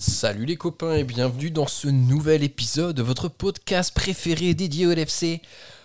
Salut 0.00 0.46
les 0.46 0.56
copains 0.56 0.94
et 0.94 1.04
bienvenue 1.04 1.50
dans 1.50 1.66
ce 1.66 1.86
nouvel 1.86 2.42
épisode 2.42 2.96
de 2.96 3.02
votre 3.02 3.28
podcast 3.28 3.94
préféré 3.94 4.54
dédié 4.54 4.86
au 4.86 4.94
LFC. 4.94 5.42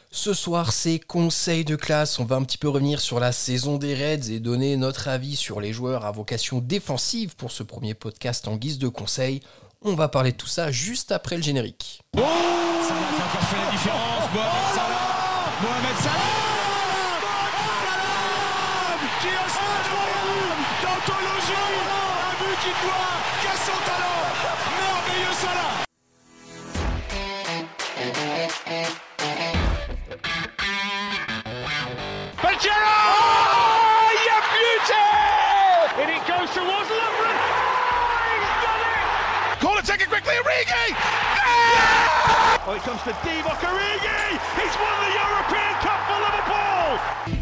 Ce 0.10 0.34
soir, 0.34 0.72
c'est 0.72 1.00
conseil 1.00 1.66
de 1.66 1.76
classe. 1.76 2.18
On 2.18 2.24
va 2.24 2.38
un 2.38 2.44
petit 2.44 2.58
peu 2.58 2.70
revenir 2.70 3.02
sur 3.02 3.20
la 3.20 3.34
saison 3.34 3.78
des 3.78 3.94
Reds 3.94 4.32
et 4.32 4.40
donner 4.40 4.78
notre 4.78 5.10
avis 5.10 5.36
sur 5.36 5.60
les 5.60 5.74
joueurs 5.74 6.06
à 6.06 6.14
vocation 6.14 6.60
défensive 6.60 7.36
pour 7.36 7.52
ce 7.52 7.62
premier 7.62 7.94
podcast 7.94 8.48
en 8.48 8.56
guise 8.56 8.80
de 8.80 8.88
conseil. 8.88 9.42
On 9.82 9.96
va 9.96 10.08
parler 10.08 10.32
de 10.32 10.38
tout 10.38 10.48
ça 10.48 10.72
juste 10.72 11.12
après 11.12 11.36
le 11.36 11.44
générique. 11.44 12.02
Qui 22.66 22.72
qu'à 22.72 23.56
son 23.58 23.78
talent 23.86 24.26
Merveilleux 24.74 25.36
Salah 25.38 25.86
Pachero 32.42 32.96
Oh 33.18 34.42
beauty! 34.50 35.06
And 36.02 36.10
it 36.10 36.26
goes 36.26 36.50
towards 36.56 36.90
Lovren. 36.90 37.38
He's 38.34 38.56
done 38.66 38.82
it! 38.82 39.60
Call 39.60 39.78
it, 39.78 39.86
take 39.86 40.02
it 40.02 40.10
quickly, 40.10 40.34
Origi! 40.34 40.96
Oh, 42.66 42.74
it 42.74 42.82
comes 42.82 43.04
to 43.04 43.12
Divock 43.22 43.62
Origi. 43.62 44.40
He's 44.58 44.76
won 44.82 44.96
the 45.06 45.14
European 45.14 45.74
Cup 45.86 46.02
for 46.08 46.18
Liverpool 46.18 47.35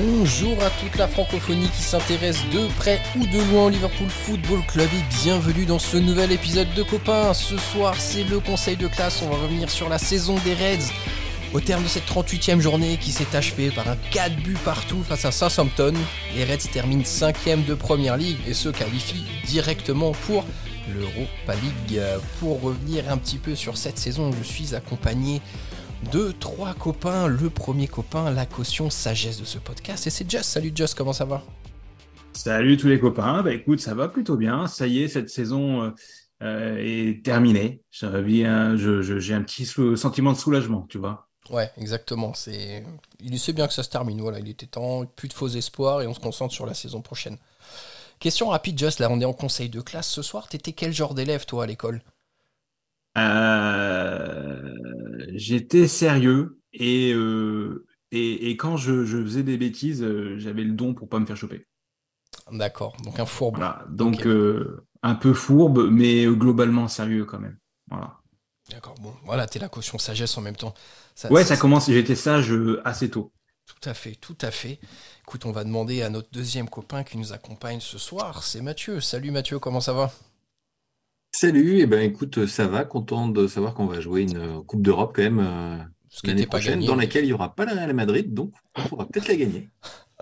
Bonjour 0.00 0.62
à 0.62 0.70
toute 0.70 0.96
la 0.96 1.08
francophonie 1.08 1.68
qui 1.70 1.82
s'intéresse 1.82 2.38
de 2.52 2.68
près 2.76 3.00
ou 3.16 3.26
de 3.26 3.50
loin 3.50 3.64
au 3.64 3.68
Liverpool 3.68 4.08
Football 4.08 4.60
Club 4.68 4.88
et 4.94 5.24
bienvenue 5.24 5.66
dans 5.66 5.80
ce 5.80 5.96
nouvel 5.96 6.30
épisode 6.30 6.72
de 6.74 6.84
Copains. 6.84 7.34
Ce 7.34 7.56
soir, 7.56 7.96
c'est 7.98 8.22
le 8.22 8.38
conseil 8.38 8.76
de 8.76 8.86
classe. 8.86 9.22
On 9.24 9.28
va 9.28 9.42
revenir 9.42 9.68
sur 9.68 9.88
la 9.88 9.98
saison 9.98 10.36
des 10.44 10.54
Reds. 10.54 10.92
Au 11.52 11.60
terme 11.60 11.82
de 11.82 11.88
cette 11.88 12.06
38e 12.06 12.60
journée 12.60 12.96
qui 12.96 13.10
s'est 13.10 13.34
achevée 13.34 13.70
par 13.70 13.88
un 13.88 13.96
4 14.12 14.36
buts 14.36 14.56
partout 14.64 15.02
face 15.02 15.24
à 15.24 15.32
Southampton, 15.32 15.94
les 16.36 16.44
Reds 16.44 16.70
terminent 16.72 17.02
5e 17.02 17.64
de 17.64 17.74
Première 17.74 18.16
League 18.16 18.38
et 18.46 18.54
se 18.54 18.68
qualifient 18.68 19.26
directement 19.46 20.12
pour 20.12 20.44
l'Europa 20.94 21.54
League. 21.60 22.00
Pour 22.38 22.62
revenir 22.62 23.10
un 23.10 23.18
petit 23.18 23.38
peu 23.38 23.56
sur 23.56 23.76
cette 23.76 23.98
saison, 23.98 24.30
je 24.30 24.46
suis 24.46 24.76
accompagné 24.76 25.42
de 26.12 26.32
trois 26.32 26.74
copains. 26.74 27.26
Le 27.26 27.50
premier 27.50 27.88
copain, 27.88 28.30
la 28.30 28.46
caution 28.46 28.90
sagesse 28.90 29.40
de 29.40 29.44
ce 29.44 29.58
podcast, 29.58 30.06
et 30.06 30.10
c'est 30.10 30.30
Just. 30.30 30.44
Salut 30.44 30.72
Just, 30.74 30.94
comment 30.94 31.12
ça 31.12 31.24
va? 31.24 31.42
Salut 32.32 32.76
tous 32.76 32.88
les 32.88 33.00
copains. 33.00 33.42
Bah 33.42 33.52
écoute, 33.52 33.80
ça 33.80 33.94
va 33.94 34.08
plutôt 34.08 34.36
bien. 34.36 34.66
Ça 34.66 34.86
y 34.86 35.02
est, 35.02 35.08
cette 35.08 35.28
saison 35.28 35.82
euh, 35.82 35.90
euh, 36.42 36.76
est 36.78 37.24
terminée. 37.24 37.82
J'ai 37.90 38.46
un, 38.46 38.76
je, 38.76 39.02
je, 39.02 39.18
j'ai 39.18 39.34
un 39.34 39.42
petit 39.42 39.66
sentiment 39.66 40.32
de 40.32 40.38
soulagement, 40.38 40.86
tu 40.88 40.98
vois. 40.98 41.28
Ouais, 41.50 41.70
exactement. 41.78 42.34
C'est, 42.34 42.84
il 43.20 43.38
sait 43.40 43.52
bien 43.52 43.66
que 43.66 43.72
ça 43.72 43.82
se 43.82 43.88
termine. 43.88 44.20
Voilà, 44.20 44.38
il 44.38 44.48
était 44.48 44.66
temps, 44.66 45.04
plus 45.06 45.28
de 45.28 45.32
faux 45.32 45.48
espoirs 45.48 46.02
et 46.02 46.06
on 46.06 46.14
se 46.14 46.20
concentre 46.20 46.54
sur 46.54 46.66
la 46.66 46.74
saison 46.74 47.00
prochaine. 47.00 47.38
Question 48.20 48.48
rapide, 48.48 48.78
Just. 48.78 49.00
Là, 49.00 49.08
on 49.10 49.20
est 49.20 49.24
en 49.24 49.32
conseil 49.32 49.68
de 49.68 49.80
classe 49.80 50.08
ce 50.08 50.22
soir. 50.22 50.48
T'étais 50.48 50.72
quel 50.72 50.92
genre 50.92 51.14
d'élève 51.14 51.46
toi 51.46 51.64
à 51.64 51.66
l'école? 51.66 52.02
J'étais 55.34 55.88
sérieux 55.88 56.60
et, 56.72 57.12
euh, 57.12 57.86
et, 58.12 58.50
et 58.50 58.56
quand 58.56 58.76
je, 58.76 59.04
je 59.04 59.22
faisais 59.22 59.42
des 59.42 59.56
bêtises, 59.58 60.02
euh, 60.02 60.36
j'avais 60.38 60.64
le 60.64 60.72
don 60.72 60.94
pour 60.94 61.08
pas 61.08 61.18
me 61.18 61.26
faire 61.26 61.36
choper. 61.36 61.66
D'accord. 62.50 62.96
Donc 63.04 63.18
un 63.20 63.26
fourbe. 63.26 63.56
Voilà. 63.56 63.84
Donc 63.90 64.26
euh, 64.26 64.84
un 65.02 65.14
peu 65.14 65.32
fourbe, 65.34 65.88
mais 65.90 66.24
globalement 66.26 66.88
sérieux 66.88 67.24
quand 67.24 67.38
même. 67.38 67.58
Voilà. 67.90 68.18
D'accord. 68.70 68.94
Bon, 69.00 69.14
voilà, 69.24 69.46
t'es 69.46 69.58
la 69.58 69.68
caution 69.68 69.98
sagesse 69.98 70.36
en 70.36 70.42
même 70.42 70.56
temps. 70.56 70.74
Ça- 71.14 71.30
Ouais, 71.32 71.44
ça 71.44 71.56
commence. 71.56 71.86
J'étais 71.90 72.14
sage 72.14 72.52
euh, 72.52 72.80
assez 72.84 73.10
tôt. 73.10 73.32
Tout 73.66 73.88
à 73.88 73.94
fait, 73.94 74.14
tout 74.14 74.36
à 74.40 74.50
fait. 74.50 74.78
Écoute, 75.22 75.44
on 75.44 75.52
va 75.52 75.62
demander 75.64 76.02
à 76.02 76.08
notre 76.10 76.30
deuxième 76.30 76.68
copain 76.70 77.04
qui 77.04 77.18
nous 77.18 77.32
accompagne 77.34 77.80
ce 77.80 77.98
soir. 77.98 78.42
C'est 78.42 78.62
Mathieu. 78.62 79.00
Salut 79.00 79.30
Mathieu, 79.30 79.58
comment 79.58 79.80
ça 79.80 79.92
va? 79.92 80.10
Salut, 81.40 81.78
eh 81.78 81.86
ben 81.86 82.00
écoute, 82.00 82.46
ça 82.46 82.66
va, 82.66 82.84
content 82.84 83.28
de 83.28 83.46
savoir 83.46 83.72
qu'on 83.72 83.86
va 83.86 84.00
jouer 84.00 84.22
une 84.22 84.36
euh, 84.38 84.60
Coupe 84.62 84.82
d'Europe 84.82 85.12
quand 85.14 85.22
même 85.22 85.38
euh, 85.38 85.78
l'année 86.24 86.46
prochaine, 86.46 86.74
gagné. 86.74 86.86
dans 86.88 86.96
laquelle 86.96 87.22
il 87.22 87.28
n'y 87.28 87.32
aura 87.32 87.54
pas 87.54 87.64
le 87.64 87.74
Real 87.74 87.94
Madrid, 87.94 88.34
donc 88.34 88.52
on 88.74 88.82
pourra 88.82 89.06
peut-être 89.06 89.28
la 89.28 89.36
gagner. 89.36 89.68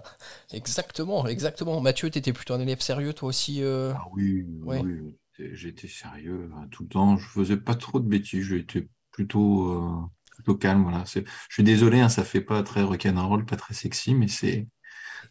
Exactement, 0.52 1.26
exactement. 1.26 1.80
Mathieu, 1.80 2.10
t'étais 2.10 2.34
plutôt 2.34 2.52
un 2.52 2.60
élève 2.60 2.82
sérieux, 2.82 3.14
toi 3.14 3.30
aussi. 3.30 3.62
euh 3.62 3.94
Ah 3.96 4.04
oui, 4.12 4.44
Ouais. 4.62 4.82
oui, 4.82 5.16
j'étais- 5.54 5.88
sérieux 5.88 6.50
hein, 6.54 6.68
tout 6.70 6.82
le 6.82 6.90
temps, 6.90 7.16
je 7.16 7.26
faisais 7.26 7.56
pas 7.56 7.74
trop 7.74 7.98
de 7.98 8.06
bêtises, 8.06 8.44
j'étais 8.44 8.86
plutôt, 9.10 9.72
euh, 9.72 10.02
plutôt 10.32 10.54
calme, 10.54 10.82
voilà. 10.82 11.06
C'est- 11.06 11.24
Je 11.48 11.54
suis 11.54 11.64
désolé, 11.64 12.00
hein, 12.00 12.10
ça 12.10 12.24
fait 12.24 12.42
pas 12.42 12.62
très 12.62 12.82
rock'n'roll, 12.82 13.46
pas 13.46 13.56
très 13.56 13.72
sexy, 13.72 14.14
mais 14.14 14.28
c'est 14.28 14.68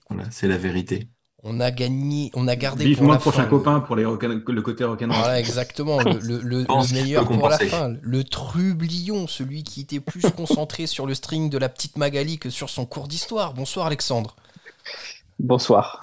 voilà, 0.09 0.31
c'est 0.31 0.47
la 0.47 0.57
vérité. 0.57 1.09
On 1.47 1.59
a 1.59 1.69
gagné, 1.69 2.31
on 2.33 2.47
a 2.47 2.55
gardé 2.55 2.85
pour 2.85 2.89
Vivement 2.89 3.09
la 3.09 3.13
le 3.15 3.19
prochain 3.21 3.43
fin. 3.43 3.49
copain 3.49 3.79
pour 3.79 3.95
les 3.95 4.03
le 4.03 4.61
côté 4.61 4.83
rock'n'roll. 4.83 5.15
Voilà, 5.15 5.39
exactement. 5.39 5.99
Le, 5.99 6.39
le- 6.39 6.65
meilleur 6.93 7.27
pour 7.27 7.47
la 7.49 7.59
fin. 7.59 7.93
Le 8.01 8.23
trublion, 8.23 9.27
celui 9.27 9.63
qui 9.63 9.81
était 9.81 9.99
plus 9.99 10.23
concentré 10.31 10.87
sur 10.87 11.05
le 11.05 11.13
string 11.13 11.51
de 11.51 11.59
la 11.59 11.69
petite 11.69 11.97
Magali 11.97 12.39
que 12.39 12.49
sur 12.49 12.71
son 12.71 12.87
cours 12.87 13.07
d'histoire. 13.07 13.53
Bonsoir 13.53 13.85
Alexandre. 13.85 14.35
Bonsoir. 15.37 16.01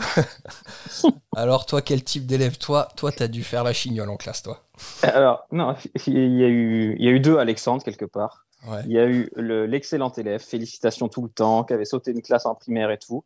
Alors 1.36 1.66
toi, 1.66 1.82
quel 1.82 2.04
type 2.04 2.26
d'élève? 2.26 2.58
Toi, 2.58 2.86
toi, 2.96 3.10
t'as 3.10 3.26
dû 3.26 3.42
faire 3.42 3.64
la 3.64 3.72
chignole 3.72 4.10
en 4.10 4.16
classe, 4.16 4.42
toi. 4.42 4.60
Alors, 5.02 5.44
non, 5.50 5.74
il 6.06 6.38
y 6.38 6.44
a 6.44 6.48
eu, 6.48 6.94
il 6.98 7.04
y 7.04 7.08
a 7.08 7.10
eu 7.10 7.18
deux 7.20 7.38
Alexandre 7.38 7.82
quelque 7.82 8.04
part. 8.04 8.41
Ouais. 8.66 8.82
Il 8.86 8.92
y 8.92 8.98
a 8.98 9.06
eu 9.06 9.28
le- 9.34 9.66
l'excellent 9.66 10.12
élève, 10.12 10.40
félicitations 10.40 11.08
tout 11.08 11.22
le 11.22 11.28
temps, 11.28 11.64
qui 11.64 11.72
avait 11.72 11.84
sauté 11.84 12.12
une 12.12 12.22
classe 12.22 12.46
en 12.46 12.54
primaire 12.54 12.90
et 12.90 12.98
tout. 12.98 13.24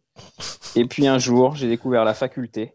Et 0.75 0.87
puis 0.87 1.07
un 1.07 1.19
jour, 1.19 1.55
j'ai 1.57 1.69
découvert 1.69 2.05
la 2.05 2.15
faculté, 2.15 2.75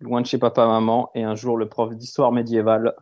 loin 0.00 0.20
de 0.20 0.26
chez 0.26 0.38
papa, 0.38 0.66
maman, 0.66 1.10
et 1.14 1.22
un 1.22 1.34
jour, 1.34 1.56
le 1.56 1.68
prof 1.68 1.94
d'histoire 1.94 2.32
médiévale 2.32 2.94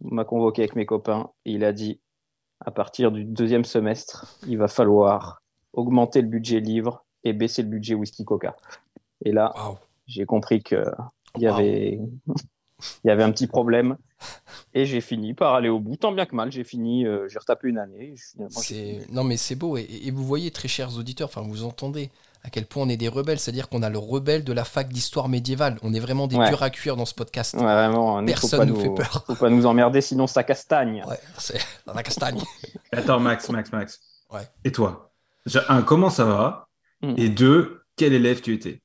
m'a 0.00 0.24
convoqué 0.24 0.62
avec 0.62 0.76
mes 0.76 0.86
copains 0.86 1.30
et 1.44 1.52
il 1.52 1.64
a 1.64 1.72
dit, 1.72 2.00
à 2.60 2.70
partir 2.70 3.12
du 3.12 3.24
deuxième 3.24 3.64
semestre, 3.64 4.38
il 4.46 4.58
va 4.58 4.68
falloir 4.68 5.42
augmenter 5.72 6.22
le 6.22 6.28
budget 6.28 6.60
livre 6.60 7.04
et 7.22 7.32
baisser 7.32 7.62
le 7.62 7.68
budget 7.68 7.94
whisky 7.94 8.24
coca. 8.24 8.56
Et 9.24 9.32
là, 9.32 9.52
j'ai 10.06 10.24
compris 10.26 10.62
que 10.62 10.82
il 11.36 11.42
y 11.42 11.46
avait 11.46 12.00
il 13.04 13.08
y 13.08 13.10
avait 13.10 13.22
un 13.22 13.30
petit 13.32 13.46
problème 13.46 13.96
et 14.74 14.84
j'ai 14.86 15.00
fini 15.00 15.34
par 15.34 15.54
aller 15.54 15.68
au 15.68 15.80
bout 15.80 15.96
tant 15.96 16.12
bien 16.12 16.26
que 16.26 16.34
mal 16.34 16.50
j'ai 16.52 16.64
fini 16.64 17.06
euh, 17.06 17.28
j'ai 17.28 17.38
retapé 17.38 17.68
une 17.68 17.78
année 17.78 18.14
non 19.10 19.24
mais 19.24 19.36
c'est 19.36 19.54
beau 19.54 19.76
et, 19.76 19.86
et 20.04 20.10
vous 20.10 20.24
voyez 20.24 20.50
très 20.50 20.68
chers 20.68 20.96
auditeurs, 20.96 21.28
enfin 21.28 21.42
vous 21.42 21.64
entendez 21.64 22.10
à 22.44 22.50
quel 22.50 22.66
point 22.66 22.84
on 22.84 22.88
est 22.88 22.96
des 22.96 23.08
rebelles, 23.08 23.38
c'est-à-dire 23.38 23.68
qu'on 23.68 23.82
a 23.82 23.90
le 23.90 23.98
rebelle 23.98 24.44
de 24.44 24.52
la 24.52 24.64
fac 24.64 24.88
d'histoire 24.88 25.28
médiévale. 25.28 25.76
On 25.82 25.92
est 25.92 26.00
vraiment 26.00 26.26
des 26.28 26.36
Ouais. 26.36 26.48
durs 26.48 26.62
à 26.62 26.70
cuire 26.70 26.96
dans 26.96 27.04
ce 27.04 27.14
podcast. 27.14 27.54
Ouais, 27.54 27.60
vraiment 27.62 28.24
Personne 28.24 28.60
pas 28.60 28.64
nous 28.64 28.80
fait 28.80 28.94
peur. 28.94 29.24
faut 29.26 29.34
pas 29.34 29.50
nous 29.50 29.66
emmerder 29.66 30.00
sinon 30.00 30.26
ça 30.26 30.44
castagne 30.44 31.04
Ouais, 31.08 31.18
c'est 31.36 31.58
dans 31.84 31.94
la 31.94 32.02
castagne. 32.02 32.40
Attends, 32.92 33.18
Max, 33.20 33.48
Max, 33.50 33.72
Max. 33.72 34.00
Ouais. 34.30 34.42
Et 34.64 34.72
toi? 34.72 35.10
Un, 35.68 35.82
comment 35.82 36.10
ça 36.10 36.24
va? 36.24 36.68
Mm. 37.02 37.14
Et 37.16 37.28
deux, 37.28 37.82
quel 37.96 38.12
élève 38.12 38.40
tu 38.40 38.54
étais? 38.54 38.82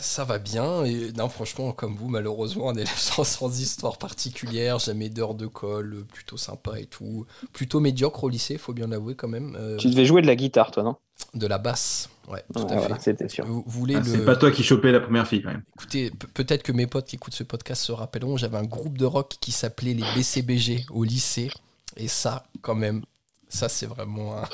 Ça 0.00 0.24
va 0.24 0.38
bien 0.38 0.84
et 0.84 1.12
non 1.12 1.28
franchement 1.28 1.72
comme 1.72 1.94
vous 1.94 2.08
malheureusement 2.08 2.70
un 2.70 2.74
élève 2.74 2.92
sans, 2.96 3.22
sans 3.24 3.60
histoire 3.60 3.98
particulière, 3.98 4.78
jamais 4.80 5.08
d'heures 5.08 5.34
de 5.34 5.46
colle, 5.46 6.04
plutôt 6.12 6.36
sympa 6.36 6.78
et 6.80 6.86
tout, 6.86 7.24
plutôt 7.52 7.78
médiocre 7.80 8.24
au 8.24 8.28
lycée, 8.28 8.58
faut 8.58 8.72
bien 8.72 8.88
l'avouer 8.88 9.14
quand 9.14 9.28
même. 9.28 9.56
euh, 9.58 9.76
tu 9.76 9.88
devais 9.88 10.04
jouer 10.04 10.22
de 10.22 10.26
la 10.26 10.34
guitare 10.36 10.70
toi 10.72 10.82
non? 10.82 10.96
De 11.34 11.46
la 11.46 11.58
basse, 11.58 12.10
ouais, 12.28 12.44
tout 12.54 12.62
Ouais, 12.62 12.72
à 12.72 12.76
voilà, 12.76 12.96
fait. 12.96 13.02
c'était 13.14 13.28
sûr 13.28 13.46
Vous, 13.46 13.62
vous 13.64 13.70
voulez 13.80 13.94
Ah, 13.96 14.00
le... 14.00 14.04
C'est 14.12 14.24
pas 14.24 14.36
toi 14.36 14.50
qui 14.50 14.62
chopais 14.62 14.92
la 14.92 15.00
première 15.00 15.26
fille 15.26 15.42
quand 15.42 15.50
même. 15.50 15.62
Écoutez, 15.76 16.10
pe- 16.10 16.26
peut-être 16.26 16.62
que 16.62 16.72
mes 16.72 16.86
potes 16.86 17.06
qui 17.06 17.16
écoutent 17.16 17.34
ce 17.34 17.44
podcast 17.44 17.82
se 17.82 17.92
rappelleront, 17.92 18.36
j'avais 18.36 18.58
un 18.58 18.64
groupe 18.64 18.98
de 18.98 19.04
rock 19.06 19.36
qui 19.40 19.52
s'appelait 19.52 19.94
les 19.94 20.04
BCBG 20.14 20.84
au 20.90 21.04
lycée. 21.04 21.50
Et 21.96 22.08
ça, 22.08 22.44
quand 22.60 22.74
même, 22.74 23.02
ça 23.48 23.68
c'est 23.70 23.86
vraiment 23.86 24.36
un, 24.36 24.48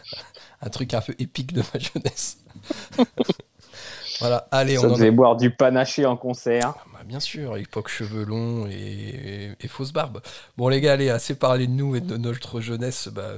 un 0.62 0.68
truc 0.70 0.92
un 0.92 1.00
peu 1.00 1.14
épique 1.18 1.52
de 1.54 1.62
ma 1.72 1.78
jeunesse. 1.80 2.38
voilà, 4.22 4.48
allez, 4.50 4.76
ça 4.76 4.86
on 4.88 4.92
devait 4.92 5.08
a... 5.08 5.10
boire 5.10 5.36
du 5.36 5.50
panaché 5.54 6.06
en 6.06 6.16
concert 6.16 6.74
Bah, 6.92 7.00
bien 7.04 7.20
sûr, 7.20 7.56
époque 7.56 7.88
cheveux 7.88 8.24
longs 8.24 8.66
et, 8.68 9.56
et 9.60 9.68
fausse 9.68 9.92
barbe. 9.92 10.20
Bon 10.56 10.68
les 10.68 10.80
gars, 10.80 10.92
allez, 10.92 11.10
assez 11.10 11.34
parlé 11.34 11.66
de 11.66 11.72
nous 11.72 11.96
et 11.96 12.00
de 12.00 12.16
notre 12.16 12.60
jeunesse, 12.60 13.08
bah, 13.08 13.34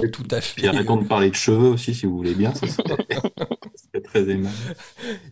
tout 0.12 0.26
à 0.30 0.40
fait. 0.40 0.62
Puis 0.62 0.68
arrêtons 0.68 0.96
de 0.96 1.06
parler 1.06 1.30
de 1.30 1.34
cheveux 1.34 1.68
aussi, 1.68 1.94
si 1.94 2.06
vous 2.06 2.16
voulez 2.16 2.34
bien, 2.34 2.54
ça 2.54 2.66
serait, 2.66 3.06
très 4.04 4.28
aimable. 4.30 4.54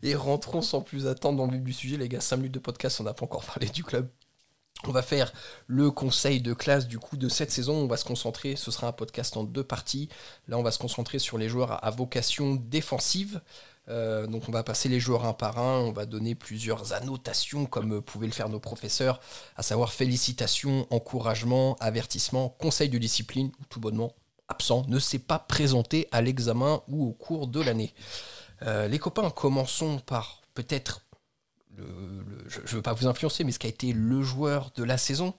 Et 0.02 0.14
rentrons 0.14 0.62
sans 0.62 0.80
plus 0.82 1.06
attendre 1.06 1.38
dans 1.38 1.46
le 1.46 1.52
vif 1.52 1.62
du 1.64 1.72
sujet, 1.72 1.96
les 1.96 2.08
gars. 2.08 2.20
5 2.20 2.36
minutes 2.36 2.54
de 2.54 2.58
podcast, 2.58 3.00
on 3.00 3.04
n'a 3.04 3.14
pas 3.14 3.24
encore 3.24 3.44
parlé 3.44 3.66
du 3.68 3.82
club. 3.84 4.08
On 4.88 4.92
va 4.92 5.02
faire 5.02 5.30
le 5.66 5.90
conseil 5.90 6.40
de 6.40 6.54
classe 6.54 6.88
du 6.88 6.98
coup 6.98 7.18
de 7.18 7.28
cette 7.28 7.50
saison. 7.50 7.74
On 7.74 7.86
va 7.86 7.98
se 7.98 8.04
concentrer, 8.06 8.56
ce 8.56 8.70
sera 8.70 8.86
un 8.88 8.92
podcast 8.92 9.36
en 9.36 9.44
deux 9.44 9.62
parties. 9.64 10.08
Là, 10.48 10.56
on 10.58 10.62
va 10.62 10.70
se 10.70 10.78
concentrer 10.78 11.18
sur 11.18 11.36
les 11.36 11.50
joueurs 11.50 11.72
à- 11.72 11.76
à 11.86 11.90
vocation 11.90 12.54
défensive. 12.54 13.42
Euh, 13.88 14.26
donc 14.26 14.48
on 14.48 14.52
va 14.52 14.62
passer 14.62 14.88
les 14.88 15.00
joueurs 15.00 15.24
un 15.24 15.32
par 15.32 15.58
un, 15.58 15.80
on 15.80 15.92
va 15.92 16.06
donner 16.06 16.34
plusieurs 16.34 16.92
annotations 16.92 17.66
comme 17.66 18.00
pouvaient 18.00 18.26
le 18.26 18.32
faire 18.32 18.48
nos 18.48 18.60
professeurs, 18.60 19.20
à 19.56 19.62
savoir 19.62 19.92
félicitations, 19.92 20.86
encouragement, 20.90 21.76
avertissement, 21.80 22.50
conseil 22.50 22.88
de 22.88 22.98
discipline, 22.98 23.50
ou 23.60 23.64
tout 23.68 23.80
bonnement 23.80 24.14
absent, 24.48 24.84
ne 24.88 24.98
s'est 24.98 25.18
pas 25.18 25.38
présenté 25.38 26.08
à 26.12 26.22
l'examen 26.22 26.82
ou 26.88 27.06
au 27.06 27.12
cours 27.12 27.46
de 27.46 27.60
l'année. 27.60 27.94
Euh, 28.62 28.88
les 28.88 28.98
copains, 28.98 29.30
commençons 29.30 29.98
par 29.98 30.42
peut-être, 30.54 31.02
je 31.76 31.82
ne 32.60 32.66
veux 32.66 32.82
pas 32.82 32.92
vous 32.92 33.06
influencer, 33.06 33.44
mais 33.44 33.52
ce 33.52 33.58
qui 33.58 33.66
a 33.66 33.70
été 33.70 33.92
le 33.92 34.22
joueur 34.22 34.70
de 34.74 34.84
la 34.84 34.98
saison. 34.98 35.34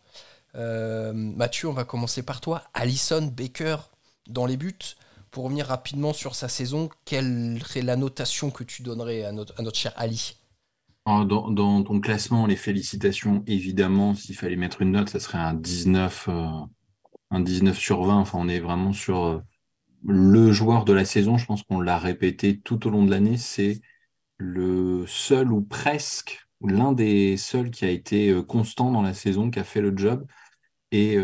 Euh, 0.55 1.13
Mathieu, 1.13 1.67
on 1.67 1.73
va 1.73 1.83
commencer 1.83 2.23
par 2.23 2.41
toi. 2.41 2.63
Allison 2.73 3.21
Baker 3.21 3.77
dans 4.27 4.45
les 4.45 4.57
buts. 4.57 4.95
Pour 5.31 5.45
revenir 5.45 5.67
rapidement 5.67 6.11
sur 6.11 6.35
sa 6.35 6.49
saison, 6.49 6.89
quelle 7.05 7.57
serait 7.61 7.81
la 7.81 7.95
notation 7.95 8.51
que 8.51 8.65
tu 8.65 8.83
donnerais 8.83 9.23
à 9.23 9.31
notre, 9.31 9.73
cher 9.73 9.93
Ali? 9.95 10.35
Dans, 11.05 11.83
ton 11.83 11.99
classement, 12.01 12.45
les 12.45 12.57
félicitations, 12.57 13.41
évidemment, 13.47 14.13
s'il 14.13 14.35
fallait 14.35 14.57
mettre 14.57 14.81
une 14.81 14.91
note, 14.91 15.07
ça 15.07 15.21
serait 15.21 15.37
un 15.37 15.53
19, 15.53 16.27
euh, 16.27 16.47
un 17.29 17.39
19 17.39 17.77
sur 17.77 18.03
20. 18.03 18.17
Enfin, 18.17 18.39
on 18.41 18.49
est 18.49 18.59
vraiment 18.59 18.91
sur 18.91 19.23
euh, 19.23 19.39
le 20.05 20.51
joueur 20.51 20.83
de 20.83 20.91
la 20.91 21.05
saison. 21.05 21.37
Je 21.37 21.45
pense 21.45 21.63
qu'on 21.63 21.79
l'a 21.79 21.97
répété 21.97 22.59
tout 22.59 22.85
au 22.85 22.89
long 22.89 23.05
de 23.05 23.11
l'année. 23.11 23.37
C'est 23.37 23.79
le 24.37 25.05
seul 25.07 25.53
ou 25.53 25.61
presque, 25.61 26.45
l'un 26.61 26.91
des 26.91 27.37
seuls 27.37 27.71
qui 27.71 27.85
a 27.85 27.89
été 27.89 28.31
euh, 28.31 28.43
constant 28.43 28.91
dans 28.91 29.01
la 29.01 29.13
saison, 29.13 29.49
qui 29.49 29.59
a 29.59 29.63
fait 29.63 29.81
le 29.81 29.95
job. 29.95 30.25
Et 30.91 31.15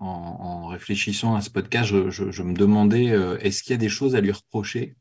en, 0.00 0.66
réfléchissant 0.66 1.34
à 1.34 1.40
ce 1.40 1.50
podcast, 1.50 1.90
je, 2.10 2.42
me 2.42 2.54
demandais 2.54 3.10
euh, 3.10 3.38
est-ce 3.38 3.62
qu'il 3.62 3.72
y 3.72 3.74
a 3.74 3.78
des 3.78 3.88
choses 3.88 4.14
à 4.16 4.20
lui 4.20 4.32
reprocher? 4.32 4.96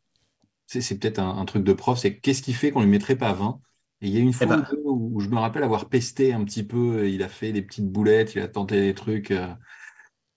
C'est 0.67 0.99
peut-être 0.99 1.19
un, 1.19 1.45
truc 1.45 1.63
de 1.63 1.73
prof, 1.73 1.97
c'est 1.97 2.19
qu'est-ce 2.19 2.43
qui 2.43 2.53
fait 2.53 2.69
qu'on 2.69 2.81
ne 2.81 2.85
lui 2.85 2.91
mettrait 2.91 3.15
pas 3.15 3.33
20 3.33 3.59
Et 4.01 4.07
il 4.07 4.13
y 4.13 4.17
a 4.17 4.19
une 4.19 4.29
eh 4.29 4.33
fois 4.33 4.45
ben. 4.45 4.65
où, 4.85 5.19
je 5.19 5.29
me 5.29 5.37
rappelle 5.37 5.63
avoir 5.63 5.89
pesté 5.89 6.31
un 6.31 6.43
petit 6.43 6.63
peu, 6.63 7.09
il 7.09 7.23
a 7.23 7.29
fait 7.29 7.51
des 7.51 7.63
petites 7.63 7.89
boulettes, 7.89 8.35
il 8.35 8.41
a 8.41 8.47
tenté 8.47 8.79
des 8.79 8.93
trucs 8.93 9.31
euh, 9.31 9.47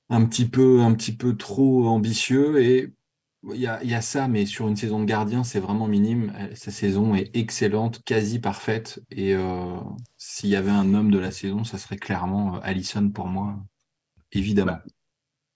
un, 0.08 0.24
petit 0.24 0.48
peu, 0.48 0.80
un 0.80 0.94
petit 0.94 1.14
peu 1.14 1.36
trop 1.36 1.86
ambitieux. 1.86 2.62
Et 2.62 2.94
il 3.52 3.60
y 3.60 3.66
a, 3.66 4.00
ça, 4.00 4.26
mais 4.26 4.46
sur 4.46 4.68
une 4.68 4.76
saison 4.76 5.00
de 5.00 5.04
gardien, 5.04 5.44
c'est 5.44 5.60
vraiment 5.60 5.86
minime. 5.86 6.32
Sa 6.54 6.70
saison 6.70 7.14
est 7.14 7.36
excellente, 7.36 8.02
quasi 8.04 8.38
parfaite. 8.38 9.02
Et 9.10 9.34
euh, 9.34 9.76
s'il 10.16 10.48
y 10.48 10.56
avait 10.56 10.70
un 10.70 10.94
homme 10.94 11.10
de 11.10 11.18
la 11.18 11.30
saison, 11.30 11.64
ça 11.64 11.76
serait 11.76 11.98
clairement 11.98 12.58
Allison 12.60 13.10
pour 13.10 13.26
moi 13.26 13.58
évidemment. 14.32 14.78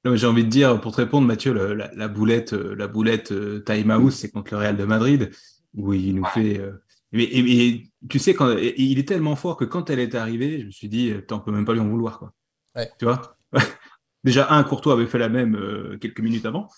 Bah, 0.07 0.15
j'ai 0.15 0.27
envie 0.27 0.45
de 0.45 0.49
dire, 0.49 0.81
pour 0.81 0.93
te 0.93 0.99
répondre, 0.99 1.27
Mathieu, 1.27 1.53
la, 1.53 2.09
boulette, 2.09 2.53
la 2.53 2.87
boulette 2.87 3.33
euh, 3.33 3.59
euh, 3.59 3.65
time 3.65 3.91
out, 3.91 4.13
c'est 4.13 4.31
contre 4.31 4.53
le 4.53 4.59
Real 4.59 4.77
de 4.77 4.85
Madrid, 4.85 5.31
où 5.75 5.93
il 5.93 6.15
nous 6.15 6.25
fait. 6.27 6.61
Euh, 6.61 6.73
mais, 7.13 7.83
tu 8.09 8.19
sais, 8.19 8.35
quand, 8.35 8.57
il 8.57 8.99
est 8.99 9.09
tellement 9.09 9.37
fort 9.37 9.57
que 9.57 9.65
quand 9.65 9.91
elle 9.91 9.99
est 9.99 10.15
arrivée, 10.15 10.61
je 10.61 10.67
me 10.67 10.71
suis 10.71 10.89
dit, 10.89 11.13
on 11.31 11.41
peut 11.41 11.51
même 11.51 11.65
pas 11.65 11.73
lui 11.73 11.81
en 11.81 11.89
vouloir. 11.89 12.19
Quoi. 12.19 12.33
Tu 12.99 13.05
vois? 13.05 13.37
Déjà, 14.25 14.53
un, 14.53 14.63
Courtois 14.65 14.93
avait 14.95 15.07
fait 15.07 15.19
la 15.19 15.29
même 15.29 15.99
quelques 16.01 16.21
minutes 16.21 16.47
avant. 16.47 16.69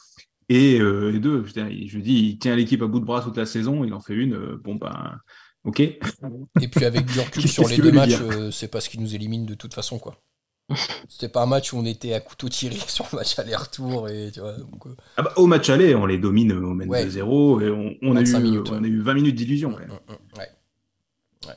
Et, 0.48 0.78
deux, 0.78 1.44
je 1.44 1.52
je 1.86 1.98
dis, 1.98 2.30
il 2.30 2.38
tient 2.38 2.54
l'équipe 2.54 2.82
à 2.82 2.86
bout 2.86 3.00
de 3.00 3.04
bras 3.04 3.22
toute 3.22 3.36
la 3.36 3.46
saison, 3.46 3.84
il 3.84 3.92
en 3.92 4.00
fait 4.00 4.14
une. 4.14 4.56
bon, 4.56 4.76
ben, 4.76 5.18
ok. 5.64 5.80
Et 5.80 6.68
puis 6.70 6.84
avec 6.84 7.06
du 7.06 7.20
recul 7.20 7.48
sur 7.48 7.66
les 7.68 7.78
deux 7.78 7.92
matchs, 7.92 8.20
c'est 8.52 8.70
pas 8.70 8.80
ce 8.80 8.88
qui 8.88 9.00
nous 9.00 9.14
élimine 9.14 9.44
de 9.44 9.54
toute 9.54 9.74
façon, 9.74 9.98
quoi. 9.98 10.22
C'était 11.08 11.30
pas 11.30 11.42
un 11.42 11.46
match 11.46 11.72
où 11.72 11.78
on 11.78 11.84
était 11.84 12.12
à 12.12 12.20
couteau 12.20 12.48
tiré 12.48 12.76
sur 12.86 13.06
le 13.12 13.18
match 13.18 13.38
aller-retour. 13.38 14.08
Et, 14.08 14.30
tu 14.32 14.40
vois, 14.40 14.50
euh. 14.50 14.94
ah 15.16 15.22
bah, 15.22 15.32
au 15.36 15.46
match 15.46 15.68
aller, 15.70 15.94
on 15.94 16.06
les 16.06 16.18
domine, 16.18 16.52
on 16.52 16.74
mène 16.74 16.88
2-0 16.88 17.18
et 17.62 17.70
on, 18.02 18.16
a 18.16 18.22
eu, 18.22 18.62
on 18.70 18.84
a 18.84 18.86
eu 18.86 19.00
20 19.00 19.14
minutes 19.14 19.34
d'illusion. 19.34 19.70
Ouais. 19.70 19.86
Mm, 19.86 20.12
mm, 20.12 21.48
mm, 21.48 21.52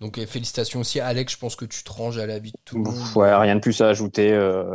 Donc 0.00 0.24
félicitations 0.26 0.80
aussi 0.80 1.00
Alex, 1.00 1.34
je 1.34 1.38
pense 1.38 1.56
que 1.56 1.64
tu 1.64 1.84
te 1.84 1.92
ranges 1.92 2.18
à 2.18 2.26
la 2.26 2.38
vie 2.38 2.52
de 2.52 2.58
tout 2.64 2.76
le 2.76 2.82
monde. 2.82 2.94
Ouais, 3.14 3.34
rien 3.34 3.54
de 3.54 3.60
plus 3.60 3.80
à 3.80 3.88
ajouter. 3.88 4.32
Euh, 4.32 4.74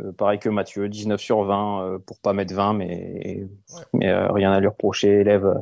euh, 0.00 0.12
pareil 0.12 0.38
que 0.38 0.48
Mathieu, 0.48 0.88
19 0.88 1.20
sur 1.20 1.44
20 1.44 2.00
pour 2.06 2.18
pas 2.18 2.32
mettre 2.32 2.54
20, 2.54 2.72
mais, 2.72 3.46
mais 3.92 4.10
rien 4.14 4.52
à 4.52 4.60
lui 4.60 4.68
reprocher. 4.68 5.20
Élève, 5.20 5.54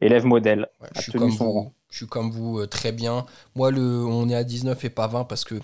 élève 0.00 0.24
modèle. 0.24 0.68
je, 0.94 1.02
suis 1.02 1.12
comme 1.12 1.30
vous, 1.30 1.72
je 1.90 1.96
suis 1.96 2.06
comme 2.06 2.30
vous, 2.30 2.64
très 2.66 2.92
bien. 2.92 3.26
Moi, 3.56 3.72
le, 3.72 3.80
on 3.80 4.28
est 4.28 4.36
à 4.36 4.44
19 4.44 4.84
et 4.84 4.90
pas 4.90 5.08
20 5.08 5.24
parce 5.24 5.42
que 5.42 5.56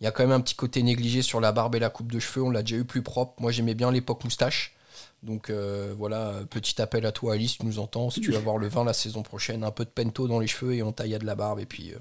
il 0.00 0.04
y 0.04 0.06
a 0.06 0.10
quand 0.10 0.22
même 0.22 0.32
un 0.32 0.40
petit 0.40 0.54
côté 0.54 0.82
négligé 0.82 1.22
sur 1.22 1.40
la 1.40 1.52
barbe 1.52 1.74
et 1.74 1.78
la 1.78 1.90
coupe 1.90 2.12
de 2.12 2.18
cheveux. 2.18 2.44
On 2.44 2.50
l'a 2.50 2.62
déjà 2.62 2.76
eu 2.76 2.84
plus 2.84 3.02
propre. 3.02 3.40
Moi, 3.40 3.50
j'aimais 3.50 3.74
bien 3.74 3.90
l'époque 3.90 4.24
moustache. 4.24 4.75
Donc 5.22 5.50
euh, 5.50 5.94
voilà, 5.96 6.34
petit 6.48 6.80
appel 6.80 7.04
à 7.04 7.10
toi 7.10 7.34
Alice, 7.34 7.58
tu 7.58 7.66
nous 7.66 7.78
entends, 7.78 8.10
si 8.10 8.20
tu 8.20 8.30
vas 8.30 8.38
voir 8.38 8.58
le 8.58 8.68
vin 8.68 8.84
la 8.84 8.92
saison 8.92 9.22
prochaine, 9.22 9.64
un 9.64 9.70
peu 9.70 9.84
de 9.84 9.90
pento 9.90 10.28
dans 10.28 10.38
les 10.38 10.46
cheveux 10.46 10.74
et 10.74 10.82
on 10.82 10.92
taille 10.92 11.18
de 11.18 11.24
la 11.24 11.34
barbe 11.34 11.58
et 11.58 11.66
puis, 11.66 11.92
euh, 11.92 11.98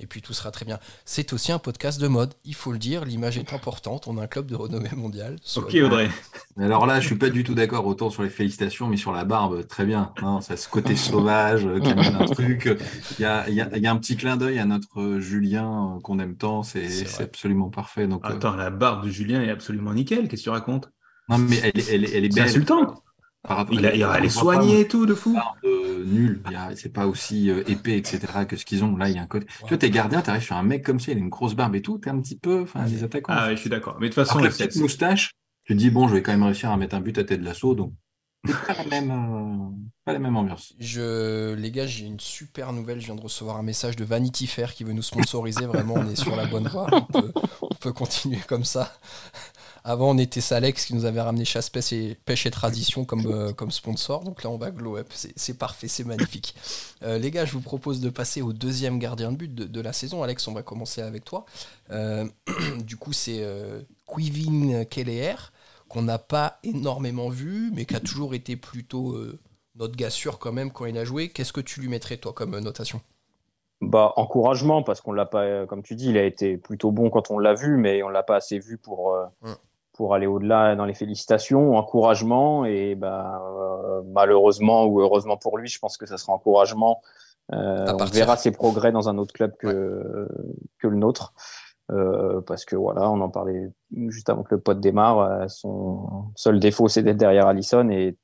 et 0.00 0.06
puis 0.06 0.22
tout 0.22 0.32
sera 0.32 0.50
très 0.50 0.64
bien. 0.64 0.80
C'est 1.04 1.32
aussi 1.32 1.52
un 1.52 1.58
podcast 1.58 2.00
de 2.00 2.08
mode, 2.08 2.34
il 2.44 2.54
faut 2.54 2.72
le 2.72 2.78
dire, 2.78 3.04
l'image 3.04 3.38
est 3.38 3.52
importante, 3.52 4.08
on 4.08 4.18
a 4.18 4.22
un 4.22 4.26
club 4.26 4.46
de 4.46 4.56
renommée 4.56 4.90
mondiale. 4.96 5.36
Ok 5.56 5.74
Audrey. 5.74 6.08
Alors 6.58 6.86
là, 6.86 7.00
je 7.00 7.06
suis 7.06 7.16
pas 7.16 7.30
du 7.30 7.44
tout 7.44 7.54
d'accord 7.54 7.86
autant 7.86 8.10
sur 8.10 8.22
les 8.22 8.30
félicitations, 8.30 8.88
mais 8.88 8.96
sur 8.96 9.12
la 9.12 9.24
barbe, 9.24 9.66
très 9.66 9.84
bien. 9.84 10.12
Non, 10.22 10.40
ça 10.40 10.56
ce 10.56 10.68
côté 10.68 10.96
sauvage 10.96 11.66
euh, 11.66 11.80
qui 11.80 11.90
amène 11.90 12.16
un 12.16 12.26
truc. 12.26 12.68
Il 13.18 13.22
y 13.22 13.24
a, 13.24 13.48
y 13.48 13.60
a, 13.60 13.90
un 13.90 13.96
petit 13.96 14.16
clin 14.16 14.36
d'œil 14.36 14.58
à 14.58 14.64
notre 14.64 15.18
Julien 15.20 15.98
qu'on 16.02 16.18
aime 16.18 16.36
tant, 16.36 16.62
c'est 16.62 17.04
absolument 17.20 17.70
parfait. 17.70 18.08
Donc, 18.08 18.22
Attends, 18.24 18.56
la 18.56 18.70
barbe 18.70 19.04
de 19.04 19.10
Julien 19.10 19.42
est 19.42 19.50
absolument 19.50 19.92
nickel, 19.92 20.28
qu'est-ce 20.28 20.42
que 20.42 20.44
tu 20.44 20.50
racontes? 20.50 20.90
Non, 21.28 21.38
mais 21.38 21.58
elle, 21.62 21.72
elle, 21.90 22.04
elle 22.04 22.24
est 22.24 22.34
belle. 22.34 22.48
C'est 22.48 22.58
insultant. 22.58 23.02
il, 23.70 23.86
a, 23.86 24.18
elle 24.18 24.24
est 24.24 24.28
soignée 24.28 24.80
et 24.80 24.88
tout, 24.88 25.06
de 25.06 25.14
fou. 25.14 25.38
nul. 25.64 26.42
C'est 26.76 26.92
pas 26.92 27.06
aussi 27.06 27.50
euh, 27.50 27.62
épais, 27.66 27.96
etc. 27.96 28.20
que 28.48 28.56
ce 28.56 28.64
qu'ils 28.64 28.84
ont. 28.84 28.96
Là, 28.96 29.08
il 29.08 29.16
y 29.16 29.18
a 29.18 29.22
un 29.22 29.26
côté. 29.26 29.46
Tu 29.60 29.68
vois, 29.68 29.78
t'es 29.78 29.90
gardien, 29.90 30.20
t'arrives 30.20 30.42
sur 30.42 30.56
un 30.56 30.62
mec 30.62 30.84
comme 30.84 31.00
ça, 31.00 31.12
il 31.12 31.18
a 31.18 31.20
une 31.20 31.30
grosse 31.30 31.54
barbe 31.54 31.74
et 31.76 31.82
tout, 31.82 31.98
t'es 31.98 32.10
un 32.10 32.20
petit 32.20 32.38
peu. 32.38 32.62
Enfin, 32.62 32.84
les 32.86 33.04
attaquants. 33.04 33.32
Ah, 33.34 33.48
ouais, 33.48 33.56
je 33.56 33.60
suis 33.60 33.70
d'accord. 33.70 33.96
Mais 34.00 34.08
de 34.08 34.14
toute 34.14 34.24
façon, 34.24 34.38
la 34.38 34.50
petite 34.50 34.76
moustache, 34.76 35.32
tu 35.64 35.74
te 35.74 35.78
dis, 35.78 35.90
bon, 35.90 36.08
je 36.08 36.14
vais 36.14 36.22
quand 36.22 36.32
même 36.32 36.42
réussir 36.42 36.70
à 36.70 36.76
mettre 36.76 36.94
un 36.94 37.00
but 37.00 37.16
à 37.18 37.24
tête 37.24 37.40
de 37.40 37.44
l'assaut, 37.44 37.74
donc. 37.74 37.92
Pas 38.66 38.74
la 38.74 38.84
même, 38.84 39.10
euh, 39.10 39.70
pas 40.04 40.12
la 40.12 40.18
même 40.18 40.36
ambiance. 40.36 40.74
Je, 40.78 41.54
les 41.54 41.70
gars, 41.70 41.86
j'ai 41.86 42.04
une 42.04 42.20
super 42.20 42.74
nouvelle. 42.74 43.00
Je 43.00 43.06
viens 43.06 43.14
de 43.14 43.22
recevoir 43.22 43.56
un 43.56 43.62
message 43.62 43.96
de 43.96 44.04
Vanity 44.04 44.46
Fair 44.46 44.74
qui 44.74 44.84
veut 44.84 44.92
nous 44.92 45.02
sponsoriser. 45.02 45.64
Vraiment, 45.64 45.94
on 45.94 46.06
est 46.10 46.16
sur 46.16 46.36
la 46.36 46.44
bonne 46.44 46.68
voie. 46.68 46.86
on 47.62 47.74
peut 47.74 47.92
continuer 47.94 48.40
comme 48.46 48.64
ça. 48.64 48.92
Avant, 49.86 50.12
on 50.12 50.18
était 50.18 50.40
Salex 50.40 50.86
qui 50.86 50.94
nous 50.94 51.04
avait 51.04 51.20
ramené 51.20 51.44
chasse, 51.44 51.68
pêche 51.68 51.92
et, 51.92 52.16
pêche 52.24 52.46
et 52.46 52.50
tradition 52.50 53.04
comme, 53.04 53.26
euh, 53.26 53.52
comme 53.52 53.70
sponsor. 53.70 54.24
Donc 54.24 54.42
là, 54.42 54.48
on 54.48 54.56
va 54.56 54.70
glow 54.70 54.96
up. 54.96 55.08
C'est 55.12 55.58
parfait, 55.58 55.88
c'est 55.88 56.04
magnifique. 56.04 56.54
Euh, 57.02 57.18
les 57.18 57.30
gars, 57.30 57.44
je 57.44 57.52
vous 57.52 57.60
propose 57.60 58.00
de 58.00 58.08
passer 58.08 58.40
au 58.40 58.54
deuxième 58.54 58.98
gardien 58.98 59.30
de 59.30 59.36
but 59.36 59.54
de, 59.54 59.80
la 59.82 59.92
saison. 59.92 60.22
Alex, 60.22 60.48
on 60.48 60.54
va 60.54 60.62
commencer 60.62 61.02
avec 61.02 61.26
toi. 61.26 61.44
Euh, 61.90 62.26
du 62.78 62.96
coup, 62.96 63.12
c'est 63.12 63.46
Quivin 64.06 64.86
Keller, 64.86 65.34
qu'on 65.88 66.00
n'a 66.00 66.18
pas 66.18 66.60
énormément 66.62 67.28
vu, 67.28 67.70
mais 67.74 67.84
qui 67.84 67.94
a 67.94 68.00
toujours 68.00 68.32
été 68.32 68.56
plutôt 68.56 69.14
notre 69.74 69.96
gars 69.96 70.08
sûr 70.08 70.38
quand 70.38 70.52
même 70.52 70.70
quand 70.70 70.86
il 70.86 70.96
a 70.96 71.04
joué. 71.04 71.28
Qu'est-ce 71.28 71.52
que 71.52 71.60
tu 71.60 71.82
lui 71.82 71.88
mettrais, 71.88 72.16
toi, 72.16 72.32
comme 72.32 72.58
notation? 72.58 73.02
Bah, 73.82 74.14
encouragement 74.16 74.82
parce 74.82 75.02
qu'on 75.02 75.12
l'a 75.12 75.26
pas, 75.26 75.66
comme 75.66 75.82
tu 75.82 75.94
dis, 75.94 76.08
il 76.08 76.16
a 76.16 76.24
été 76.24 76.56
plutôt 76.56 76.90
bon 76.90 77.10
quand 77.10 77.30
on 77.30 77.38
l'a 77.38 77.52
vu, 77.52 77.76
mais 77.76 78.02
on 78.02 78.08
l'a 78.08 78.22
pas 78.22 78.36
assez 78.36 78.58
vu 78.58 78.78
pour, 78.78 79.14
pour 79.94 80.14
aller 80.14 80.26
au-delà 80.26 80.76
dans 80.76 80.84
les 80.84 80.94
félicitations, 80.94 81.76
encouragement 81.76 82.64
et 82.64 82.94
bah, 82.94 83.40
euh, 83.42 84.02
malheureusement 84.12 84.84
ou 84.86 85.00
heureusement 85.00 85.36
pour 85.36 85.56
lui, 85.56 85.68
je 85.68 85.78
pense 85.78 85.96
que 85.96 86.06
ça 86.06 86.18
sera 86.18 86.32
encouragement. 86.32 87.00
Euh, 87.52 87.86
on 87.92 88.04
verra 88.06 88.36
ses 88.36 88.50
progrès 88.50 88.92
dans 88.92 89.08
un 89.08 89.18
autre 89.18 89.32
club 89.32 89.56
que, 89.56 90.28
que 90.78 90.88
le 90.88 90.96
nôtre. 90.96 91.32
Euh, 91.92 92.40
parce 92.40 92.64
que 92.64 92.76
voilà, 92.76 93.10
on 93.10 93.20
en 93.20 93.28
parlait 93.28 93.70
juste 94.08 94.30
avant 94.30 94.42
que 94.42 94.54
le 94.54 94.60
pote 94.60 94.80
démarre. 94.80 95.18
Euh, 95.20 95.48
son 95.48 96.24
seul 96.34 96.58
défaut, 96.58 96.88
c'est 96.88 97.02
d'être 97.02 97.18
derrière 97.18 97.46
Allison 97.46 97.88
et 97.90 98.16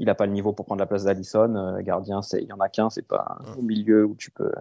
il 0.00 0.06
n'a 0.06 0.14
pas 0.14 0.26
le 0.26 0.32
niveau 0.32 0.52
pour 0.52 0.66
prendre 0.66 0.80
la 0.80 0.86
place 0.86 1.04
d'Allison. 1.04 1.54
Euh, 1.54 1.80
gardien, 1.82 2.20
il 2.32 2.44
y 2.44 2.52
en 2.52 2.58
a 2.58 2.68
qu'un, 2.68 2.90
c'est 2.90 3.06
pas 3.06 3.38
au 3.56 3.62
milieu 3.62 4.04
où 4.04 4.16
tu 4.16 4.32
peux, 4.32 4.52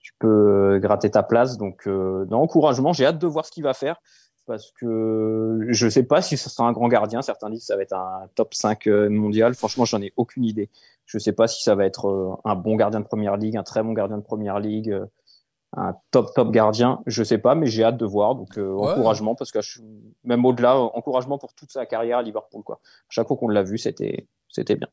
tu 0.00 0.12
peux 0.18 0.78
gratter 0.82 1.10
ta 1.10 1.22
place. 1.22 1.56
Donc, 1.56 1.86
non, 1.86 2.42
encouragement. 2.42 2.92
J'ai 2.92 3.06
hâte 3.06 3.18
de 3.18 3.26
voir 3.26 3.46
ce 3.46 3.52
qu'il 3.52 3.62
va 3.62 3.74
faire 3.74 4.00
parce 4.46 4.72
que 4.72 5.66
je 5.68 5.84
ne 5.84 5.90
sais 5.90 6.02
pas 6.02 6.22
si 6.22 6.36
ce 6.36 6.50
sera 6.50 6.68
un 6.68 6.72
grand 6.72 6.88
gardien. 6.88 7.22
Certains 7.22 7.50
disent 7.50 7.60
que 7.60 7.66
ça 7.66 7.76
va 7.76 7.82
être 7.82 7.94
un 7.94 8.28
top 8.34 8.54
5 8.54 8.86
euh, 8.86 9.08
mondial. 9.08 9.54
Franchement, 9.54 9.84
j'en 9.84 10.00
ai 10.02 10.12
aucune 10.16 10.44
idée. 10.44 10.70
Je 11.06 11.18
ne 11.18 11.20
sais 11.20 11.32
pas 11.32 11.46
si 11.48 11.62
ça 11.62 11.74
va 11.74 11.84
être 11.84 12.08
euh, 12.08 12.34
un 12.44 12.54
bon 12.54 12.76
gardien 12.76 13.00
de 13.00 13.06
première 13.06 13.36
ligue, 13.36 13.56
un 13.56 13.62
très 13.62 13.82
bon 13.82 13.92
gardien 13.92 14.18
de 14.18 14.22
première 14.22 14.58
ligue, 14.58 14.90
euh, 14.90 15.06
un 15.76 15.94
top 16.10 16.32
top 16.34 16.50
gardien. 16.50 17.00
Je 17.06 17.22
ne 17.22 17.24
sais 17.24 17.38
pas, 17.38 17.54
mais 17.54 17.66
j'ai 17.66 17.84
hâte 17.84 17.96
de 17.96 18.06
voir. 18.06 18.34
Donc 18.34 18.56
encouragement 18.58 19.34
parce 19.34 19.50
que 19.50 19.58
même 20.22 20.44
au-delà, 20.44 20.78
encouragement 20.78 21.38
pour 21.38 21.54
toute 21.54 21.70
sa 21.70 21.86
carrière 21.86 22.18
à 22.18 22.22
Liverpool. 22.22 22.62
Quoi. 22.62 22.80
Chaque 23.08 23.26
fois 23.26 23.36
qu'on 23.36 23.48
l'a 23.48 23.62
vu, 23.62 23.78
c'était 23.78 24.26
bien. 24.56 24.88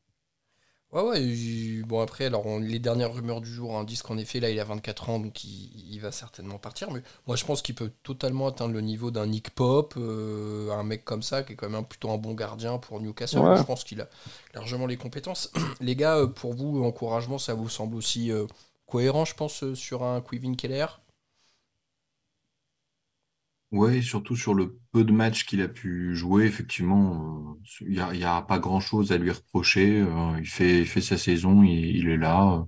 Ouais, 0.92 1.00
ouais. 1.02 1.82
Bon, 1.86 2.00
après, 2.00 2.26
alors, 2.26 2.44
les 2.60 2.78
dernières 2.78 3.14
rumeurs 3.14 3.40
du 3.40 3.50
jour 3.50 3.78
hein, 3.78 3.84
disent 3.84 4.02
qu'en 4.02 4.18
effet, 4.18 4.40
là, 4.40 4.50
il 4.50 4.60
a 4.60 4.64
24 4.64 5.08
ans, 5.08 5.18
donc 5.18 5.42
il, 5.42 5.98
va 6.00 6.12
certainement 6.12 6.58
partir. 6.58 6.90
Mais 6.90 7.00
moi, 7.26 7.34
je 7.34 7.44
pense 7.46 7.62
qu'il 7.62 7.74
peut 7.74 7.90
totalement 8.02 8.48
atteindre 8.48 8.74
le 8.74 8.82
niveau 8.82 9.10
d'un 9.10 9.26
Nick 9.26 9.50
Pop, 9.50 9.94
euh, 9.96 10.70
un 10.70 10.82
mec 10.82 11.04
comme 11.04 11.22
ça, 11.22 11.42
qui 11.44 11.54
est 11.54 11.56
quand 11.56 11.70
même 11.70 11.84
plutôt 11.84 12.10
un 12.10 12.18
bon 12.18 12.34
gardien 12.34 12.76
pour 12.76 13.00
Newcastle. 13.00 13.40
Je 13.56 13.62
pense 13.62 13.84
qu'il 13.84 14.02
a 14.02 14.08
largement 14.52 14.86
les 14.86 14.98
compétences. 14.98 15.50
les 15.80 15.96
gars, 15.96 16.16
euh, 16.18 16.26
pour 16.26 16.52
vous, 16.52 16.84
encouragement, 16.84 17.38
ça 17.38 17.54
vous 17.54 17.70
semble 17.70 17.96
aussi 17.96 18.30
euh, 18.30 18.46
cohérent, 18.86 19.24
je 19.24 19.34
pense, 19.34 19.72
sur 19.72 20.02
un 20.02 20.20
Quivin 20.20 20.54
Keller? 20.54 20.86
Oui, 23.72 24.02
surtout 24.02 24.36
sur 24.36 24.52
le 24.52 24.78
peu 24.92 25.02
de 25.02 25.12
matchs 25.12 25.46
qu'il 25.46 25.62
a 25.62 25.68
pu 25.68 26.14
jouer, 26.14 26.44
effectivement, 26.44 27.56
euh, 27.56 27.84
il 27.88 28.18
n'y 28.18 28.24
a, 28.24 28.42
pas 28.42 28.58
grand-chose 28.58 29.12
à 29.12 29.16
lui 29.16 29.30
reprocher. 29.30 30.02
Euh, 30.02 30.38
il 30.38 30.46
fait, 30.46 30.84
fait 30.84 31.00
sa 31.00 31.16
saison, 31.16 31.62
il, 31.62 32.06
est 32.06 32.18
là. 32.18 32.66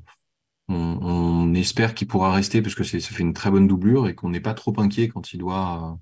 On, 0.68 1.52
espère 1.52 1.94
qu'il 1.94 2.08
pourra 2.08 2.32
rester 2.32 2.62
parce 2.62 2.74
que 2.74 2.84
ça 2.84 2.98
fait 2.98 3.22
une 3.22 3.34
très 3.34 3.50
bonne 3.50 3.68
doublure 3.68 4.08
et 4.08 4.14
qu'on 4.14 4.30
n'est 4.30 4.40
pas 4.40 4.54
trop 4.54 4.72
inquiet 4.78 5.08
quand 5.08 5.34
il 5.34 5.38
doit, 5.38 5.98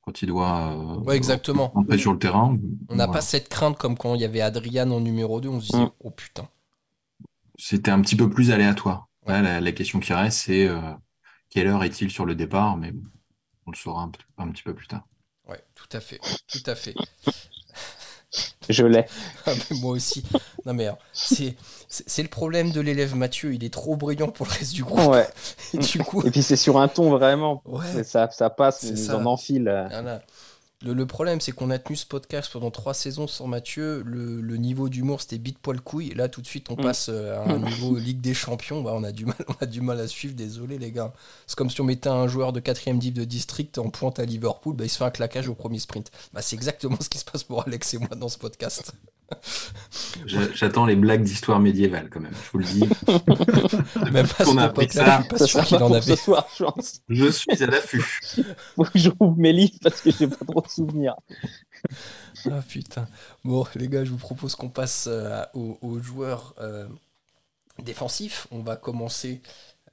quand 0.00 0.22
il 0.22 0.26
doit 0.26 0.98
ouais, 1.04 1.16
exactement. 1.16 1.70
entrer 1.78 1.98
sur 1.98 2.12
le 2.12 2.18
terrain. 2.18 2.58
On 2.88 2.96
n'a 2.96 3.08
pas 3.08 3.20
cette 3.20 3.50
crainte 3.50 3.76
comme 3.76 3.96
quand 3.96 4.14
il 4.14 4.22
y 4.22 4.24
avait 4.24 4.40
Adrian 4.40 4.90
en 4.90 5.00
numéro 5.00 5.40
2, 5.40 5.48
on 5.50 5.60
se 5.60 5.70
disait, 5.70 5.84
mm. 5.84 5.90
oh 6.00 6.10
putain. 6.10 6.48
C'était 7.58 7.90
un 7.90 8.00
petit 8.00 8.16
peu 8.16 8.30
plus 8.30 8.52
aléatoire. 8.52 9.08
la, 9.26 9.72
question 9.72 10.00
qui 10.00 10.14
reste, 10.14 10.38
c'est 10.38 10.66
euh, 10.66 10.80
quelle 11.50 11.66
heure 11.66 11.84
est-il 11.84 12.10
sur 12.10 12.24
le 12.24 12.34
départ? 12.34 12.76
Mais 12.78 12.92
on 13.68 13.70
le 13.70 13.76
saura 13.76 14.10
un, 14.38 14.48
petit 14.50 14.62
peu 14.62 14.74
plus 14.74 14.86
tard. 14.86 15.06
Ouais, 15.46 15.62
tout 15.74 15.88
à 15.92 16.00
fait, 16.00 16.20
tout 16.50 16.62
à 16.64 16.74
fait. 16.74 16.94
Je 18.68 18.84
l'ai. 18.84 19.06
Ah, 19.46 19.52
moi 19.80 19.92
aussi. 19.92 20.22
Non 20.66 20.74
mais 20.74 20.88
c'est 21.12 21.54
c'est 21.88 22.22
le 22.22 22.28
problème 22.28 22.70
de 22.70 22.82
l'élève 22.82 23.14
Mathieu, 23.14 23.54
il 23.54 23.64
est 23.64 23.72
trop 23.72 23.96
brillant 23.96 24.28
pour 24.28 24.46
le 24.46 24.52
reste 24.52 24.74
du 24.74 24.84
groupe. 24.84 25.10
Ouais. 25.10 25.26
Et, 25.74 25.78
du 25.78 25.98
coup... 26.00 26.22
Et 26.26 26.30
puis 26.30 26.42
c'est 26.42 26.56
sur 26.56 26.78
un 26.78 26.88
ton 26.88 27.10
vraiment. 27.10 27.62
Ouais. 27.64 28.04
Ça, 28.04 28.28
ça 28.30 28.50
passe, 28.50 28.82
ils 28.82 29.10
en 29.10 29.24
enfile. 29.24 29.68
Le, 30.84 31.06
problème, 31.06 31.40
c'est 31.40 31.50
qu'on 31.50 31.70
a 31.70 31.78
tenu 31.78 31.96
ce 31.96 32.06
podcast 32.06 32.52
pendant 32.52 32.70
trois 32.70 32.94
saisons 32.94 33.26
sans 33.26 33.48
Mathieu. 33.48 34.02
Le, 34.06 34.56
niveau 34.56 34.88
d'humour, 34.88 35.20
c'était 35.20 35.38
bite 35.38 35.58
poil 35.58 35.80
couille. 35.80 36.14
Là, 36.14 36.28
tout 36.28 36.40
de 36.40 36.46
suite, 36.46 36.70
on 36.70 36.74
mm. 36.74 36.82
passe 36.82 37.08
euh, 37.08 37.36
à 37.36 37.50
un 37.50 37.58
niveau 37.58 37.96
Ligue 37.96 38.20
des 38.20 38.34
Champions. 38.34 38.82
Bah, 38.82 38.92
on, 38.94 39.02
a 39.02 39.10
du 39.10 39.26
mal, 39.26 39.36
on 39.48 39.54
a 39.60 39.66
du 39.66 39.80
mal 39.80 39.98
à 39.98 40.06
suivre. 40.06 40.34
Désolé, 40.34 40.78
les 40.78 40.92
gars. 40.92 41.12
C'est 41.48 41.56
comme 41.56 41.70
si 41.70 41.80
on 41.80 41.84
mettait 41.84 42.08
un 42.08 42.28
joueur 42.28 42.52
de 42.52 42.60
4 42.60 42.92
div 42.92 43.12
de 43.12 43.24
district 43.24 43.78
en 43.78 43.90
pointe 43.90 44.20
à 44.20 44.24
Liverpool. 44.24 44.76
Bah, 44.76 44.84
il 44.84 44.88
se 44.88 44.98
fait 44.98 45.04
un 45.04 45.10
claquage 45.10 45.48
au 45.48 45.54
premier 45.54 45.80
sprint. 45.80 46.12
Bah, 46.32 46.42
c'est 46.42 46.54
exactement 46.54 46.96
ce 47.00 47.08
qui 47.08 47.18
se 47.18 47.24
passe 47.24 47.42
pour 47.42 47.66
Alex 47.66 47.94
et 47.94 47.98
moi 47.98 48.14
dans 48.16 48.28
ce 48.28 48.38
podcast. 48.38 48.92
J'attends 50.26 50.86
les 50.86 50.96
blagues 50.96 51.22
d'histoire 51.22 51.60
médiévale 51.60 52.08
quand 52.10 52.20
même, 52.20 52.32
je 52.32 52.50
vous 52.50 52.58
le 52.58 52.64
dis. 52.64 52.88
même 54.12 54.26
pas 54.26 54.44
qu'on 54.44 54.56
a 54.56 54.64
appris 54.64 54.88
ça. 54.90 55.22
Je 55.30 55.44
suis 55.44 55.58
pas 55.58 55.64
sûr 55.64 55.82
en 55.82 55.92
avait. 55.92 56.16
Soir, 56.16 56.46
je, 57.08 57.30
suis 57.30 57.62
à 57.62 57.66
l'affût. 57.66 58.02
Faut 58.76 58.84
que 58.84 58.98
je 58.98 59.10
rouvre 59.10 59.36
mes 59.36 59.52
livres 59.52 59.78
parce 59.82 60.00
que 60.00 60.10
j'ai 60.10 60.26
pas 60.26 60.44
trop 60.46 60.64
de 60.68 60.72
souvenirs. 60.72 61.16
Ah 62.44 62.62
putain. 62.68 63.08
Bon 63.44 63.66
les 63.74 63.88
gars, 63.88 64.04
je 64.04 64.10
vous 64.10 64.18
propose 64.18 64.54
qu'on 64.54 64.68
passe 64.68 65.08
euh, 65.10 65.44
aux, 65.54 65.98
joueurs 65.98 66.54
euh, 66.60 66.86
défensifs. 67.82 68.46
On 68.50 68.60
va 68.60 68.76
commencer 68.76 69.42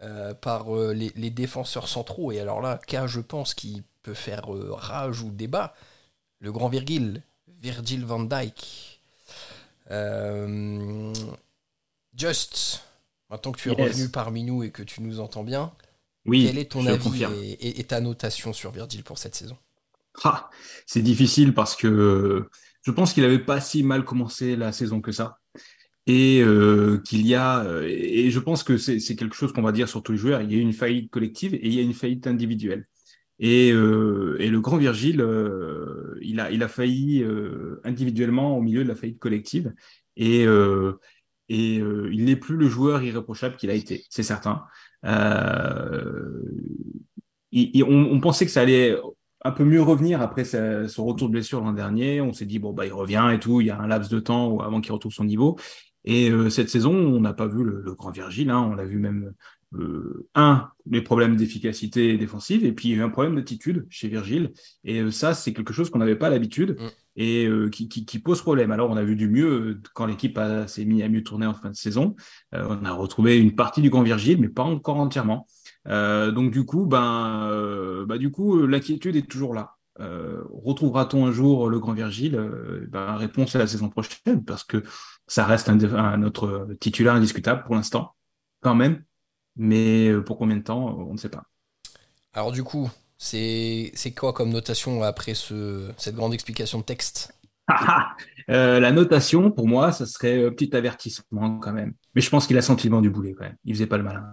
euh, 0.02 0.34
par 0.34 0.72
les, 0.74 1.12
les, 1.16 1.30
défenseurs 1.30 1.88
centraux. 1.88 2.32
Et 2.32 2.40
alors 2.40 2.62
là, 2.62 2.80
cas 2.88 3.08
je 3.08 3.20
pense 3.20 3.54
qui 3.54 3.84
peut 4.04 4.14
faire 4.14 4.48
rage 4.48 5.22
ou 5.22 5.32
débat, 5.32 5.74
le 6.40 6.52
grand 6.52 6.70
Virgil, 6.70 7.24
Virgil 7.48 8.06
van 8.06 8.20
Dyke. 8.20 9.02
Euh, 9.92 11.14
Just, 12.16 12.84
maintenant 13.30 13.52
que 13.52 13.60
tu 13.60 13.70
es 13.70 13.74
revenu 13.74 14.10
parmi 14.10 14.44
nous 14.44 14.64
et 14.64 14.72
que 14.72 14.84
tu 14.84 15.02
nous 15.02 15.20
entends 15.20 15.44
bien, 15.44 15.74
oui, 16.26 16.46
quel 16.48 16.58
est 16.58 16.72
ton 16.72 16.86
avis 16.86 17.24
et, 17.60 17.84
ta 17.84 18.00
notation 18.00 18.54
sur 18.54 18.72
Virgil 18.72 19.04
pour 19.04 19.18
cette 19.18 19.36
saison? 19.36 19.58
Ah, 20.24 20.50
C'est 20.86 21.02
difficile 21.02 21.54
parce 21.54 21.76
que 21.76 22.48
je 22.84 22.92
pense 22.92 23.14
qu'il 23.14 23.24
n'avait 23.24 23.40
pas 23.40 23.60
si 23.60 23.84
mal 23.84 24.06
commencé 24.06 24.56
la 24.56 24.72
saison 24.72 25.02
que 25.02 25.12
ça. 25.12 25.40
Et 26.08 26.42
euh, 26.44 27.00
qu'il 27.04 27.26
y 27.26 27.34
a, 27.34 27.66
et 27.84 28.30
je 28.30 28.40
pense 28.40 28.64
que 28.64 28.78
c'est 28.78 29.16
quelque 29.16 29.36
chose 29.36 29.52
qu'on 29.54 29.64
va 29.64 29.72
dire 29.72 29.90
sur 29.90 30.04
tous 30.04 30.12
les 30.12 30.18
joueurs, 30.20 30.42
il 30.42 30.54
y 30.54 30.56
a 30.56 30.62
une 30.62 30.74
faillite 30.74 31.10
collective 31.10 31.56
et 31.56 31.66
il 31.66 31.74
y 31.74 31.80
a 31.80 31.82
une 31.82 31.96
faillite 31.96 32.28
individuelle. 32.28 32.86
Et, 33.40 33.72
euh, 33.72 34.38
et, 34.40 34.50
le 34.50 34.62
grand 34.62 34.78
Virgile, 34.78 35.20
euh, 35.22 36.18
il, 36.22 36.40
a, 36.40 36.52
il 36.52 36.64
a 36.64 36.68
failli 36.70 37.22
euh, 37.22 37.82
individuellement 37.84 38.58
au 38.58 38.62
milieu 38.62 38.84
de 38.84 38.90
la 38.90 38.96
faillite 38.96 39.20
collective. 39.20 39.74
Et, 40.16 40.46
et 41.50 41.76
il 41.76 42.24
n'est 42.26 42.38
plus 42.38 42.56
le 42.56 42.70
joueur 42.70 43.04
irréprochable 43.04 43.58
qu'il 43.58 43.70
a 43.70 43.74
été, 43.74 44.06
c'est 44.10 44.24
certain. 44.24 44.64
On, 47.54 48.20
pensait 48.22 48.46
que 48.46 48.52
ça 48.52 48.62
allait 48.62 48.96
un 49.46 49.52
peu 49.52 49.64
mieux 49.64 49.82
revenir 49.82 50.22
après 50.22 50.44
son 50.44 51.06
retour 51.06 51.30
de 51.30 51.34
blessure 51.34 51.62
l'an 51.62 51.72
dernier. 51.72 52.20
On 52.20 52.34
s'est 52.34 52.46
dit, 52.46 52.60
bon, 52.60 52.74
bah, 52.74 52.86
il 52.86 52.94
revient 52.94 53.30
et 53.34 53.40
tout, 53.40 53.62
il 53.62 53.68
y 53.68 53.70
a 53.70 53.80
un 53.80 53.88
laps 53.88 54.12
de 54.12 54.20
temps 54.20 54.60
avant 54.60 54.82
qu'il 54.82 54.92
retrouve 54.92 55.14
son 55.14 55.24
niveau. 55.24 55.58
Et 56.04 56.30
cette 56.52 56.70
saison, 56.70 56.94
on 56.94 57.20
n'a 57.20 57.34
pas 57.34 57.48
vu 57.48 57.64
le, 57.64 57.82
le 57.82 57.94
grand 57.96 58.12
Virgile, 58.12 58.52
hein, 58.52 58.68
on 58.72 58.76
l'a 58.76 58.86
vu 58.86 59.00
même 59.00 59.34
euh, 59.80 60.28
un, 60.36 60.70
les 60.90 61.02
problèmes 61.02 61.36
d'efficacité 61.36 62.18
défensive, 62.18 62.64
et 62.66 62.72
puis 62.72 63.00
un 63.00 63.10
problème 63.10 63.36
d'attitude 63.36 63.86
chez 63.90 64.08
Virgile. 64.08 64.54
Et 64.84 65.00
euh, 65.02 65.12
ça, 65.12 65.34
c'est 65.34 65.54
quelque 65.54 65.74
chose 65.74 65.90
qu'on 65.90 66.00
n'avait 66.00 66.16
pas 66.16 66.30
l'habitude 66.30 66.78
mm. 66.80 66.88
et 67.18 67.46
euh, 67.46 67.70
qui, 67.70 67.90
qui, 67.90 68.20
pose 68.20 68.42
problème. 68.42 68.72
Alors, 68.72 68.90
on 68.90 68.96
a 68.96 69.04
vu 69.04 69.16
du 69.16 69.28
mieux 69.28 69.82
quand 69.94 70.06
l'équipe 70.06 70.40
s'est 70.68 70.86
mise 70.86 71.04
à 71.04 71.10
mieux 71.10 71.24
tourner 71.24 71.46
en 71.46 71.54
fin 71.54 71.72
de 71.72 71.76
saison. 71.76 72.16
on 72.54 72.86
a 72.86 72.92
retrouvé 72.92 73.38
une 73.38 73.56
partie 73.56 73.82
du 73.82 73.90
grand 73.90 74.04
Virgile, 74.04 74.40
mais 74.40 74.50
pas 74.50 74.64
encore 74.64 74.98
entièrement. 74.98 75.48
Donc, 75.86 76.52
du 76.52 76.66
coup, 76.66 76.86
ben, 76.86 78.06
bah, 78.08 78.18
du 78.18 78.32
coup, 78.32 78.66
l'inquiétude 78.66 79.16
est 79.16 79.30
toujours 79.30 79.54
là. 79.54 79.76
retrouvera-t-on 80.00 81.26
un 81.26 81.32
jour 81.32 81.70
le 81.70 81.80
grand 81.80 81.94
Virgile? 81.94 82.40
Ben, 82.90 83.16
Réponse 83.16 83.56
à 83.56 83.60
la 83.60 83.68
saison 83.68 83.90
prochaine, 83.90 84.44
parce 84.46 84.64
que 84.64 84.84
ça 85.28 85.46
reste 85.46 85.70
un, 85.70 85.78
un, 85.96 86.18
notre 86.18 86.68
titulaire 86.80 87.14
indiscutable 87.14 87.64
pour 87.64 87.76
l'instant, 87.76 88.16
quand 88.62 88.76
même. 88.76 89.04
Mais 89.56 90.10
euh, 90.10 90.22
pour 90.22 90.38
combien 90.38 90.58
de 90.58 90.64
temps, 90.64 90.98
on 90.98 91.14
ne 91.14 91.18
sait 91.18 91.30
pas. 91.30 91.44
Alors 92.34 92.52
du 92.52 92.64
coup, 92.64 92.90
c'est 93.18 93.92
quoi 94.18 94.34
comme 94.34 94.50
notation 94.50 95.02
après 95.04 95.34
ce, 95.34 95.92
cette 95.98 96.16
grande 96.16 96.34
explication 96.34 96.80
de 96.80 96.84
texte? 96.84 97.34
Euh, 98.52 98.80
La 98.80 98.92
notation, 98.92 99.50
pour 99.50 99.68
moi, 99.68 99.92
ça 99.92 100.06
serait 100.06 100.44
un 100.44 100.48
euh, 100.48 100.52
petit 100.52 100.76
avertissement 100.76 101.58
quand 101.58 101.74
même. 101.74 101.96
Mais 102.14 102.22
je 102.22 102.30
pense 102.30 102.46
qu'il 102.46 102.58
a 102.60 102.62
senti 102.62 102.88
le 102.88 102.96
vent 102.96 103.02
du 103.02 103.10
boulet 103.10 103.34
quand 103.34 103.44
même. 103.46 103.58
Il 103.64 103.74
faisait 103.74 103.88
pas 103.88 103.98
le 103.98 104.04
malin. 104.04 104.24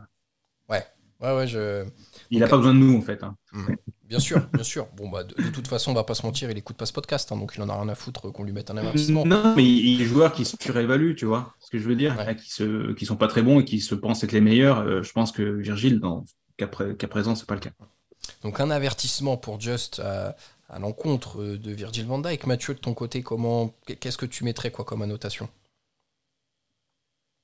Ouais, 0.68 0.85
ouais, 1.22 1.36
ouais, 1.36 1.46
je... 1.46 1.84
Il 2.30 2.40
n'a 2.40 2.48
pas 2.48 2.56
besoin 2.56 2.74
de 2.74 2.78
nous 2.78 2.96
en 2.96 3.02
fait. 3.02 3.22
Hein. 3.22 3.36
Hmm. 3.52 3.74
Bien 4.04 4.18
sûr, 4.18 4.40
bien 4.52 4.64
sûr. 4.64 4.88
Bon, 4.96 5.08
bah, 5.08 5.24
de, 5.24 5.34
toute 5.50 5.68
façon, 5.68 5.90
on 5.90 5.94
va 5.94 6.04
pas 6.04 6.14
se 6.14 6.24
mentir, 6.26 6.50
il 6.50 6.58
écoute 6.58 6.76
pas 6.76 6.86
ce 6.86 6.92
podcast, 6.92 7.32
hein, 7.32 7.36
donc 7.36 7.54
il 7.56 7.62
en 7.62 7.68
a 7.68 7.74
rien 7.74 7.88
à 7.88 7.94
foutre 7.94 8.30
qu'on 8.30 8.44
lui 8.44 8.52
mette 8.52 8.70
un 8.70 8.76
avertissement. 8.76 9.24
Non, 9.24 9.54
mais 9.56 9.64
il 9.64 9.90
y 9.90 9.94
a 9.94 9.98
des 9.98 10.04
joueurs 10.04 10.32
qui 10.32 10.44
se 10.44 10.56
surévaluent, 10.60 11.14
tu 11.14 11.24
vois 11.24 11.54
ce 11.60 11.70
que 11.70 11.78
je 11.78 11.88
veux 11.88 11.96
dire, 11.96 12.14
qui, 12.36 12.50
se, 12.50 12.92
qui 12.92 13.06
sont 13.06 13.16
pas 13.16 13.28
très 13.28 13.42
bons 13.42 13.60
et 13.60 13.64
qui 13.64 13.80
se 13.80 13.94
pensent 13.94 14.22
être 14.24 14.32
les 14.32 14.40
meilleurs. 14.40 14.80
Euh, 14.80 15.02
je 15.02 15.12
pense 15.12 15.32
que 15.32 15.42
Virgile, 15.42 16.00
qu'à 16.58 17.08
présent, 17.08 17.34
c'est 17.34 17.46
pas 17.46 17.54
le 17.54 17.60
cas. 17.60 17.70
Donc 18.42 18.60
un 18.60 18.70
avertissement 18.70 19.36
pour 19.36 19.60
Just 19.60 20.00
à, 20.00 20.36
l'encontre 20.78 21.42
de 21.42 21.70
Virgil 21.72 22.06
van 22.06 22.18
Dijk. 22.18 22.46
Mathieu, 22.46 22.74
de 22.74 22.80
ton 22.80 22.94
côté, 22.94 23.22
comment, 23.22 23.74
qu'est-ce 23.86 24.18
que 24.18 24.26
tu 24.26 24.44
mettrais 24.44 24.70
quoi 24.70 24.84
comme 24.84 25.02
annotation? 25.02 25.48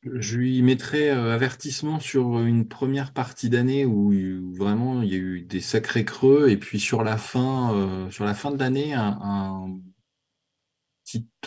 Je 0.02 0.36
lui 0.36 0.62
mettrais 0.62 1.10
euh, 1.10 1.34
avertissement 1.34 2.00
sur 2.00 2.40
une 2.40 2.68
première 2.68 3.12
partie 3.12 3.50
d'année 3.50 3.84
où, 3.84 4.12
vraiment 4.54 5.02
il 5.02 5.08
y 5.08 5.14
a 5.14 5.18
eu 5.18 5.42
des 5.42 5.60
sacrés 5.60 6.04
creux 6.04 6.48
et 6.50 6.56
puis 6.56 6.80
sur 6.80 7.02
la 7.02 7.16
fin, 7.16 7.74
euh, 7.74 8.10
sur 8.10 8.24
la 8.24 8.34
fin 8.34 8.50
de 8.50 8.58
l'année, 8.58 8.94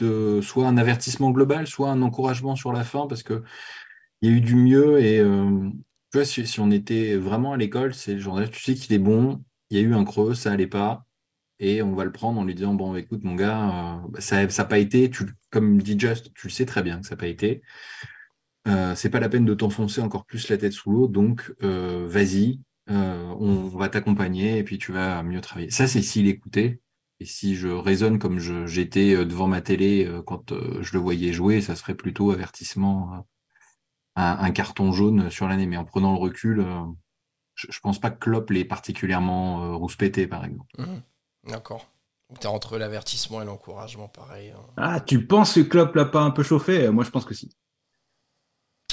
euh, 0.02 0.42
soit 0.42 0.68
un 0.68 0.78
avertissement 0.78 1.32
global, 1.32 1.68
soit 1.68 1.90
un 1.92 2.02
encouragement 2.02 2.56
sur 2.56 2.74
la 2.74 2.84
fin 2.84 3.08
parce 3.08 3.24
que 3.24 3.44
il 4.22 4.30
y 4.30 4.34
a 4.34 4.38
eu 4.38 4.42
du 4.42 4.56
mieux 4.56 5.00
et 5.00 5.18
tu 6.12 6.18
vois, 6.18 6.26
si, 6.26 6.60
on 6.60 6.72
était 6.72 7.16
vraiment 7.16 7.54
à 7.54 7.58
l'école, 7.58 7.94
c'est 7.94 8.14
le 8.16 8.20
genre 8.20 8.42
tu 8.50 8.62
sais 8.62 8.76
qu'il 8.76 8.94
est 8.94 9.00
bon, 9.00 9.44
il 9.70 9.78
y 9.78 9.82
a 9.82 9.84
eu 9.84 9.94
un 9.96 10.04
creux, 10.04 10.36
ça 10.36 10.52
allait 10.52 10.68
pas 10.68 11.06
et 11.60 11.82
on 11.82 11.96
va 11.96 12.06
le 12.06 12.12
prendre 12.12 12.40
en 12.40 12.44
lui 12.46 12.56
disant 12.56 12.74
bon 12.74 12.96
écoute 12.96 13.24
mon 13.24 13.36
gars, 13.36 14.02
ça 14.20 14.46
n'a 14.46 14.66
pas 14.66 14.80
été, 14.80 15.10
comme 15.50 15.82
dit 15.82 16.00
Just, 16.00 16.34
tu 16.34 16.48
le 16.48 16.52
sais 16.52 16.66
très 16.66 16.84
bien 16.84 17.00
que 17.00 17.08
ça 17.08 17.16
n'a 17.16 17.20
pas 17.20 17.28
été. 17.28 17.62
Euh, 18.68 18.96
c'est 18.96 19.10
pas 19.10 19.20
la 19.20 19.30
peine 19.30 19.46
de 19.46 19.54
t'enfoncer 19.54 20.02
encore 20.02 20.26
plus 20.26 20.50
la 20.50 20.58
tête 20.58 20.74
sous 20.74 20.92
l'eau, 20.92 21.08
donc 21.08 21.54
euh, 21.64 22.06
vas-y, 22.08 22.60
euh, 22.90 23.34
on 23.40 23.68
va 23.68 23.90
t'accompagner 23.90 24.60
et 24.60 24.64
puis 24.64 24.78
tu 24.78 24.92
vas 24.92 25.24
mieux 25.24 25.42
travailler. 25.42 25.72
Ça, 25.72 25.88
c'est 25.88 26.02
s'il 26.02 26.28
écoutait. 26.28 26.82
Et 27.20 27.26
si 27.26 27.56
je 27.56 27.68
raisonne 27.68 28.18
comme 28.18 28.40
j'étais 28.40 29.16
devant 29.26 29.48
ma 29.48 29.62
télé 29.62 30.10
quand 30.26 30.54
je 30.82 30.94
le 30.94 31.00
voyais 31.00 31.34
jouer, 31.34 31.62
ça 31.62 31.76
serait 31.76 31.94
plutôt 31.94 32.32
avertissement, 32.32 33.28
un, 34.16 34.50
carton 34.50 34.92
jaune 34.92 35.30
sur 35.30 35.48
l'année. 35.48 35.68
Mais 35.68 35.78
en 35.78 35.86
prenant 35.86 36.14
le 36.14 36.18
recul, 36.18 36.66
je, 37.54 37.68
je 37.70 37.80
pense 37.80 38.00
pas 38.00 38.10
que 38.10 38.18
Klopp 38.18 38.50
l'ait 38.50 38.66
particulièrement 38.66 39.78
rouspété, 39.78 40.26
par 40.26 40.44
exemple. 40.46 40.66
Mmh. 40.80 41.52
D'accord. 41.52 41.92
T'es 42.40 42.48
entre 42.48 42.80
l'avertissement 42.80 43.42
et 43.44 43.46
l'encouragement, 43.46 44.08
pareil. 44.08 44.52
Hein. 44.52 44.66
Ah, 44.78 45.00
tu 45.00 45.26
penses 45.28 45.54
que 45.54 45.60
Klopp 45.60 45.94
l'a 45.96 46.06
pas 46.06 46.22
un 46.22 46.32
peu 46.32 46.42
chauffé? 46.42 46.90
Moi, 46.90 47.04
je 47.04 47.12
pense 47.12 47.26
que 47.26 47.36
si. 47.36 47.56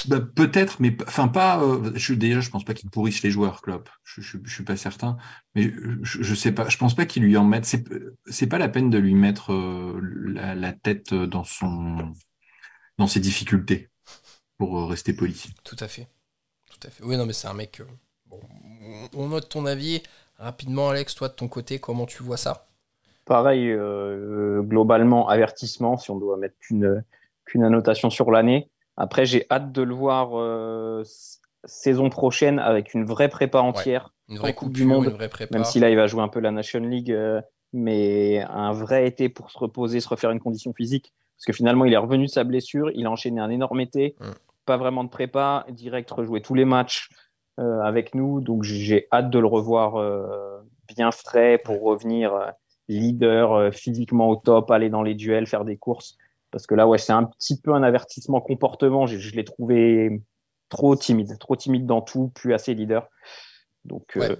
Bah, 0.06 0.20
peut-être, 0.20 0.80
mais 0.80 0.96
enfin 1.06 1.28
pas. 1.28 1.62
Euh, 1.62 1.92
je, 1.94 2.14
déjà, 2.14 2.40
je 2.40 2.50
pense 2.50 2.64
pas 2.64 2.74
qu'il 2.74 2.90
pourrisse 2.90 3.22
les 3.22 3.30
joueurs, 3.30 3.62
Klopp. 3.62 3.88
Je, 4.04 4.20
je, 4.20 4.38
suis 4.46 4.64
pas 4.64 4.76
certain, 4.76 5.16
mais 5.54 5.72
je, 6.02 6.22
je 6.22 6.34
sais 6.34 6.52
pas. 6.52 6.68
Je 6.68 6.76
pense 6.76 6.94
pas 6.94 7.06
qu'il 7.06 7.22
lui 7.22 7.36
en 7.36 7.44
mette. 7.44 7.64
C'est 7.64 7.84
c'est 8.26 8.46
pas 8.46 8.58
la 8.58 8.68
peine 8.68 8.90
de 8.90 8.98
lui 8.98 9.14
mettre 9.14 9.52
euh, 9.52 10.00
la, 10.02 10.54
la, 10.54 10.72
tête 10.72 11.14
dans 11.14 11.44
son 11.44 12.12
dans 12.98 13.06
ses 13.06 13.20
difficultés 13.20 13.88
pour 14.58 14.78
euh, 14.78 14.86
rester 14.86 15.12
poli. 15.12 15.52
Tout 15.64 15.76
à 15.80 15.88
fait, 15.88 16.08
tout 16.70 16.86
à 16.86 16.90
fait. 16.90 17.02
Oui, 17.04 17.16
non, 17.16 17.26
mais 17.26 17.32
c'est 17.32 17.48
un 17.48 17.54
mec. 17.54 17.82
Bon, 18.26 18.40
on 19.14 19.28
note 19.28 19.48
ton 19.48 19.66
avis 19.66 20.02
rapidement, 20.36 20.90
Alex. 20.90 21.14
Toi, 21.14 21.28
de 21.28 21.34
ton 21.34 21.48
côté, 21.48 21.78
comment 21.78 22.06
tu 22.06 22.22
vois 22.22 22.36
ça? 22.36 22.66
Pareil, 23.24 23.74
globalement, 24.62 25.28
avertissement. 25.28 25.98
Si 25.98 26.10
on 26.10 26.18
doit 26.18 26.36
mettre 26.36 26.58
qu'une 26.60 27.02
qu'une 27.44 27.64
annotation 27.64 28.10
sur 28.10 28.30
l'année. 28.30 28.70
Après, 28.98 29.24
j'ai 29.24 29.46
hâte 29.48 29.70
de 29.70 29.82
le 29.82 29.94
voir 29.94 30.30
euh, 30.34 31.04
saison 31.64 32.10
prochaine 32.10 32.58
avec 32.58 32.94
une 32.94 33.04
vraie 33.04 33.28
prépa 33.28 33.60
entière. 33.60 34.12
une 34.28 34.38
vraie 34.38 34.54
Coupe 34.54 34.72
du 34.72 34.84
Monde. 34.84 35.16
Même 35.52 35.64
si 35.64 35.78
là, 35.78 35.88
il 35.88 35.96
va 35.96 36.08
jouer 36.08 36.20
un 36.20 36.28
peu 36.28 36.40
la 36.40 36.50
Nation 36.50 36.80
League, 36.80 37.12
euh, 37.12 37.40
mais 37.72 38.42
un 38.50 38.72
vrai 38.72 39.06
été 39.06 39.28
pour 39.28 39.52
se 39.52 39.58
reposer, 39.58 40.00
se 40.00 40.08
refaire 40.08 40.32
une 40.32 40.40
condition 40.40 40.72
physique. 40.72 41.14
Parce 41.36 41.46
que 41.46 41.52
finalement, 41.52 41.84
il 41.84 41.92
est 41.92 41.98
revenu 41.98 42.26
de 42.26 42.30
sa 42.30 42.42
blessure, 42.42 42.90
il 42.92 43.06
a 43.06 43.10
enchaîné 43.10 43.40
un 43.40 43.50
énorme 43.50 43.80
été, 43.80 44.16
mm. 44.18 44.30
pas 44.66 44.76
vraiment 44.76 45.04
de 45.04 45.10
prépa, 45.10 45.64
direct 45.70 46.10
rejouer 46.10 46.42
tous 46.42 46.54
les 46.54 46.64
matchs 46.64 47.08
euh, 47.60 47.80
avec 47.82 48.16
nous. 48.16 48.40
Donc, 48.40 48.64
j'ai 48.64 49.06
hâte 49.12 49.30
de 49.30 49.38
le 49.38 49.46
revoir 49.46 49.94
bien 50.88 51.12
frais 51.12 51.60
pour 51.64 51.80
revenir 51.82 52.52
leader, 52.88 53.72
physiquement 53.72 54.28
au 54.28 54.34
top, 54.34 54.72
aller 54.72 54.90
dans 54.90 55.02
les 55.02 55.14
duels, 55.14 55.46
faire 55.46 55.64
des 55.64 55.76
courses. 55.76 56.16
Parce 56.50 56.66
que 56.66 56.74
là, 56.74 56.86
ouais, 56.86 56.98
c'est 56.98 57.12
un 57.12 57.24
petit 57.24 57.60
peu 57.60 57.74
un 57.74 57.82
avertissement 57.82 58.40
comportement. 58.40 59.06
Je, 59.06 59.18
je 59.18 59.34
l'ai 59.34 59.44
trouvé 59.44 60.22
trop 60.68 60.96
timide, 60.96 61.38
trop 61.38 61.56
timide 61.56 61.86
dans 61.86 62.00
tout, 62.00 62.28
plus 62.28 62.54
assez 62.54 62.74
leader. 62.74 63.08
Donc, 63.84 64.16
euh, 64.16 64.36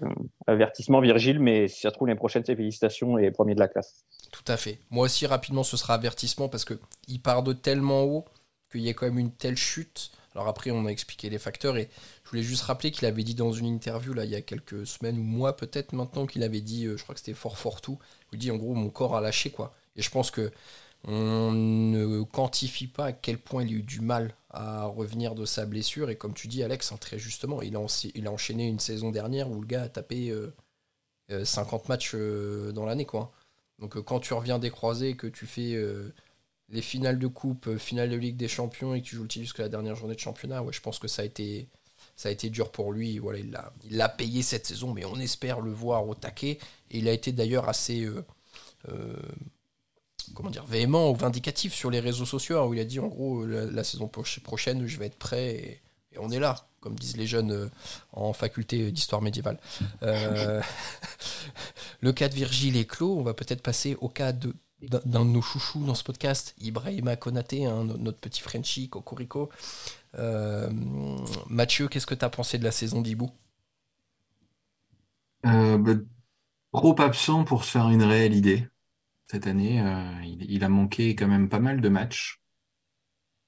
avertissement 0.46 1.00
Virgile, 1.00 1.40
mais 1.40 1.68
si 1.68 1.80
ça 1.80 1.90
se 1.90 1.94
trouve, 1.94 2.08
l'année 2.08 2.18
prochaine, 2.18 2.42
c'est 2.44 2.56
félicitations 2.56 3.18
et 3.18 3.30
premier 3.30 3.54
de 3.54 3.60
la 3.60 3.68
classe. 3.68 4.04
Tout 4.30 4.44
à 4.46 4.56
fait. 4.56 4.80
Moi 4.90 5.06
aussi, 5.06 5.26
rapidement, 5.26 5.62
ce 5.62 5.76
sera 5.76 5.94
avertissement 5.94 6.48
parce 6.48 6.64
qu'il 6.64 7.22
part 7.22 7.42
de 7.42 7.52
tellement 7.52 8.02
haut 8.02 8.26
qu'il 8.70 8.82
y 8.82 8.90
a 8.90 8.94
quand 8.94 9.06
même 9.06 9.18
une 9.18 9.32
telle 9.32 9.56
chute. 9.56 10.10
Alors 10.34 10.48
après, 10.48 10.70
on 10.70 10.84
a 10.84 10.90
expliqué 10.90 11.30
les 11.30 11.38
facteurs 11.38 11.78
et 11.78 11.88
je 12.24 12.30
voulais 12.30 12.42
juste 12.42 12.62
rappeler 12.62 12.90
qu'il 12.90 13.06
avait 13.06 13.22
dit 13.22 13.34
dans 13.34 13.52
une 13.52 13.66
interview, 13.66 14.12
là, 14.12 14.24
il 14.24 14.30
y 14.30 14.36
a 14.36 14.42
quelques 14.42 14.86
semaines 14.86 15.18
ou 15.18 15.22
mois 15.22 15.56
peut-être 15.56 15.94
maintenant, 15.94 16.26
qu'il 16.26 16.42
avait 16.42 16.60
dit, 16.60 16.84
euh, 16.86 16.96
je 16.96 17.02
crois 17.02 17.14
que 17.14 17.20
c'était 17.20 17.34
fort 17.34 17.56
fort 17.56 17.80
tout, 17.80 17.98
il 18.32 18.38
dit 18.38 18.50
en 18.50 18.56
gros, 18.56 18.74
mon 18.74 18.90
corps 18.90 19.16
a 19.16 19.20
lâché, 19.20 19.50
quoi. 19.50 19.74
Et 19.96 20.02
je 20.02 20.10
pense 20.10 20.30
que 20.30 20.52
on 21.04 21.52
ne 21.52 22.22
quantifie 22.22 22.86
pas 22.86 23.06
à 23.06 23.12
quel 23.12 23.38
point 23.38 23.62
il 23.62 23.68
a 23.68 23.78
eu 23.78 23.82
du 23.82 24.00
mal 24.00 24.34
à 24.50 24.86
revenir 24.86 25.34
de 25.34 25.44
sa 25.44 25.66
blessure. 25.66 26.10
Et 26.10 26.16
comme 26.16 26.34
tu 26.34 26.48
dis, 26.48 26.62
Alex, 26.62 26.92
hein, 26.92 26.96
très 26.98 27.18
justement, 27.18 27.62
il 27.62 27.76
a, 27.76 28.30
enchaîné 28.30 28.66
une 28.66 28.80
saison 28.80 29.10
dernière 29.10 29.50
où 29.50 29.60
le 29.60 29.66
gars 29.66 29.82
a 29.82 29.88
tapé 29.88 30.34
50 31.28 31.30
euh, 31.30 31.84
euh, 31.84 31.88
matchs 31.88 32.12
euh, 32.14 32.72
dans 32.72 32.84
l'année. 32.84 33.06
Donc 33.78 34.00
quand 34.00 34.20
tu 34.20 34.34
reviens 34.34 34.58
des 34.58 34.70
croisés, 34.70 35.16
que 35.16 35.26
tu 35.26 35.46
fais 35.46 35.78
les 36.70 36.82
finales 36.82 37.18
de 37.18 37.26
coupe, 37.28 37.76
finale 37.78 38.10
de 38.10 38.16
Ligue 38.16 38.36
des 38.36 38.48
Champions 38.48 38.94
et 38.94 39.00
que 39.00 39.06
tu 39.06 39.16
joues 39.16 39.22
le 39.22 39.28
titre 39.28 39.44
jusqu'à 39.44 39.62
la 39.62 39.68
dernière 39.68 39.94
journée 39.94 40.14
de 40.14 40.20
championnat, 40.20 40.64
je 40.70 40.80
pense 40.80 40.98
que 40.98 41.06
ça 41.06 41.22
a 41.22 41.24
été, 41.24 41.68
dur 42.50 42.72
pour 42.72 42.92
lui. 42.92 43.18
Voilà, 43.18 43.38
il 43.38 43.52
l'a 43.96 44.04
a 44.04 44.08
payé 44.08 44.42
cette 44.42 44.66
saison, 44.66 44.92
mais 44.92 45.04
on 45.04 45.16
espère 45.20 45.60
le 45.60 45.70
voir 45.70 46.08
au 46.08 46.16
taquet. 46.16 46.58
Et 46.90 46.98
il 46.98 47.08
a 47.08 47.12
été 47.12 47.30
d'ailleurs 47.30 47.68
assez 47.68 48.08
comment 50.34 50.50
dire, 50.50 50.64
véhément 50.64 51.10
ou 51.10 51.14
vindicatif 51.14 51.74
sur 51.74 51.90
les 51.90 52.00
réseaux 52.00 52.26
sociaux, 52.26 52.58
hein, 52.58 52.66
où 52.66 52.74
il 52.74 52.80
a 52.80 52.84
dit 52.84 53.00
en 53.00 53.08
gros 53.08 53.44
la, 53.46 53.84
saison 53.84 54.08
prochaine 54.08 54.86
je 54.86 54.98
vais 54.98 55.06
être 55.06 55.18
prêt 55.18 55.54
et, 55.54 55.80
on 56.20 56.30
est 56.30 56.40
là, 56.40 56.66
comme 56.80 56.96
disent 56.96 57.16
les 57.16 57.28
jeunes 57.28 57.52
euh, 57.52 57.70
en 58.12 58.32
faculté 58.32 58.90
d'histoire 58.90 59.22
médiévale. 59.22 59.60
Euh, 60.02 60.60
le 62.00 62.12
cas 62.12 62.28
de 62.28 62.34
Virgile 62.34 62.76
est 62.76 62.86
clos, 62.86 63.16
on 63.16 63.22
va 63.22 63.34
peut-être 63.34 63.62
passer 63.62 63.96
au 64.00 64.08
cas 64.08 64.32
de 64.32 64.52
d'un 64.80 65.24
de 65.24 65.30
nos 65.30 65.42
chouchous 65.42 65.84
dans 65.84 65.94
ce 65.96 66.04
podcast, 66.04 66.54
Ibrahima 66.60 67.16
Konaté, 67.16 67.66
hein, 67.66 67.84
notre 67.98 68.18
petit 68.18 68.40
Frenchie, 68.40 68.88
Cocorico. 68.88 69.50
Euh, 70.16 70.70
Mathieu, 71.48 71.88
qu'est-ce 71.88 72.06
que 72.06 72.14
tu 72.14 72.24
as 72.24 72.30
pensé 72.30 72.58
de 72.58 72.64
la 72.64 72.70
saison 72.70 73.00
d'Ibou 73.02 73.28
bah, 75.42 75.94
Trop 76.72 77.00
absent 77.00 77.42
pour 77.42 77.64
se 77.64 77.72
faire 77.72 77.88
une 77.88 78.04
réelle 78.04 78.36
idée 78.36 78.68
cette 79.30 79.46
année. 79.46 79.80
Euh, 79.80 80.12
il, 80.24 80.64
a 80.64 80.68
manqué 80.68 81.14
quand 81.14 81.28
même 81.28 81.48
pas 81.48 81.60
mal 81.60 81.80
de 81.80 81.88
matchs. 81.88 82.40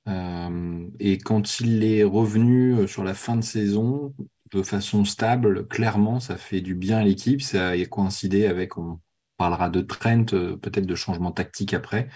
Euh, 0.08 0.88
et 0.98 1.18
quand 1.18 1.60
il 1.60 1.84
est 1.84 2.04
revenu 2.04 2.72
euh, 2.74 2.86
sur 2.86 3.04
la 3.04 3.14
fin 3.14 3.36
de 3.36 3.42
saison 3.42 4.14
de 4.52 4.62
façon 4.62 5.04
stable, 5.04 5.66
clairement, 5.68 6.20
ça 6.20 6.36
fait 6.36 6.60
du 6.60 6.74
bien 6.74 6.98
à 6.98 7.04
l'équipe. 7.04 7.42
Ça 7.42 7.70
a 7.70 7.86
coïncidé 7.86 8.46
avec, 8.46 8.78
on 8.78 9.00
parlera 9.36 9.70
de 9.70 9.80
Trent, 9.80 10.24
peut-être 10.26 10.86
de 10.86 10.94
changement 10.94 11.32
tactique 11.32 11.72
après. 11.74 12.08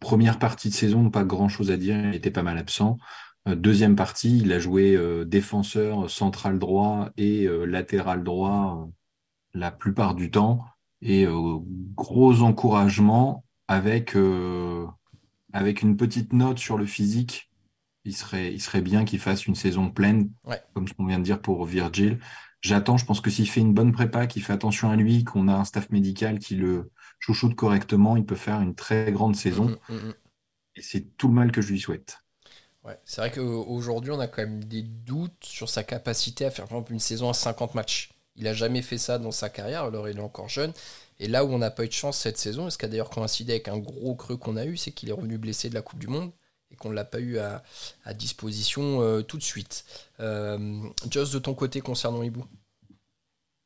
Première 0.00 0.38
partie 0.38 0.68
de 0.70 0.74
saison, 0.74 1.10
pas 1.10 1.24
grand-chose 1.24 1.70
à 1.70 1.76
dire. 1.76 1.98
Il 1.98 2.14
était 2.14 2.30
pas 2.30 2.42
mal 2.42 2.58
absent. 2.58 2.98
Deuxième 3.46 3.96
partie, 3.96 4.38
il 4.38 4.52
a 4.52 4.58
joué 4.58 4.98
défenseur 5.26 6.10
central 6.10 6.58
droit 6.58 7.10
et 7.18 7.46
latéral 7.66 8.24
droit 8.24 8.88
la 9.52 9.70
plupart 9.70 10.14
du 10.14 10.30
temps 10.30 10.64
et 11.04 11.26
euh, 11.26 11.58
gros 11.94 12.40
encouragement 12.42 13.44
avec, 13.68 14.16
euh, 14.16 14.86
avec 15.52 15.82
une 15.82 15.96
petite 15.96 16.32
note 16.32 16.58
sur 16.58 16.78
le 16.78 16.86
physique. 16.86 17.50
Il 18.06 18.16
serait, 18.16 18.52
il 18.52 18.60
serait 18.60 18.82
bien 18.82 19.04
qu'il 19.04 19.18
fasse 19.18 19.46
une 19.46 19.54
saison 19.54 19.90
pleine, 19.90 20.30
comme 20.74 20.88
ce 20.88 20.94
qu'on 20.94 21.06
vient 21.06 21.18
de 21.18 21.24
dire 21.24 21.40
pour 21.40 21.64
Virgil. 21.64 22.18
J'attends, 22.60 22.96
je 22.96 23.04
pense 23.04 23.20
que 23.20 23.30
s'il 23.30 23.48
fait 23.48 23.60
une 23.60 23.72
bonne 23.72 23.92
prépa, 23.92 24.26
qu'il 24.26 24.42
fait 24.42 24.52
attention 24.52 24.90
à 24.90 24.96
lui, 24.96 25.24
qu'on 25.24 25.48
a 25.48 25.54
un 25.54 25.64
staff 25.64 25.90
médical 25.90 26.38
qui 26.38 26.54
le 26.54 26.90
chouchoute 27.18 27.54
correctement, 27.54 28.16
il 28.16 28.24
peut 28.24 28.34
faire 28.34 28.60
une 28.60 28.74
très 28.74 29.12
grande 29.12 29.36
saison. 29.36 29.76
Mm, 29.88 29.94
mm, 29.94 30.08
mm. 30.08 30.14
Et 30.76 30.82
c'est 30.82 31.16
tout 31.16 31.28
le 31.28 31.34
mal 31.34 31.52
que 31.52 31.62
je 31.62 31.72
lui 31.72 31.80
souhaite. 31.80 32.18
Ouais, 32.82 32.98
c'est 33.04 33.20
vrai 33.20 33.30
qu'aujourd'hui, 33.30 34.10
on 34.10 34.20
a 34.20 34.26
quand 34.26 34.42
même 34.42 34.64
des 34.64 34.82
doutes 34.82 35.44
sur 35.44 35.70
sa 35.70 35.84
capacité 35.84 36.44
à 36.44 36.50
faire 36.50 36.66
par 36.66 36.78
exemple 36.78 36.92
une 36.92 36.98
saison 36.98 37.30
à 37.30 37.34
50 37.34 37.74
matchs. 37.74 38.13
Il 38.36 38.44
n'a 38.44 38.54
jamais 38.54 38.82
fait 38.82 38.98
ça 38.98 39.18
dans 39.18 39.30
sa 39.30 39.48
carrière, 39.48 39.84
alors 39.84 40.08
il 40.08 40.16
est 40.18 40.22
encore 40.22 40.48
jeune. 40.48 40.72
Et 41.20 41.28
là 41.28 41.44
où 41.44 41.52
on 41.52 41.58
n'a 41.58 41.70
pas 41.70 41.84
eu 41.84 41.88
de 41.88 41.92
chance 41.92 42.18
cette 42.18 42.38
saison, 42.38 42.68
ce 42.70 42.78
qui 42.78 42.84
a 42.84 42.88
d'ailleurs 42.88 43.10
coïncidé 43.10 43.52
avec 43.52 43.68
un 43.68 43.78
gros 43.78 44.14
creux 44.16 44.36
qu'on 44.36 44.56
a 44.56 44.64
eu, 44.64 44.76
c'est 44.76 44.90
qu'il 44.90 45.08
est 45.08 45.12
revenu 45.12 45.38
blessé 45.38 45.68
de 45.68 45.74
la 45.74 45.82
Coupe 45.82 46.00
du 46.00 46.08
Monde 46.08 46.32
et 46.70 46.76
qu'on 46.76 46.90
ne 46.90 46.94
l'a 46.94 47.04
pas 47.04 47.20
eu 47.20 47.38
à, 47.38 47.62
disposition 48.14 49.00
euh, 49.00 49.22
tout 49.22 49.38
de 49.38 49.42
suite. 49.42 49.84
Euh, 50.18 50.80
Joss, 51.08 51.30
de 51.30 51.38
ton 51.38 51.54
côté 51.54 51.80
concernant 51.80 52.22
Ibou 52.24 52.44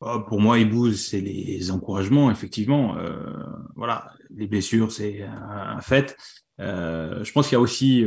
oh, 0.01 0.21
Pour 0.29 0.41
moi, 0.41 0.59
Ibou, 0.59 0.93
c'est 0.93 1.23
les 1.23 1.71
encouragements, 1.71 2.31
effectivement. 2.31 2.99
Euh, 2.99 3.33
voilà, 3.77 4.13
les 4.29 4.47
blessures, 4.47 4.93
c'est 4.93 5.23
un, 5.23 5.81
fait. 5.81 6.15
je 6.59 7.33
pense 7.33 7.49
qu'il 7.49 7.57
y 7.57 7.57
a 7.57 7.61
aussi 7.61 8.05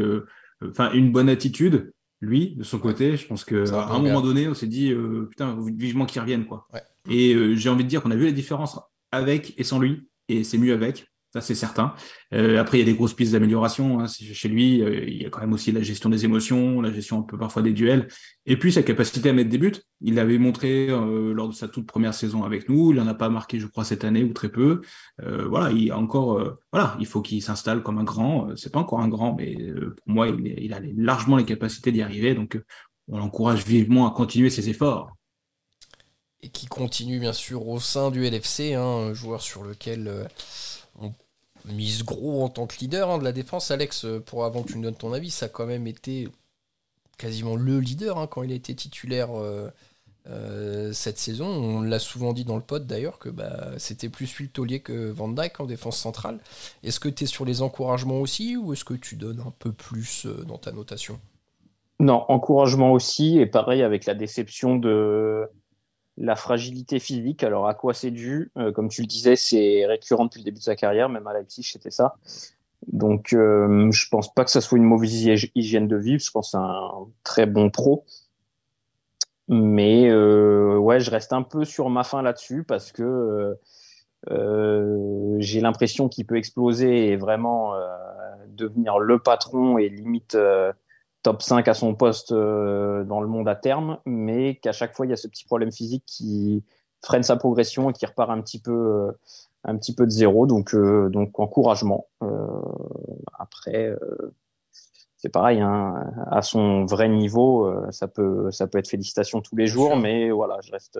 une 0.93 1.11
bonne 1.11 1.29
attitude 1.29 1.91
lui, 2.21 2.55
de 2.55 2.63
son 2.63 2.79
côté, 2.79 3.17
je 3.17 3.27
pense 3.27 3.43
qu'à 3.43 3.87
un, 3.89 3.99
moment 3.99 4.21
donné, 4.21 4.47
on 4.47 4.53
s'est 4.53 4.67
dit, 4.67 4.91
euh, 4.91 5.27
putain, 5.29 5.57
vivement 5.75 6.05
qu'il 6.05 6.21
revienne, 6.21 6.45
quoi. 6.45 6.67
Et 7.09 7.33
euh, 7.33 7.55
j'ai 7.55 7.69
envie 7.69 7.83
de 7.83 7.89
dire 7.89 8.01
qu'on 8.01 8.11
a 8.11 8.15
vu 8.15 8.25
la 8.25 8.31
différence 8.31 8.79
avec 9.11 9.59
et 9.59 9.63
sans 9.63 9.79
lui, 9.79 10.07
et 10.29 10.43
c'est 10.43 10.59
mieux 10.59 10.73
avec 10.73 11.10
ça 11.33 11.39
c'est 11.39 11.55
certain. 11.55 11.93
Euh, 12.33 12.59
après, 12.59 12.77
il 12.77 12.79
y 12.81 12.83
a 12.83 12.91
des 12.91 12.97
grosses 12.97 13.13
pistes 13.13 13.31
d'amélioration 13.31 14.01
hein. 14.01 14.07
chez 14.07 14.49
lui. 14.49 14.81
Euh, 14.81 15.05
il 15.07 15.21
y 15.21 15.25
a 15.25 15.29
quand 15.29 15.39
même 15.39 15.53
aussi 15.53 15.71
la 15.71 15.81
gestion 15.81 16.09
des 16.09 16.25
émotions, 16.25 16.81
la 16.81 16.91
gestion 16.91 17.19
un 17.19 17.21
peu 17.21 17.37
parfois 17.37 17.61
des 17.61 17.71
duels, 17.71 18.09
et 18.45 18.57
puis 18.57 18.73
sa 18.73 18.83
capacité 18.83 19.29
à 19.29 19.33
mettre 19.33 19.49
des 19.49 19.57
buts. 19.57 19.71
Il 20.01 20.15
l'avait 20.15 20.37
montré 20.37 20.89
euh, 20.89 21.33
lors 21.33 21.47
de 21.47 21.53
sa 21.53 21.69
toute 21.69 21.87
première 21.87 22.13
saison 22.13 22.43
avec 22.43 22.67
nous. 22.67 22.91
Il 22.91 22.97
n'en 22.97 23.07
a 23.07 23.13
pas 23.13 23.29
marqué, 23.29 23.59
je 23.59 23.67
crois, 23.67 23.85
cette 23.85 24.03
année 24.03 24.23
ou 24.23 24.33
très 24.33 24.49
peu. 24.49 24.81
voilà, 25.19 25.71
il 25.71 25.93
encore, 25.93 26.59
voilà, 26.71 26.97
il 26.99 27.05
faut 27.05 27.21
qu'il 27.21 27.41
s'installe 27.41 27.81
comme 27.83 27.97
un 27.97 28.03
grand. 28.03 28.55
C'est 28.57 28.71
pas 28.71 28.79
encore 28.79 28.99
un 28.99 29.07
grand, 29.07 29.35
mais 29.37 29.55
pour 29.55 30.13
moi, 30.13 30.27
il, 30.27 30.47
il, 30.59 30.73
a 30.73 30.81
largement 30.97 31.37
les 31.37 31.45
capacités 31.45 31.91
d'y 31.91 32.01
arriver. 32.01 32.35
Donc, 32.35 32.59
on 33.07 33.17
l'encourage 33.17 33.65
vivement 33.65 34.07
à 34.07 34.11
continuer 34.11 34.49
ses 34.49 34.69
efforts 34.69 35.11
et 36.43 36.49
qui 36.49 36.65
continue 36.65 37.19
bien 37.19 37.33
sûr 37.33 37.67
au 37.67 37.79
sein 37.79 38.09
du 38.09 38.27
LFC, 38.27 38.73
hein, 38.73 38.81
un 38.81 39.13
joueur 39.13 39.43
sur 39.43 39.63
lequel 39.63 40.27
on 40.99 41.13
mise 41.65 42.03
gros 42.03 42.43
en 42.43 42.49
tant 42.49 42.67
que 42.67 42.77
leader 42.79 43.09
hein, 43.09 43.17
de 43.17 43.23
la 43.23 43.31
défense. 43.31 43.71
Alex, 43.71 44.05
euh, 44.05 44.19
pour 44.19 44.45
avant 44.45 44.63
que 44.63 44.69
tu 44.69 44.77
nous 44.77 44.83
donnes 44.83 44.95
ton 44.95 45.13
avis, 45.13 45.31
ça 45.31 45.47
a 45.47 45.49
quand 45.49 45.65
même 45.65 45.87
été 45.87 46.29
quasiment 47.17 47.55
le 47.55 47.79
leader 47.79 48.17
hein, 48.17 48.27
quand 48.27 48.43
il 48.43 48.51
a 48.51 48.55
été 48.55 48.75
titulaire 48.75 49.29
euh, 49.37 49.69
euh, 50.27 50.91
cette 50.93 51.17
saison. 51.17 51.47
On 51.47 51.81
l'a 51.81 51.99
souvent 51.99 52.33
dit 52.33 52.45
dans 52.45 52.55
le 52.55 52.63
pod 52.63 52.87
d'ailleurs 52.87 53.19
que 53.19 53.29
bah, 53.29 53.71
c'était 53.77 54.09
plus 54.09 54.35
lui 54.37 54.49
taulier 54.49 54.79
que 54.79 55.09
Van 55.11 55.29
Dyke 55.29 55.59
en 55.59 55.65
défense 55.65 55.97
centrale. 55.97 56.39
Est-ce 56.83 56.99
que 56.99 57.09
tu 57.09 57.25
es 57.25 57.27
sur 57.27 57.45
les 57.45 57.61
encouragements 57.61 58.19
aussi 58.19 58.57
ou 58.57 58.73
est-ce 58.73 58.85
que 58.85 58.93
tu 58.93 59.15
donnes 59.15 59.41
un 59.41 59.53
peu 59.59 59.71
plus 59.71 60.27
dans 60.47 60.57
ta 60.57 60.71
notation? 60.71 61.19
Non, 61.99 62.25
encouragement 62.29 62.93
aussi, 62.93 63.37
et 63.37 63.45
pareil 63.45 63.83
avec 63.83 64.05
la 64.05 64.15
déception 64.15 64.75
de 64.75 65.47
la 66.17 66.35
fragilité 66.35 66.99
physique, 66.99 67.43
alors 67.43 67.67
à 67.67 67.73
quoi 67.73 67.93
c'est 67.93 68.11
dû? 68.11 68.51
Euh, 68.57 68.71
Comme 68.71 68.89
tu 68.89 69.01
le 69.01 69.07
disais, 69.07 69.35
c'est 69.35 69.85
récurrent 69.85 70.25
depuis 70.25 70.39
le 70.39 70.45
début 70.45 70.59
de 70.59 70.63
sa 70.63 70.75
carrière, 70.75 71.09
même 71.09 71.25
à 71.27 71.33
Leipzig, 71.33 71.63
c'était 71.63 71.91
ça. 71.91 72.15
Donc, 72.87 73.33
euh, 73.33 73.91
je 73.91 74.09
pense 74.09 74.33
pas 74.33 74.43
que 74.43 74.51
ça 74.51 74.61
soit 74.61 74.77
une 74.77 74.83
mauvaise 74.83 75.13
hygiène 75.55 75.87
de 75.87 75.97
vivre. 75.97 76.21
Je 76.21 76.31
pense 76.31 76.47
que 76.47 76.51
c'est 76.51 76.57
un 76.57 77.07
très 77.23 77.45
bon 77.45 77.69
pro. 77.69 78.05
Mais 79.47 80.09
euh, 80.09 80.77
ouais, 80.77 80.99
je 80.99 81.11
reste 81.11 81.33
un 81.33 81.43
peu 81.43 81.65
sur 81.65 81.89
ma 81.89 82.03
fin 82.03 82.21
là-dessus 82.21 82.63
parce 82.63 82.91
que 82.91 83.57
euh, 84.29 85.35
j'ai 85.39 85.61
l'impression 85.61 86.07
qu'il 86.07 86.25
peut 86.25 86.37
exploser 86.37 87.07
et 87.07 87.17
vraiment 87.17 87.73
devenir 88.47 88.99
le 88.99 89.19
patron 89.19 89.77
et 89.77 89.89
limite 89.89 90.37
top 91.23 91.41
5 91.41 91.67
à 91.67 91.73
son 91.73 91.95
poste 91.95 92.33
dans 92.33 93.21
le 93.21 93.27
monde 93.27 93.47
à 93.47 93.55
terme, 93.55 93.99
mais 94.05 94.55
qu'à 94.55 94.71
chaque 94.71 94.95
fois, 94.95 95.05
il 95.05 95.09
y 95.09 95.13
a 95.13 95.17
ce 95.17 95.27
petit 95.27 95.45
problème 95.45 95.71
physique 95.71 96.03
qui 96.05 96.63
freine 97.03 97.23
sa 97.23 97.35
progression 97.35 97.89
et 97.89 97.93
qui 97.93 98.05
repart 98.05 98.29
un 98.29 98.41
petit 98.41 98.59
peu 98.59 99.11
un 99.63 99.77
petit 99.77 99.93
peu 99.93 100.05
de 100.05 100.11
zéro. 100.11 100.47
Donc, 100.47 100.73
euh, 100.73 101.09
donc 101.09 101.39
encouragement. 101.39 102.07
Euh, 102.23 102.47
après, 103.37 103.87
euh, 103.87 104.33
c'est 105.17 105.29
pareil, 105.29 105.59
hein, 105.61 106.11
à 106.31 106.41
son 106.41 106.85
vrai 106.85 107.07
niveau, 107.07 107.71
ça 107.91 108.07
peut, 108.07 108.49
ça 108.49 108.65
peut 108.65 108.79
être 108.79 108.87
félicitations 108.87 109.41
tous 109.41 109.55
les 109.55 109.67
jours, 109.67 109.95
mais 109.95 110.31
voilà, 110.31 110.57
je 110.63 110.71
reste 110.71 110.99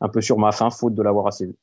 un 0.00 0.08
peu 0.08 0.20
sur 0.20 0.38
ma 0.38 0.50
fin, 0.50 0.70
faute 0.70 0.94
de 0.94 1.02
l'avoir 1.04 1.28
assez 1.28 1.46
vu. 1.46 1.54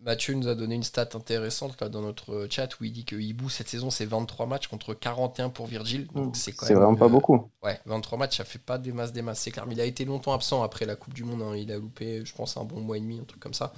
Mathieu 0.00 0.34
nous 0.34 0.46
a 0.46 0.54
donné 0.54 0.76
une 0.76 0.84
stat 0.84 1.08
intéressante 1.14 1.80
là, 1.80 1.88
dans 1.88 2.02
notre 2.02 2.46
chat 2.50 2.68
où 2.80 2.84
il 2.84 2.92
dit 2.92 3.04
que 3.04 3.16
Hibou 3.16 3.48
cette 3.48 3.68
saison 3.68 3.90
c'est 3.90 4.04
23 4.04 4.46
matchs 4.46 4.68
contre 4.68 4.94
41 4.94 5.50
pour 5.50 5.66
Virgile. 5.66 6.06
Donc 6.14 6.36
c'est 6.36 6.52
vraiment 6.52 6.94
pas 6.94 7.08
beaucoup. 7.08 7.50
Ouais, 7.64 7.80
23 7.86 8.18
matchs, 8.18 8.36
ça 8.36 8.44
fait 8.44 8.60
pas 8.60 8.78
des 8.78 8.92
masses 8.92 9.12
des 9.12 9.22
masses. 9.22 9.40
C'est 9.40 9.50
clair, 9.50 9.66
mais 9.66 9.74
il 9.74 9.80
a 9.80 9.84
été 9.84 10.04
longtemps 10.04 10.32
absent 10.32 10.62
après 10.62 10.86
la 10.86 10.94
Coupe 10.94 11.14
du 11.14 11.24
Monde. 11.24 11.42
Hein. 11.42 11.56
Il 11.56 11.72
a 11.72 11.78
loupé, 11.78 12.24
je 12.24 12.34
pense, 12.34 12.56
un 12.56 12.64
bon 12.64 12.80
mois 12.80 12.96
et 12.96 13.00
demi, 13.00 13.18
un 13.18 13.24
truc 13.24 13.40
comme 13.40 13.54
ça. 13.54 13.72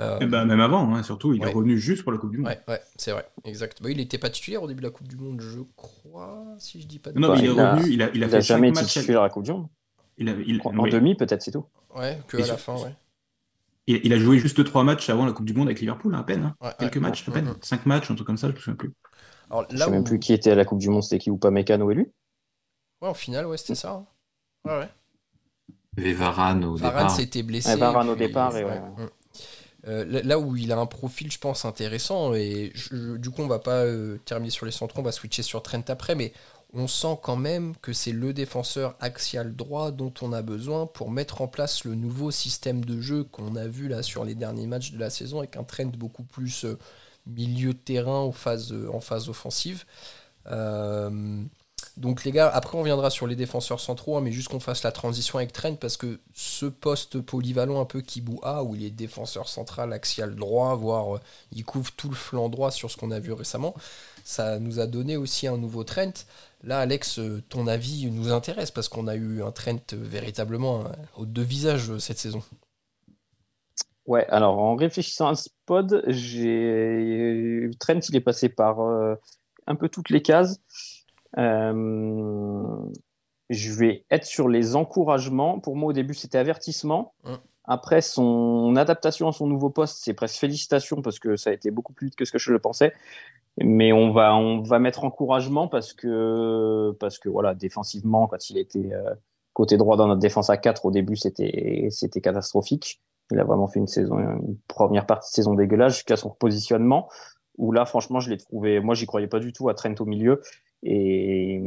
Euh, 0.00 0.18
eh 0.20 0.26
ben, 0.26 0.44
même 0.44 0.60
avant, 0.60 0.92
hein, 0.94 1.02
surtout, 1.02 1.34
il 1.34 1.42
est 1.42 1.52
revenu 1.52 1.78
juste 1.78 2.02
pour 2.02 2.10
la 2.10 2.18
Coupe 2.18 2.30
du 2.30 2.38
Monde. 2.38 2.48
Ouais, 2.48 2.60
ouais 2.66 2.80
c'est 2.96 3.12
vrai, 3.12 3.28
exact. 3.44 3.82
Bah, 3.82 3.90
il 3.90 3.98
n'était 3.98 4.18
pas 4.18 4.30
titulaire 4.30 4.62
au 4.62 4.66
début 4.66 4.80
de 4.80 4.86
la 4.86 4.92
Coupe 4.92 5.06
du 5.06 5.16
Monde, 5.16 5.40
je 5.40 5.60
crois, 5.76 6.42
si 6.58 6.80
je 6.80 6.86
dis 6.86 6.98
pas 6.98 7.12
de 7.12 7.18
Non, 7.18 7.34
mais 7.34 7.40
il 7.40 7.44
est 7.46 7.50
revenu, 7.50 7.92
il 7.92 8.02
a, 8.02 8.10
il 8.14 8.24
a, 8.24 8.26
il 8.26 8.34
a 8.34 8.40
jamais 8.40 8.70
été 8.70 8.82
titulaire 8.84 9.20
à 9.20 9.24
la 9.24 9.30
Coupe 9.30 9.44
du 9.44 9.52
Monde. 9.52 9.68
Il 10.16 10.28
a, 10.28 10.32
il... 10.46 10.60
En 10.64 10.86
demi, 10.86 11.14
peut-être, 11.14 11.42
c'est 11.42 11.50
tout. 11.50 11.66
Ouais, 11.94 12.18
que 12.26 12.38
à 12.38 12.46
la 12.46 12.56
fin, 12.56 12.74
ouais. 12.76 12.94
Il, 13.86 14.12
a 14.12 14.18
joué 14.18 14.38
juste 14.38 14.64
trois 14.64 14.82
matchs 14.82 15.10
avant 15.10 15.26
la 15.26 15.32
Coupe 15.32 15.44
du 15.44 15.52
Monde 15.52 15.68
avec 15.68 15.80
Liverpool, 15.80 16.14
à 16.14 16.22
peine. 16.22 16.54
Hein. 16.60 16.72
Quelques 16.78 16.96
matchs, 16.96 17.28
à 17.28 17.32
peine. 17.32 17.44
Mm, 17.44 17.50
mm. 17.50 17.58
Cinq 17.60 17.86
matchs, 17.86 18.10
un 18.10 18.14
truc 18.14 18.26
comme 18.26 18.38
ça, 18.38 18.46
je 18.46 18.52
ne 18.52 18.56
me 18.56 18.60
souviens 18.60 18.76
plus. 18.76 18.92
Alors, 19.50 19.62
là 19.62 19.68
je 19.70 19.74
ne 19.74 19.80
sais 19.80 19.90
même 19.90 20.04
plus 20.04 20.18
qui 20.18 20.32
était 20.32 20.52
à 20.52 20.54
la 20.54 20.64
Coupe 20.64 20.78
du 20.78 20.88
Monde, 20.88 21.02
c'était 21.02 21.18
qui 21.18 21.30
ou 21.30 21.36
pas 21.36 21.50
Mécano 21.50 21.90
et 21.90 21.94
lui? 21.94 22.06
Ouais, 23.02 23.10
au 23.10 23.14
final, 23.14 23.46
ouais, 23.46 23.58
c'était 23.58 23.74
ça. 23.74 23.92
Hein. 23.92 24.06
Ouais, 24.64 24.78
ouais. 24.78 24.88
Et 26.02 26.14
Varane 26.14 26.64
au 26.64 26.76
Varane 26.76 27.04
départ. 27.04 27.16
s'était 27.16 27.42
blessé. 27.42 27.76
Varane 27.76 28.08
au 28.08 28.16
départ, 28.16 28.56
et 28.56 28.64
ouais. 28.64 28.80
Mm. 28.80 29.08
Euh, 29.86 30.22
là 30.24 30.38
où 30.38 30.56
il 30.56 30.72
a 30.72 30.78
un 30.78 30.86
profil, 30.86 31.30
je 31.30 31.38
pense, 31.38 31.66
intéressant, 31.66 32.32
et 32.32 32.72
du 33.18 33.30
coup, 33.30 33.42
on 33.42 33.46
va 33.46 33.58
pas 33.58 33.84
euh, 33.84 34.16
terminer 34.24 34.50
sur 34.50 34.64
les 34.64 34.72
centrons, 34.72 35.00
on 35.00 35.04
va 35.04 35.12
switcher 35.12 35.42
sur 35.42 35.62
Trent 35.62 35.82
après, 35.88 36.14
mais 36.14 36.32
on 36.74 36.86
sent 36.88 37.18
quand 37.22 37.36
même 37.36 37.74
que 37.82 37.92
c'est 37.92 38.12
le 38.12 38.32
défenseur 38.32 38.96
axial 39.00 39.54
droit 39.54 39.90
dont 39.90 40.12
on 40.22 40.32
a 40.32 40.42
besoin 40.42 40.86
pour 40.86 41.10
mettre 41.10 41.40
en 41.40 41.48
place 41.48 41.84
le 41.84 41.94
nouveau 41.94 42.30
système 42.30 42.84
de 42.84 43.00
jeu 43.00 43.24
qu'on 43.24 43.56
a 43.56 43.66
vu 43.66 43.88
là 43.88 44.02
sur 44.02 44.24
les 44.24 44.34
derniers 44.34 44.66
matchs 44.66 44.92
de 44.92 44.98
la 44.98 45.10
saison, 45.10 45.38
avec 45.38 45.56
un 45.56 45.64
Trent 45.64 45.92
beaucoup 45.96 46.24
plus 46.24 46.64
euh, 46.64 46.78
milieu 47.26 47.72
de 47.72 47.78
terrain 47.78 48.18
en 48.18 48.32
phase, 48.32 48.74
en 48.92 49.00
phase 49.00 49.28
offensive. 49.28 49.84
Donc 51.96 52.24
les 52.24 52.32
gars, 52.32 52.48
après 52.48 52.76
on 52.76 52.82
viendra 52.82 53.08
sur 53.08 53.26
les 53.26 53.36
défenseurs 53.36 53.78
centraux, 53.78 54.16
hein, 54.16 54.20
mais 54.20 54.32
juste 54.32 54.48
qu'on 54.48 54.58
fasse 54.58 54.82
la 54.82 54.90
transition 54.90 55.38
avec 55.38 55.52
Trent 55.52 55.76
parce 55.76 55.96
que 55.96 56.18
ce 56.34 56.66
poste 56.66 57.20
polyvalent 57.20 57.80
un 57.80 57.84
peu 57.84 58.02
A 58.42 58.64
où 58.64 58.74
il 58.74 58.84
est 58.84 58.90
défenseur 58.90 59.48
central, 59.48 59.92
axial 59.92 60.34
droit, 60.34 60.74
voire 60.74 61.16
euh, 61.16 61.20
il 61.52 61.64
couvre 61.64 61.92
tout 61.96 62.08
le 62.08 62.16
flanc 62.16 62.48
droit 62.48 62.72
sur 62.72 62.90
ce 62.90 62.96
qu'on 62.96 63.12
a 63.12 63.20
vu 63.20 63.32
récemment, 63.32 63.74
ça 64.24 64.58
nous 64.58 64.80
a 64.80 64.86
donné 64.86 65.16
aussi 65.16 65.46
un 65.46 65.56
nouveau 65.56 65.84
Trent. 65.84 66.12
Là, 66.64 66.80
Alex, 66.80 67.18
euh, 67.18 67.42
ton 67.48 67.66
avis 67.66 68.10
nous 68.10 68.32
intéresse 68.32 68.70
parce 68.70 68.88
qu'on 68.88 69.06
a 69.06 69.14
eu 69.14 69.42
un 69.42 69.52
Trent 69.52 69.92
véritablement 69.92 70.86
hein, 70.86 70.92
aux 71.16 71.26
deux 71.26 71.42
visages 71.42 71.90
euh, 71.90 71.98
cette 71.98 72.18
saison. 72.18 72.42
Ouais, 74.06 74.26
alors 74.28 74.58
en 74.58 74.74
réfléchissant 74.74 75.28
à 75.28 75.34
ce 75.34 75.48
pod, 75.66 76.02
j'ai 76.08 77.70
Trent, 77.78 78.00
il 78.08 78.16
est 78.16 78.20
passé 78.20 78.50
par 78.50 78.78
un 79.66 79.74
peu 79.76 79.88
toutes 79.88 80.10
les 80.10 80.22
cases. 80.22 80.60
Euh, 81.38 82.76
je 83.50 83.72
vais 83.72 84.04
être 84.10 84.24
sur 84.24 84.48
les 84.48 84.76
encouragements. 84.76 85.60
Pour 85.60 85.76
moi, 85.76 85.90
au 85.90 85.92
début, 85.92 86.14
c'était 86.14 86.38
avertissement. 86.38 87.14
Hum. 87.24 87.38
Après, 87.64 88.02
son 88.02 88.76
adaptation 88.76 89.28
à 89.28 89.32
son 89.32 89.46
nouveau 89.46 89.70
poste, 89.70 89.98
c'est 90.02 90.14
presque 90.14 90.38
félicitations 90.38 91.02
parce 91.02 91.18
que 91.18 91.36
ça 91.36 91.50
a 91.50 91.52
été 91.52 91.70
beaucoup 91.70 91.92
plus 91.92 92.08
vite 92.08 92.16
que 92.16 92.24
ce 92.24 92.32
que 92.32 92.38
je 92.38 92.52
le 92.52 92.58
pensais. 92.58 92.92
Mais 93.58 93.92
on 93.92 94.12
va, 94.12 94.36
on 94.36 94.62
va 94.62 94.78
mettre 94.78 95.04
encouragement 95.04 95.68
parce 95.68 95.92
que, 95.92 96.94
parce 97.00 97.18
que 97.18 97.28
voilà, 97.28 97.54
défensivement, 97.54 98.26
quand 98.26 98.50
il 98.50 98.58
était 98.58 98.92
euh, 98.92 99.14
côté 99.52 99.76
droit 99.76 99.96
dans 99.96 100.08
notre 100.08 100.20
défense 100.20 100.50
à 100.50 100.56
4, 100.56 100.84
au 100.84 100.90
début, 100.90 101.16
c'était, 101.16 101.86
c'était 101.90 102.20
catastrophique. 102.20 103.00
Il 103.30 103.38
a 103.38 103.44
vraiment 103.44 103.68
fait 103.68 103.78
une 103.78 103.86
saison, 103.86 104.18
une 104.18 104.58
première 104.68 105.06
partie 105.06 105.30
de 105.30 105.34
saison 105.34 105.54
dégueulasse 105.54 105.94
jusqu'à 105.94 106.16
son 106.16 106.30
positionnement 106.30 107.08
où 107.56 107.72
là, 107.72 107.84
franchement, 107.84 108.20
je 108.20 108.30
l'ai 108.30 108.36
trouvé, 108.36 108.80
moi, 108.80 108.94
j'y 108.94 109.06
croyais 109.06 109.28
pas 109.28 109.38
du 109.38 109.52
tout 109.52 109.68
à 109.68 109.74
Trent 109.74 109.94
au 110.00 110.04
milieu 110.04 110.42
et, 110.82 111.62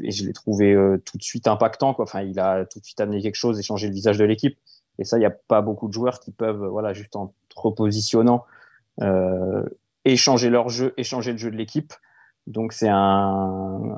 je 0.00 0.24
l'ai 0.24 0.32
trouvé 0.32 0.72
euh, 0.72 1.00
tout 1.04 1.18
de 1.18 1.22
suite 1.22 1.46
impactant. 1.46 1.94
Quoi. 1.94 2.04
Enfin, 2.04 2.22
il 2.22 2.40
a 2.40 2.64
tout 2.64 2.80
de 2.80 2.84
suite 2.84 3.00
amené 3.00 3.22
quelque 3.22 3.36
chose 3.36 3.58
et 3.58 3.62
changé 3.62 3.86
le 3.86 3.94
visage 3.94 4.18
de 4.18 4.24
l'équipe. 4.24 4.58
Et 4.98 5.04
ça, 5.04 5.16
il 5.16 5.20
n'y 5.20 5.26
a 5.26 5.30
pas 5.30 5.60
beaucoup 5.60 5.88
de 5.88 5.92
joueurs 5.92 6.20
qui 6.20 6.30
peuvent, 6.30 6.66
voilà, 6.66 6.92
juste 6.92 7.16
en 7.16 7.32
repositionnant, 7.56 8.44
euh, 9.00 9.64
échanger 10.04 10.50
leur 10.50 10.68
jeu, 10.68 10.94
échanger 10.96 11.32
le 11.32 11.38
jeu 11.38 11.50
de 11.50 11.56
l'équipe. 11.56 11.92
Donc, 12.46 12.72
c'est 12.72 12.88
un, 12.90 13.96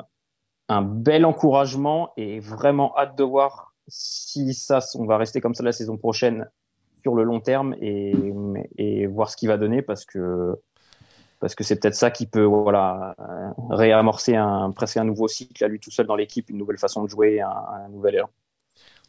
un 0.68 0.82
bel 0.82 1.24
encouragement 1.24 2.12
et 2.16 2.40
vraiment 2.40 2.96
hâte 2.96 3.16
de 3.16 3.24
voir 3.24 3.74
si 3.88 4.54
ça, 4.54 4.80
on 4.94 5.04
va 5.04 5.16
rester 5.16 5.40
comme 5.40 5.54
ça 5.54 5.62
la 5.62 5.72
saison 5.72 5.96
prochaine 5.96 6.48
sur 7.02 7.14
le 7.14 7.22
long 7.22 7.40
terme 7.40 7.74
et, 7.80 9.06
voir 9.06 9.30
ce 9.30 9.36
qu'il 9.36 9.48
va 9.48 9.58
donner 9.58 9.82
parce 9.82 10.04
que 10.04 10.58
c'est 11.60 11.80
peut-être 11.80 11.94
ça 11.94 12.10
qui 12.10 12.26
peut 12.26 12.42
voilà, 12.42 13.14
réamorcer 13.70 14.34
un, 14.34 14.72
presque 14.72 14.96
un 14.96 15.04
nouveau 15.04 15.28
cycle 15.28 15.64
à 15.64 15.68
lui 15.68 15.78
tout 15.78 15.90
seul 15.90 16.06
dans 16.06 16.16
l'équipe, 16.16 16.50
une 16.50 16.58
nouvelle 16.58 16.78
façon 16.78 17.04
de 17.04 17.08
jouer, 17.08 17.40
un, 17.40 17.88
nouvel 17.90 18.16
élan. 18.16 18.28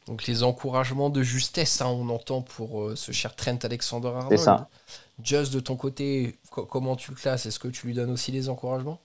Donc 0.08 0.26
les 0.26 0.44
encouragements 0.44 1.10
de 1.10 1.22
justesse, 1.22 1.82
hein, 1.82 1.88
on 1.88 2.10
entend 2.10 2.42
pour 2.42 2.84
euh, 2.84 2.96
ce 2.96 3.12
cher 3.12 3.36
Trent 3.36 3.60
Alexander 3.64 4.08
Arnold. 4.08 4.30
C'est 4.30 4.38
ça. 4.38 4.70
Just 5.22 5.54
de 5.54 5.60
ton 5.60 5.76
côté, 5.76 6.38
comment 6.50 6.96
tu 6.96 7.12
le 7.12 7.18
classes? 7.18 7.46
Est-ce 7.46 7.60
que 7.60 7.68
tu 7.68 7.88
lui 7.88 7.94
donnes 7.94 8.12
aussi 8.12 8.32
les 8.32 8.50
encouragements? 8.50 9.02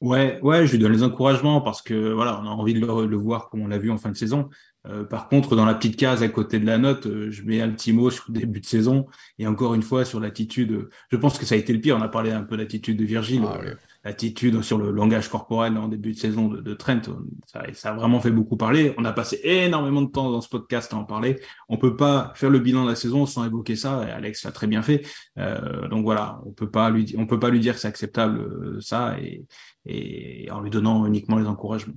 Ouais, 0.00 0.40
ouais, 0.42 0.66
je 0.66 0.72
lui 0.72 0.78
donne 0.78 0.92
les 0.92 1.04
encouragements 1.04 1.60
parce 1.60 1.80
que 1.80 2.12
voilà, 2.12 2.40
on 2.42 2.46
a 2.46 2.50
envie 2.50 2.74
de 2.74 2.80
le 2.80 3.16
voir 3.16 3.48
comme 3.48 3.62
on 3.62 3.68
l'a 3.68 3.78
vu 3.78 3.90
en 3.90 3.98
fin 3.98 4.10
de 4.10 4.16
saison. 4.16 4.50
Euh, 4.88 5.04
par 5.04 5.28
contre, 5.28 5.54
dans 5.54 5.64
la 5.64 5.74
petite 5.74 5.96
case 5.96 6.24
à 6.24 6.28
côté 6.28 6.58
de 6.58 6.66
la 6.66 6.76
note, 6.76 7.06
euh, 7.06 7.30
je 7.30 7.42
mets 7.44 7.60
un 7.60 7.70
petit 7.70 7.92
mot 7.92 8.10
sur 8.10 8.24
le 8.28 8.40
début 8.40 8.60
de 8.60 8.66
saison 8.66 9.06
et 9.38 9.46
encore 9.46 9.74
une 9.74 9.82
fois 9.82 10.04
sur 10.04 10.18
l'attitude. 10.18 10.88
Je 11.10 11.16
pense 11.16 11.38
que 11.38 11.46
ça 11.46 11.54
a 11.54 11.58
été 11.58 11.72
le 11.72 11.80
pire. 11.80 11.96
On 11.96 12.02
a 12.02 12.08
parlé 12.08 12.32
un 12.32 12.42
peu 12.42 12.56
de 12.56 12.62
l'attitude 12.62 12.98
de 12.98 13.04
Virgile, 13.04 13.44
ah, 13.46 13.60
euh, 13.62 13.74
l'attitude 14.04 14.62
sur 14.62 14.78
le 14.78 14.90
langage 14.90 15.28
corporel 15.28 15.76
en 15.78 15.88
début 15.88 16.12
de 16.12 16.18
saison 16.18 16.48
de, 16.48 16.74
Trent. 16.74 17.02
Ça, 17.46 17.90
a 17.90 17.92
vraiment 17.94 18.20
fait 18.20 18.30
beaucoup 18.30 18.56
parler. 18.56 18.94
On 18.98 19.04
a 19.04 19.12
passé 19.12 19.40
énormément 19.44 20.02
de 20.02 20.10
temps 20.10 20.30
dans 20.30 20.40
ce 20.40 20.48
podcast 20.48 20.92
à 20.92 20.96
en 20.96 21.04
parler. 21.04 21.40
On 21.68 21.76
peut 21.76 21.96
pas 21.96 22.32
faire 22.34 22.50
le 22.50 22.58
bilan 22.58 22.84
de 22.84 22.90
la 22.90 22.96
saison 22.96 23.26
sans 23.26 23.44
évoquer 23.44 23.76
ça. 23.76 24.04
Et 24.08 24.10
Alex 24.10 24.44
l'a 24.44 24.52
très 24.52 24.66
bien 24.66 24.82
fait. 24.82 25.06
donc 25.36 26.04
voilà, 26.04 26.40
on 26.46 26.52
peut 26.52 26.70
pas 26.70 26.90
lui, 26.90 27.14
on 27.16 27.26
peut 27.26 27.38
pas 27.38 27.50
lui 27.50 27.60
dire 27.60 27.74
que 27.74 27.80
c'est 27.80 27.88
acceptable 27.88 28.82
ça 28.82 29.16
et, 29.20 29.46
et 29.86 30.50
en 30.50 30.60
lui 30.60 30.70
donnant 30.70 31.06
uniquement 31.06 31.36
les 31.36 31.46
encouragements. 31.46 31.94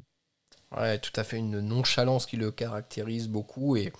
Ouais, 0.75 0.99
tout 0.99 1.11
à 1.15 1.23
fait 1.23 1.37
une 1.37 1.59
nonchalance 1.59 2.25
qui 2.25 2.37
le 2.37 2.51
caractérise 2.51 3.29
beaucoup 3.29 3.77
et 3.77 3.93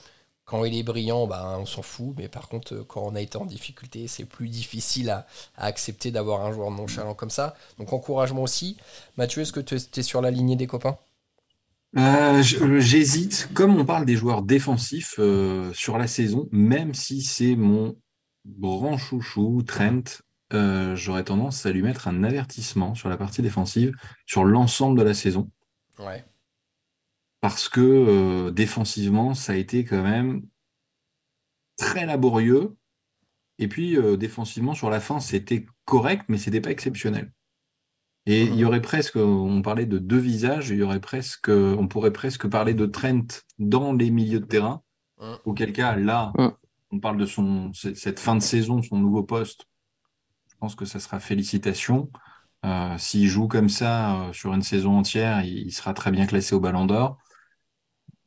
quand 0.46 0.64
il 0.64 0.78
est 0.78 0.84
brillant, 0.84 1.26
bah, 1.26 1.58
on 1.60 1.66
s'en 1.66 1.82
fout, 1.82 2.14
mais 2.18 2.28
par 2.28 2.48
contre, 2.48 2.86
quand 2.88 3.02
on 3.04 3.16
a 3.16 3.22
été 3.22 3.38
en 3.38 3.46
difficulté, 3.46 4.08
c'est 4.08 4.26
plus 4.26 4.48
difficile 4.48 5.10
à, 5.10 5.26
accepter 5.58 6.12
d'avoir 6.12 6.46
un 6.46 6.54
joueur 6.54 6.70
nonchalant 6.70 7.16
comme 7.16 7.32
ça. 7.32 7.56
Donc 7.80 7.92
encouragement 7.94 8.44
aussi. 8.44 8.78
Mathieu, 9.18 9.42
est-ce 9.42 9.52
que 9.52 9.60
tu 9.60 9.76
es, 9.76 10.04
sur 10.04 10.22
la 10.22 10.30
lignée 10.30 10.56
des 10.56 10.68
copains? 10.68 10.98
Euh, 11.98 12.44
J'hésite. 12.44 13.50
Comme 13.54 13.76
on 13.76 13.86
parle 13.86 14.06
des 14.06 14.16
joueurs 14.16 14.44
défensifs 14.44 15.16
euh, 15.18 15.74
sur 15.74 15.98
la 15.98 16.08
saison, 16.08 16.48
même 16.52 16.94
si 16.94 17.22
c'est 17.24 17.56
mon 17.56 17.96
grand 18.46 18.98
chouchou, 18.98 19.64
Trent, 19.64 20.22
euh, 20.54 20.96
j'aurais 20.96 21.24
tendance 21.24 21.66
à 21.66 21.72
lui 21.72 21.82
mettre 21.82 22.08
un 22.08 22.24
avertissement 22.24 22.94
sur 22.94 23.10
la 23.10 23.18
partie 23.18 23.42
défensive 23.42 23.94
sur 24.28 24.44
l'ensemble 24.44 25.00
de 25.00 25.04
la 25.04 25.16
saison. 25.16 25.50
Ouais 25.98 26.24
parce 27.46 27.70
que 27.70 27.80
euh, 27.80 28.50
défensivement, 28.50 29.36
ça 29.36 29.54
a 29.54 29.56
été 29.56 29.86
quand 29.86 30.02
même 30.02 30.48
très 31.78 32.08
laborieux. 32.08 32.76
Et 33.60 33.68
puis, 33.68 33.98
euh, 33.98 34.18
défensivement, 34.18 34.74
sur 34.74 34.90
la 34.90 35.00
fin, 35.00 35.20
c'était 35.20 35.68
correct, 35.86 36.26
mais 36.28 36.40
ce 36.40 36.50
n'était 36.50 36.60
pas 36.60 36.72
exceptionnel. 36.72 37.32
Et 38.26 38.46
il 38.46 38.56
y 38.56 38.64
mmh. 38.64 38.68
aurait 38.68 38.82
presque, 38.82 39.18
on 39.18 39.62
parlait 39.62 39.86
de 39.86 40.00
deux 40.00 40.18
visages, 40.18 40.70
il 40.70 40.78
y 40.78 40.82
aurait 40.82 41.00
presque, 41.00 41.50
on 41.50 41.88
pourrait 41.88 42.14
presque 42.14 42.48
parler 42.48 42.74
de 42.74 42.88
Trent 42.88 43.44
dans 43.60 43.94
les 43.94 44.10
milieux 44.10 44.40
de 44.40 44.46
terrain, 44.46 44.82
mmh. 45.22 45.34
auquel 45.46 45.72
cas, 45.72 45.96
là, 45.96 46.34
mmh. 46.40 46.48
on 46.94 47.00
parle 47.00 47.18
de 47.18 47.28
son, 47.28 47.72
cette 47.74 48.20
fin 48.20 48.36
de 48.36 48.42
saison, 48.42 48.82
son 48.82 48.98
nouveau 48.98 49.22
poste. 49.22 49.68
Je 50.50 50.56
pense 50.58 50.74
que 50.74 50.86
ça 50.86 51.00
sera 51.00 51.20
félicitations. 51.20 52.10
Euh, 52.66 52.98
S'il 52.98 53.28
joue 53.28 53.48
comme 53.48 53.70
ça 53.70 54.24
euh, 54.24 54.34
sur 54.34 54.52
une 54.52 54.64
saison 54.64 54.98
entière, 54.98 55.44
il, 55.44 55.68
il 55.68 55.72
sera 55.72 55.94
très 55.94 56.10
bien 56.10 56.26
classé 56.26 56.56
au 56.56 56.60
Ballon 56.60 56.88
d'Or. 56.88 57.20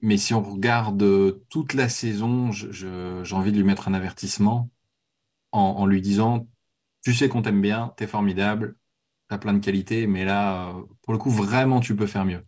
Mais 0.01 0.17
si 0.19 0.35
on 0.35 0.43
regarde 0.43 1.03
euh, 1.03 1.45
toute 1.51 1.75
la 1.75 1.89
saison, 1.89 2.53
j'ai 2.53 3.35
envie 3.35 3.53
de 3.53 3.57
lui 3.57 3.65
mettre 3.65 3.89
un 3.89 3.95
avertissement 3.95 4.71
en, 5.53 5.87
lui 5.87 6.03
disant, 6.03 6.49
tu 7.03 7.15
sais 7.15 7.29
qu'on 7.29 7.43
t'aime 7.43 7.63
bien, 7.63 7.95
t'es 7.97 8.07
formidable, 8.09 8.77
t'as 9.29 9.39
plein 9.39 9.55
de 9.55 9.65
qualités, 9.65 10.07
mais 10.09 10.25
là, 10.25 10.71
euh, 10.71 10.83
pour 11.03 11.13
le 11.15 11.19
coup, 11.21 11.31
vraiment, 11.31 11.81
tu 11.81 11.97
peux 11.97 12.07
faire 12.09 12.25
mieux. 12.27 12.45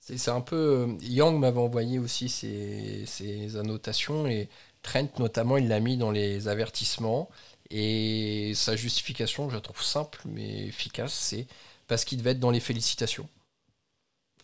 C'est 0.00 0.18
c'est 0.18 0.30
un 0.30 0.40
peu. 0.40 0.56
euh, 0.56 0.96
Yang 1.02 1.38
m'avait 1.38 1.58
envoyé 1.60 1.98
aussi 1.98 2.28
ses, 2.28 3.06
ses 3.06 3.56
annotations 3.56 4.26
et 4.26 4.48
Trent, 4.82 5.08
notamment, 5.18 5.56
il 5.58 5.68
l'a 5.68 5.80
mis 5.80 5.96
dans 5.96 6.10
les 6.10 6.48
avertissements. 6.48 7.30
Et 7.70 8.52
sa 8.54 8.76
justification, 8.76 9.48
je 9.48 9.54
la 9.54 9.60
trouve 9.60 9.82
simple 9.82 10.20
mais 10.26 10.66
efficace, 10.66 11.14
c'est 11.14 11.46
parce 11.88 12.04
qu'il 12.04 12.18
devait 12.18 12.32
être 12.32 12.40
dans 12.40 12.50
les 12.50 12.60
félicitations. 12.60 13.28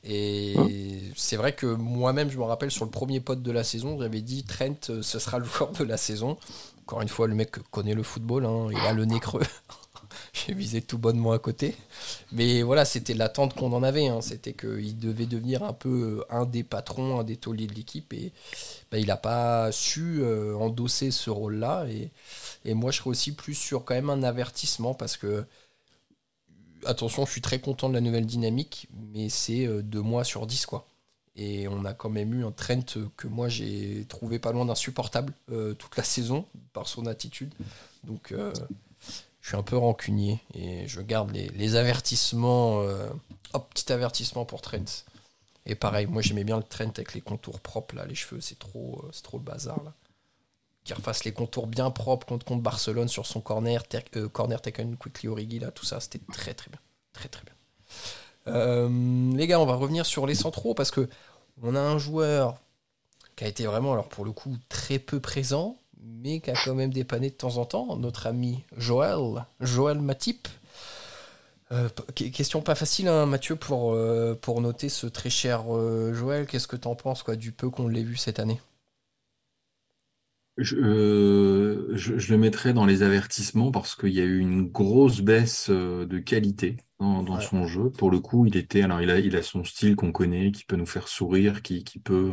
Et 0.05 1.13
c'est 1.17 1.37
vrai 1.37 1.55
que 1.55 1.67
moi-même, 1.67 2.31
je 2.31 2.39
me 2.39 2.45
rappelle 2.45 2.71
sur 2.71 2.85
le 2.85 2.91
premier 2.91 3.21
pod 3.21 3.43
de 3.43 3.51
la 3.51 3.65
saison, 3.65 3.99
j'avais 4.01 4.23
dit 4.23 4.45
Trent, 4.45 4.75
euh, 4.91 5.03
ce 5.03 5.19
sera 5.19 5.39
le 5.39 5.45
joueur 5.45 5.73
de 5.73 5.85
la 5.85 5.97
saison. 5.97 6.37
Encore 6.83 7.03
une 7.03 7.09
fois, 7.09 7.27
le 7.27 7.35
mec 7.35 7.59
connaît 7.71 7.95
le 7.95 8.03
football, 8.03 8.47
hein, 8.47 8.69
il 8.73 8.87
a 8.87 8.93
le 8.93 9.05
nez 9.05 9.21
creux. 9.21 9.43
J'ai 10.33 10.55
visé 10.55 10.83
tout 10.83 10.99
bonnement 10.99 11.33
à 11.33 11.39
côté. 11.39 11.77
Mais 12.33 12.63
voilà, 12.63 12.85
c'était 12.85 13.15
l'attente 13.15 13.55
qu'on 13.55 13.73
en 13.73 13.83
avait. 13.83 14.09
hein. 14.09 14.21
C'était 14.23 14.55
qu'il 14.55 14.99
devait 14.99 15.27
devenir 15.27 15.63
un 15.63 15.73
peu 15.73 16.25
euh, 16.31 16.35
un 16.35 16.47
des 16.47 16.65
patrons, 16.65 17.21
un 17.21 17.25
des 17.25 17.37
tauliers 17.37 17.67
de 17.67 17.75
l'équipe. 17.75 18.13
Et 18.13 18.33
bah, 18.91 18.99
il 18.99 19.07
n'a 19.07 19.17
pas 19.17 19.73
su 19.73 20.21
euh, 20.23 20.55
endosser 20.57 21.11
ce 21.11 21.31
rôle-là. 21.31 21.87
Et, 21.89 22.11
et 22.65 22.75
moi, 22.75 22.91
je 22.91 22.99
serais 22.99 23.11
aussi 23.11 23.33
plus 23.33 23.55
sur 23.55 23.85
quand 23.85 23.95
même 23.95 24.11
un 24.11 24.23
avertissement 24.23 24.95
parce 24.95 25.17
que, 25.17 25.45
attention, 26.89 27.27
je 27.27 27.31
suis 27.31 27.41
très 27.41 27.61
content 27.61 27.89
de 27.89 27.95
la 27.95 28.01
nouvelle 28.01 28.27
dynamique, 28.27 28.89
mais 29.13 29.29
c'est 29.29 29.67
euh, 29.67 29.83
deux 29.83 30.01
mois 30.01 30.25
sur 30.25 30.47
10, 30.47 30.67
quoi. 30.67 30.87
Et 31.37 31.69
on 31.69 31.85
a 31.85 31.95
quand 31.95 32.11
même 32.11 32.35
eu 32.35 32.45
un 32.45 32.51
Trent 32.51 32.83
que 33.17 33.29
moi 33.29 33.49
j'ai 33.49 34.05
trouvé 34.09 34.41
pas 34.41 34.51
loin 34.51 34.65
d'insupportable 34.65 35.33
euh, 35.53 35.73
toute 35.75 35.97
la 35.97 36.03
saison 36.03 36.45
par 36.73 36.89
son 36.89 37.07
attitude. 37.07 37.55
Donc 38.03 38.33
euh, 38.33 38.53
je 39.41 39.49
suis 39.49 39.57
un 39.57 39.63
peu 39.63 39.77
rancunier 39.77 40.41
et 40.55 40.89
je 40.89 41.01
garde 41.01 41.31
les, 41.31 41.77
avertissements. 41.77 42.81
hop, 43.53 43.73
petit 43.73 43.93
avertissement 43.93 44.45
pour 44.47 44.63
Trent. 44.63 45.05
Et 45.65 45.77
pareil, 45.77 46.07
moi 46.07 46.23
j'aimais 46.23 46.43
bien 46.43 46.57
le 46.57 46.65
Trent 46.65 46.91
avec 46.97 47.15
les 47.15 47.21
contours 47.21 47.61
propres 47.61 47.95
là, 47.95 48.05
les 48.05 48.17
cheveux, 48.17 48.41
c'est 48.41 48.59
trop, 48.59 49.05
c'est 49.13 49.23
trop 49.23 49.39
le 49.39 49.45
bazar 49.45 49.81
là. 49.85 49.95
Qu'il 50.89 50.97
refasse 50.97 51.25
les 51.25 51.33
contours 51.33 51.67
bien 51.67 51.91
propres 51.91 52.27
contre, 52.27 52.47
contre 52.47 52.63
Barcelone 52.63 53.09
sur 53.09 53.27
son 53.27 53.43
corner, 53.43 53.83
euh, 54.17 54.29
corner 54.31 54.59
taken 54.59 54.97
quickly 54.97 55.29
Origi 55.29 55.59
là, 55.59 55.71
tout 55.71 55.85
ça, 55.85 56.01
c'était 56.01 56.23
très 56.33 56.55
très 56.55 56.71
bien, 56.71 56.81
très 57.13 57.29
très 57.29 57.43
bien. 57.45 57.53
Euh, 58.47 59.37
les 59.37 59.47
gars, 59.47 59.61
on 59.61 59.67
va 59.67 59.75
revenir 59.75 60.07
sur 60.07 60.27
les 60.27 60.35
centraux 60.35 60.73
parce 60.73 60.91
que 60.91 61.07
on 61.63 61.75
a 61.75 61.79
un 61.79 61.99
joueur 61.99 62.57
qui 63.37 63.45
a 63.45 63.49
été 63.49 63.67
vraiment, 63.67 63.93
alors 63.93 64.09
pour 64.09 64.25
le 64.25 64.33
coup, 64.33 64.57
très 64.71 64.99
peu 64.99 65.21
présent, 65.21 65.77
mais 66.01 66.41
qui 66.41 66.51
a 66.51 66.55
quand 66.55 66.75
même 66.75 66.91
dépanné 66.91 67.29
de 67.29 67.35
temps 67.35 67.59
en 67.59 67.67
temps, 67.67 67.95
notre 67.99 68.27
ami 68.27 68.65
Joël, 68.75 69.45
Joël 69.61 70.01
Matip. 70.01 70.49
Euh, 71.71 71.91
question 72.15 72.63
pas 72.63 72.75
facile, 72.75 73.09
hein, 73.09 73.27
Mathieu, 73.27 73.57
pour, 73.57 73.93
noter 74.63 74.89
ce 74.89 75.07
très 75.07 75.29
cher 75.29 75.65
Joël. 76.15 76.47
Qu'est-ce 76.47 76.67
que 76.67 76.77
t'en 76.77 76.95
penses 76.95 77.23
quoi, 77.23 77.37
du 77.37 77.53
peu 77.53 77.69
qu'on 77.69 77.89
l'ait 77.89 78.03
vu 78.03 78.17
cette 78.17 78.39
année? 78.39 78.59
Je, 80.59 80.77
euh, 80.77 81.89
je, 81.97 82.19
je 82.19 82.33
le 82.33 82.39
mettrais 82.39 82.73
dans 82.73 82.85
les 82.87 83.03
avertissements 83.03 83.71
parce 83.71 83.95
qu'il 83.95 84.11
y 84.13 84.21
a 84.21 84.25
eu 84.25 84.39
une 84.41 84.65
grosse 84.69 85.21
baisse 85.21 85.71
euh, 85.71 86.05
de 86.07 86.19
qualité 86.19 86.77
dans, 86.99 87.23
dans 87.23 87.37
Ouais. 87.37 87.41
son 87.41 87.67
jeu. 87.67 87.91
Pour 87.91 88.11
le 88.11 88.19
coup, 88.21 88.45
il 88.47 88.57
était, 88.57 88.83
alors 88.83 89.01
il 89.01 89.11
a, 89.11 89.21
il 89.21 89.37
a 89.37 89.43
son 89.43 89.63
style 89.65 89.95
qu'on 89.97 90.11
connaît, 90.13 90.51
qui 90.53 90.65
peut 90.65 90.77
nous 90.77 90.87
faire 90.87 91.07
sourire, 91.09 91.63
qui, 91.63 91.85
qui 91.85 92.01
peut 92.01 92.33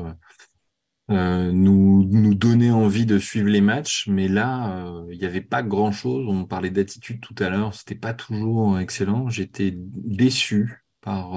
euh, 1.12 1.52
nous, 1.52 2.04
nous 2.06 2.34
donner 2.34 2.72
envie 2.72 3.06
de 3.06 3.20
suivre 3.20 3.48
les 3.50 3.62
matchs. 3.62 4.08
Mais 4.08 4.28
là, 4.28 4.88
euh, 4.88 5.06
il 5.12 5.20
n'y 5.20 5.26
avait 5.26 5.42
pas 5.42 5.62
grand-chose. 5.64 6.26
On 6.28 6.46
parlait 6.46 6.72
d'attitude 6.72 7.22
tout 7.22 7.36
à 7.40 7.50
l'heure, 7.50 7.74
c'était 7.76 7.96
pas 7.96 8.14
toujours 8.14 8.80
excellent. 8.80 9.30
J'étais 9.30 9.72
déçu 9.76 10.84
par 11.02 11.36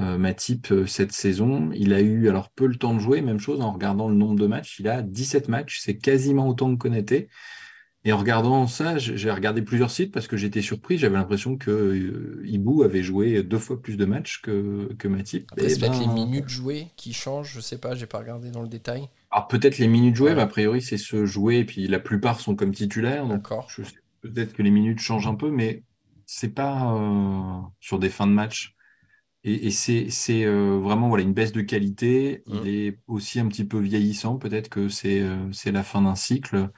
euh, 0.00 0.18
Matip 0.18 0.70
euh, 0.72 0.86
cette 0.86 1.12
saison. 1.12 1.70
Il 1.74 1.92
a 1.92 2.00
eu 2.00 2.28
alors 2.28 2.50
peu 2.50 2.66
le 2.66 2.76
temps 2.76 2.94
de 2.94 2.98
jouer, 3.00 3.20
même 3.22 3.40
chose 3.40 3.60
en 3.60 3.72
regardant 3.72 4.08
le 4.08 4.14
nombre 4.14 4.38
de 4.38 4.46
matchs. 4.46 4.78
Il 4.80 4.88
a 4.88 5.02
17 5.02 5.48
matchs, 5.48 5.80
c'est 5.80 5.96
quasiment 5.98 6.48
autant 6.48 6.72
que 6.72 6.78
Konaté. 6.78 7.28
Et 8.04 8.12
en 8.12 8.18
regardant 8.18 8.68
ça, 8.68 8.98
j'ai 8.98 9.30
regardé 9.32 9.62
plusieurs 9.62 9.90
sites 9.90 10.12
parce 10.12 10.28
que 10.28 10.36
j'étais 10.36 10.62
surpris. 10.62 10.96
J'avais 10.96 11.16
l'impression 11.16 11.56
que 11.56 11.70
euh, 11.72 12.42
Ibou 12.46 12.84
avait 12.84 13.02
joué 13.02 13.42
deux 13.42 13.58
fois 13.58 13.82
plus 13.82 13.96
de 13.96 14.04
matchs 14.04 14.40
que, 14.42 14.92
que 14.96 15.08
Matip. 15.08 15.50
Après, 15.50 15.72
Eh 15.72 15.76
peut-être 15.76 15.98
ben, 15.98 16.00
les 16.00 16.06
minutes 16.06 16.48
jouées 16.48 16.86
qui 16.96 17.12
changent, 17.12 17.52
je 17.54 17.60
sais 17.60 17.78
pas, 17.78 17.96
j'ai 17.96 18.06
pas 18.06 18.18
regardé 18.18 18.50
dans 18.52 18.62
le 18.62 18.68
détail. 18.68 19.08
Alors 19.32 19.48
peut-être 19.48 19.78
les 19.78 19.88
minutes 19.88 20.14
jouées, 20.14 20.30
Ouais. 20.30 20.36
mais 20.36 20.42
a 20.42 20.46
priori 20.46 20.80
c'est 20.80 20.98
se 20.98 21.26
jouer, 21.26 21.58
et 21.58 21.64
puis 21.64 21.88
la 21.88 21.98
plupart 21.98 22.38
sont 22.40 22.54
comme 22.54 22.72
titulaires. 22.72 23.26
D'accord. 23.26 23.66
peut-être 24.22 24.52
que 24.52 24.62
les 24.62 24.70
minutes 24.70 25.00
changent 25.00 25.26
un 25.26 25.34
peu, 25.34 25.50
mais 25.50 25.82
c'est 26.26 26.54
pas 26.54 26.94
euh, 26.94 27.60
sur 27.80 27.98
des 27.98 28.08
fins 28.08 28.26
de 28.28 28.32
match. 28.32 28.75
Et, 29.46 29.68
et 29.68 29.70
c'est 29.70 30.44
euh, 30.44 30.78
vraiment 30.78 31.08
voilà, 31.08 31.24
une 31.24 31.32
baisse 31.32 31.52
de 31.52 31.62
qualité. 31.62 32.42
Mm. 32.46 32.58
Il 32.64 32.68
est 32.68 32.98
aussi 33.06 33.40
un 33.40 33.48
petit 33.48 33.64
peu 33.64 33.78
vieillissant. 33.80 34.38
Peut-être 34.38 34.68
que 34.68 34.88
c'est 34.88 35.20
euh, 35.22 35.50
c'est 35.52 35.72
la 35.72 35.84
fin 35.84 36.02
d'un 36.02 36.16
cycle. 36.16 36.70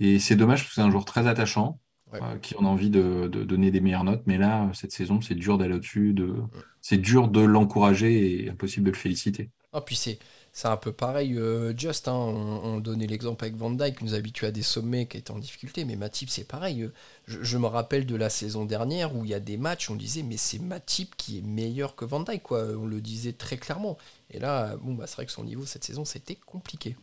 Et 0.00 0.18
c'est 0.18 0.36
dommage 0.36 0.60
parce 0.62 0.70
que 0.70 0.74
c'est 0.76 0.82
un 0.82 0.90
joueur 0.90 1.04
très 1.04 1.26
attachant, 1.28 1.80
Ouais. 2.12 2.20
euh, 2.22 2.38
qui 2.38 2.56
en 2.56 2.64
a 2.64 2.68
envie 2.68 2.90
de, 2.90 3.28
de 3.28 3.44
donner 3.44 3.70
des 3.70 3.80
meilleures 3.80 4.04
notes. 4.04 4.22
Mais 4.26 4.38
là, 4.38 4.70
cette 4.74 4.92
saison, 4.92 5.20
c'est 5.20 5.36
dur 5.36 5.58
d'aller 5.58 5.74
au-dessus. 5.74 6.12
De... 6.14 6.34
C'est 6.80 6.98
dur 6.98 7.28
de 7.28 7.40
l'encourager 7.40 8.44
et 8.44 8.50
impossible 8.50 8.86
de 8.86 8.90
le 8.90 8.96
féliciter. 8.96 9.50
Ah, 9.72 9.80
puis 9.80 9.94
c'est 9.96 10.18
c'est 10.52 10.68
un 10.68 10.76
peu 10.76 10.92
pareil, 10.92 11.36
euh, 11.38 11.72
Just. 11.76 12.08
hein, 12.08 12.12
on, 12.12 12.60
on 12.64 12.80
donnait 12.80 13.06
l'exemple 13.06 13.44
avec 13.44 13.56
Van 13.56 13.70
Dyke, 13.70 13.98
qui 13.98 14.04
nous 14.04 14.14
habituait 14.14 14.48
à 14.48 14.50
des 14.52 14.62
sommets 14.62 15.06
qui 15.06 15.16
étaient 15.18 15.30
en 15.30 15.38
difficulté. 15.38 15.84
Mais 15.84 15.96
Matip, 15.96 16.28
c'est 16.30 16.44
pareil. 16.44 16.82
euh, 16.82 16.92
Je, 17.26 17.56
me 17.58 17.66
rappelle 17.66 18.06
de 18.06 18.16
la 18.16 18.30
saison 18.30 18.64
dernière 18.64 19.14
où 19.16 19.24
il 19.24 19.30
y 19.30 19.34
a 19.34 19.40
des 19.40 19.56
matchs, 19.56 19.90
on 19.90 19.96
disait, 19.96 20.22
mais 20.22 20.36
c'est 20.36 20.58
Matip 20.58 21.14
qui 21.16 21.38
est 21.38 21.42
meilleur 21.42 21.94
que 21.96 22.04
Van 22.04 22.20
Dyke, 22.20 22.42
quoi. 22.42 22.64
On 22.78 22.86
le 22.86 23.00
disait 23.00 23.32
très 23.32 23.56
clairement. 23.58 23.96
Et 24.30 24.38
là, 24.38 24.76
bon, 24.82 24.94
bah, 24.94 25.06
c'est 25.06 25.16
vrai 25.16 25.26
que 25.26 25.32
son 25.32 25.44
niveau 25.44 25.64
cette 25.66 25.84
saison, 25.84 26.04
c'était 26.04 26.36
compliqué. 26.36 26.96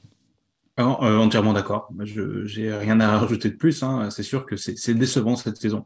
Alors, 0.75 1.03
euh, 1.03 1.17
entièrement 1.17 1.53
d'accord. 1.53 1.89
Je 2.03 2.45
j'ai 2.45 2.73
rien 2.73 2.99
à 2.99 3.17
rajouter 3.19 3.49
de 3.49 3.55
plus. 3.55 3.83
hein. 3.83 4.09
C'est 4.11 4.23
sûr 4.23 4.45
que 4.45 4.55
c'est 4.57 4.93
décevant 4.95 5.35
cette 5.35 5.57
saison. 5.57 5.85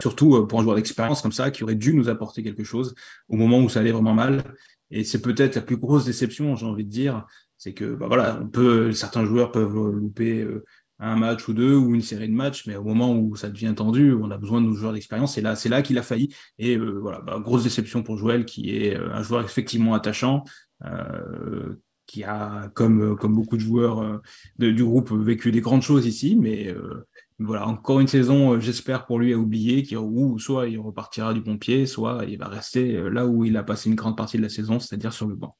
Surtout 0.00 0.46
pour 0.46 0.60
un 0.60 0.62
joueur 0.62 0.76
d'expérience 0.76 1.22
comme 1.22 1.32
ça 1.32 1.50
qui 1.50 1.64
aurait 1.64 1.74
dû 1.74 1.92
nous 1.94 2.08
apporter 2.08 2.42
quelque 2.44 2.62
chose 2.64 2.94
au 3.28 3.36
moment 3.36 3.58
où 3.58 3.68
ça 3.68 3.80
allait 3.80 3.90
vraiment 3.92 4.14
mal. 4.14 4.44
Et 4.92 5.04
c'est 5.04 5.20
peut-être 5.22 5.56
la 5.56 5.62
plus 5.62 5.76
grosse 5.76 6.04
déception, 6.04 6.54
j'ai 6.54 6.66
envie 6.66 6.84
de 6.84 6.90
dire, 6.90 7.26
c'est 7.58 7.72
que 7.72 7.94
bah 7.94 8.06
voilà, 8.06 8.38
on 8.42 8.48
peut, 8.48 8.92
certains 8.92 9.24
joueurs 9.24 9.50
peuvent 9.50 9.90
louper 9.90 10.42
euh, 10.42 10.64
un 10.98 11.16
match 11.16 11.48
ou 11.48 11.54
deux 11.54 11.74
ou 11.74 11.94
une 11.94 12.02
série 12.02 12.28
de 12.28 12.34
matchs, 12.34 12.66
mais 12.66 12.76
au 12.76 12.84
moment 12.84 13.16
où 13.16 13.34
ça 13.34 13.48
devient 13.48 13.74
tendu, 13.74 14.12
on 14.12 14.30
a 14.30 14.38
besoin 14.38 14.60
de 14.60 14.66
nos 14.66 14.74
joueurs 14.74 14.92
d'expérience, 14.92 15.34
c'est 15.34 15.40
là, 15.40 15.56
c'est 15.56 15.68
là 15.68 15.82
qu'il 15.82 15.98
a 15.98 16.02
failli. 16.02 16.32
Et 16.58 16.76
euh, 16.76 16.98
voilà, 17.00 17.20
bah, 17.20 17.40
grosse 17.40 17.64
déception 17.64 18.02
pour 18.02 18.18
Joël, 18.18 18.44
qui 18.44 18.76
est 18.76 18.96
euh, 18.96 19.12
un 19.12 19.22
joueur 19.22 19.44
effectivement 19.44 19.94
attachant. 19.94 20.44
Euh, 20.84 21.80
qui 22.06 22.24
a, 22.24 22.68
comme, 22.74 23.16
comme 23.16 23.34
beaucoup 23.34 23.56
de 23.56 23.62
joueurs 23.62 24.00
euh, 24.02 24.18
du 24.58 24.84
groupe, 24.84 25.12
vécu 25.12 25.50
des 25.50 25.60
grandes 25.60 25.82
choses 25.82 26.04
ici, 26.04 26.36
mais 26.38 26.68
euh, 26.68 27.06
voilà, 27.44 27.66
encore 27.66 28.00
une 28.00 28.08
saison, 28.08 28.52
euh, 28.52 28.60
j'espère 28.60 29.06
pour 29.06 29.18
lui 29.18 29.32
à 29.32 29.36
oublier, 29.36 29.82
qui, 29.82 29.96
où 29.96 30.38
soit 30.38 30.68
il 30.68 30.78
repartira 30.78 31.34
du 31.34 31.40
bon 31.40 31.58
pied, 31.58 31.86
soit 31.86 32.24
il 32.26 32.38
va 32.38 32.48
rester 32.48 32.94
euh, 32.94 33.08
là 33.08 33.26
où 33.26 33.44
il 33.44 33.56
a 33.56 33.62
passé 33.62 33.88
une 33.90 33.96
grande 33.96 34.16
partie 34.16 34.36
de 34.36 34.42
la 34.42 34.48
saison, 34.48 34.80
c'est-à-dire 34.80 35.12
sur 35.12 35.26
le 35.26 35.34
banc. 35.34 35.56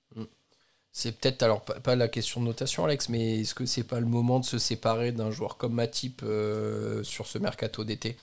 C'est 0.91 1.19
peut-être, 1.19 1.43
alors 1.43 1.65
pas, 1.65 1.81
pas 1.81 1.97
la 1.97 2.09
question 2.09 2.41
de 2.41 2.47
notation, 2.47 2.85
Alex, 2.85 3.09
mais 3.09 3.41
est-ce 3.41 3.55
que 3.55 3.65
c'est 3.65 3.87
pas 3.87 3.99
le 3.99 4.07
moment 4.07 4.41
de 4.41 4.45
se 4.45 4.59
séparer 4.59 5.13
d'un 5.13 5.31
joueur 5.31 5.57
comme 5.57 5.73
Matip 5.73 6.23
euh, 6.23 7.03
sur 7.03 7.27
ce 7.27 7.39
mercato 7.39 7.83
d'été? 7.83 8.17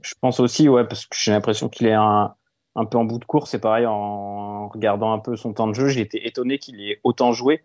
Je 0.00 0.14
pense 0.20 0.40
aussi, 0.40 0.68
ouais, 0.70 0.86
parce 0.86 1.04
que 1.04 1.16
j'ai 1.18 1.32
l'impression 1.32 1.68
qu'il 1.68 1.86
est 1.86 1.92
un, 1.92 2.34
un 2.76 2.84
peu 2.86 2.96
en 2.96 3.04
bout 3.04 3.18
de 3.18 3.26
course. 3.26 3.50
C'est 3.50 3.58
pareil, 3.58 3.84
en 3.84 4.68
regardant 4.68 5.12
un 5.12 5.18
peu 5.18 5.36
son 5.36 5.52
temps 5.52 5.68
de 5.68 5.74
jeu, 5.74 5.88
j'ai 5.88 6.00
été 6.00 6.26
étonné 6.26 6.58
qu'il 6.58 6.80
ait 6.80 7.00
autant 7.04 7.32
joué 7.32 7.62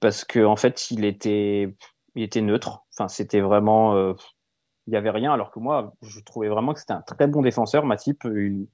parce 0.00 0.24
qu'en 0.24 0.52
en 0.52 0.56
fait, 0.56 0.90
il 0.90 1.04
était, 1.04 1.76
il 2.14 2.22
était 2.22 2.40
neutre. 2.40 2.85
Enfin, 2.98 3.08
c'était 3.08 3.40
vraiment. 3.40 3.94
euh, 3.96 4.14
il 4.86 4.92
n'y 4.92 4.96
avait 4.96 5.10
rien, 5.10 5.32
alors 5.32 5.50
que 5.50 5.58
moi, 5.58 5.94
je 6.02 6.20
trouvais 6.20 6.48
vraiment 6.48 6.72
que 6.74 6.80
c'était 6.80 6.92
un 6.92 7.02
très 7.02 7.26
bon 7.26 7.42
défenseur, 7.42 7.84
Matip. 7.86 8.24
Une- 8.24 8.66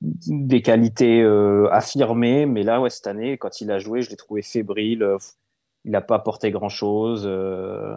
des 0.00 0.62
qualités 0.62 1.22
euh, 1.22 1.68
affirmées, 1.72 2.46
mais 2.46 2.62
là, 2.62 2.80
ouais, 2.80 2.90
cette 2.90 3.06
année, 3.06 3.38
quand 3.38 3.60
il 3.60 3.70
a 3.70 3.78
joué, 3.78 4.02
je 4.02 4.10
l'ai 4.10 4.16
trouvé 4.16 4.42
fébrile. 4.42 5.02
euh, 5.02 5.18
il 5.84 5.92
n'a 5.92 6.00
pas 6.00 6.16
apporté 6.16 6.50
grand-chose. 6.50 7.24
euh, 7.26 7.96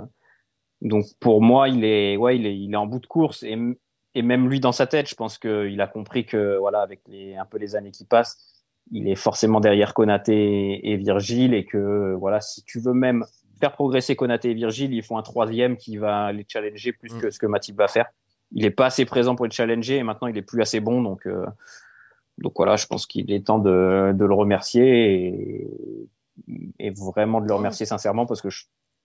donc 0.81 1.05
pour 1.19 1.41
moi, 1.41 1.69
il 1.69 1.83
est, 1.83 2.17
ouais, 2.17 2.37
il 2.37 2.73
est, 2.73 2.77
en 2.77 2.85
bout 2.87 2.99
de 2.99 3.07
course 3.07 3.43
et, 3.43 3.57
même 4.21 4.49
lui 4.49 4.59
dans 4.59 4.71
sa 4.71 4.87
tête, 4.87 5.09
je 5.09 5.15
pense 5.15 5.37
qu'il 5.37 5.79
a 5.81 5.87
compris 5.87 6.25
que 6.25 6.57
voilà, 6.57 6.81
avec 6.81 7.01
un 7.09 7.45
peu 7.45 7.57
les 7.57 7.75
années 7.75 7.91
qui 7.91 8.05
passent, 8.05 8.63
il 8.91 9.07
est 9.07 9.15
forcément 9.15 9.59
derrière 9.59 9.93
Konaté 9.93 10.33
et, 10.35 10.91
et 10.91 10.97
Virgile 10.97 11.53
et 11.53 11.65
que 11.65 12.13
voilà, 12.15 12.41
si 12.41 12.63
tu 12.63 12.79
veux 12.79 12.93
même 12.93 13.25
faire 13.59 13.73
progresser 13.73 14.15
Konaté 14.15 14.51
et 14.51 14.53
Virgile, 14.53 14.93
il 14.93 15.03
faut 15.03 15.17
un 15.17 15.21
troisième 15.21 15.77
qui 15.77 15.97
va 15.97 16.31
les 16.31 16.45
challenger 16.47 16.93
plus 16.93 17.13
mm. 17.13 17.19
que 17.19 17.31
ce 17.31 17.39
que 17.39 17.45
Matip 17.45 17.75
va 17.75 17.87
faire. 17.87 18.07
Il 18.51 18.63
n'est 18.63 18.71
pas 18.71 18.87
assez 18.87 19.05
présent 19.05 19.35
pour 19.35 19.45
les 19.45 19.51
challenger 19.51 19.97
et 19.97 20.03
maintenant 20.03 20.27
il 20.27 20.37
est 20.37 20.43
plus 20.43 20.61
assez 20.61 20.79
bon. 20.79 21.01
Donc, 21.01 21.27
euh, 21.27 21.45
donc 22.37 22.53
voilà, 22.55 22.77
je 22.77 22.87
pense 22.87 23.05
qu'il 23.05 23.31
est 23.31 23.45
temps 23.45 23.59
de, 23.59 24.11
de 24.13 24.25
le 24.25 24.33
remercier 24.33 25.27
et, 25.27 25.67
et, 26.79 26.89
vraiment 26.91 27.41
de 27.41 27.47
le 27.47 27.53
remercier 27.53 27.85
sincèrement 27.85 28.25
parce 28.25 28.41
que 28.41 28.49
je, 28.49 28.63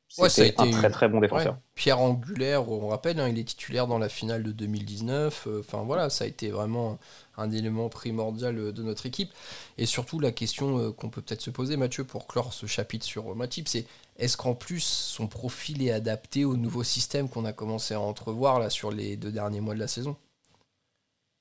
c'était 0.09 0.55
un 0.59 0.71
très 0.71 0.91
très 0.91 1.09
bon 1.09 1.21
défenseur. 1.21 1.59
Pierre 1.75 2.01
angulaire, 2.01 2.71
on 2.71 2.89
rappelle, 2.89 3.19
hein, 3.19 3.29
il 3.29 3.39
est 3.39 3.45
titulaire 3.45 3.87
dans 3.87 3.99
la 3.99 4.09
finale 4.09 4.45
de 4.45 4.53
2019. 4.53 5.47
Euh, 5.47 5.61
enfin 5.61 5.83
voilà, 5.83 6.09
ça 6.09 6.25
a 6.25 6.27
été 6.27 6.51
vraiment 6.51 6.99
un 7.37 7.51
élément 7.51 7.89
primordial 7.89 8.59
euh, 8.59 8.73
de 8.73 8.83
notre 8.83 9.07
équipe. 9.07 9.31
Et 9.77 9.87
surtout, 9.87 10.21
la 10.21 10.31
question 10.31 10.93
qu'on 10.93 11.11
peut 11.11 11.21
peut-être 11.21 11.41
se 11.41 11.51
poser, 11.51 11.77
Mathieu, 11.77 12.05
pour 12.05 12.27
clore 12.27 12.53
ce 12.53 12.67
chapitre 12.67 13.05
sur 13.05 13.35
Matip, 13.35 13.67
c'est 13.67 13.87
est-ce 14.17 14.37
qu'en 14.37 14.55
plus 14.55 14.85
son 14.85 15.27
profil 15.27 15.83
est 15.83 15.91
adapté 15.91 16.45
au 16.45 16.57
nouveau 16.57 16.83
système 16.83 17.29
qu'on 17.29 17.45
a 17.45 17.53
commencé 17.53 17.95
à 17.95 18.01
entrevoir 18.01 18.59
là 18.59 18.71
sur 18.71 18.91
les 18.91 19.17
deux 19.17 19.33
derniers 19.33 19.61
mois 19.61 19.75
de 19.75 19.81
la 19.81 19.89
saison? 19.89 20.17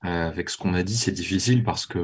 Avec 0.02 0.50
ce 0.50 0.58
qu'on 0.58 0.74
a 0.74 0.84
dit, 0.84 0.98
c'est 0.98 1.14
difficile 1.14 1.64
parce 1.64 1.86
que 1.86 2.00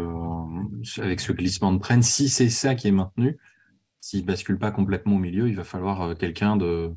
avec 1.01 1.19
ce 1.19 1.34
glissement 1.34 1.73
de 1.73 1.79
prenne, 1.79 2.01
si 2.01 2.29
c'est 2.29 2.49
ça 2.49 2.73
qui 2.73 2.88
est 2.88 2.91
maintenu, 2.91 3.38
s'il 3.99 4.25
bascule 4.25 4.58
pas 4.58 4.71
complètement 4.71 5.15
au 5.15 5.19
milieu, 5.19 5.49
il 5.49 5.55
va 5.58 5.65
falloir 5.65 6.01
euh, 6.01 6.15
quelqu'un 6.15 6.55
de, 6.55 6.93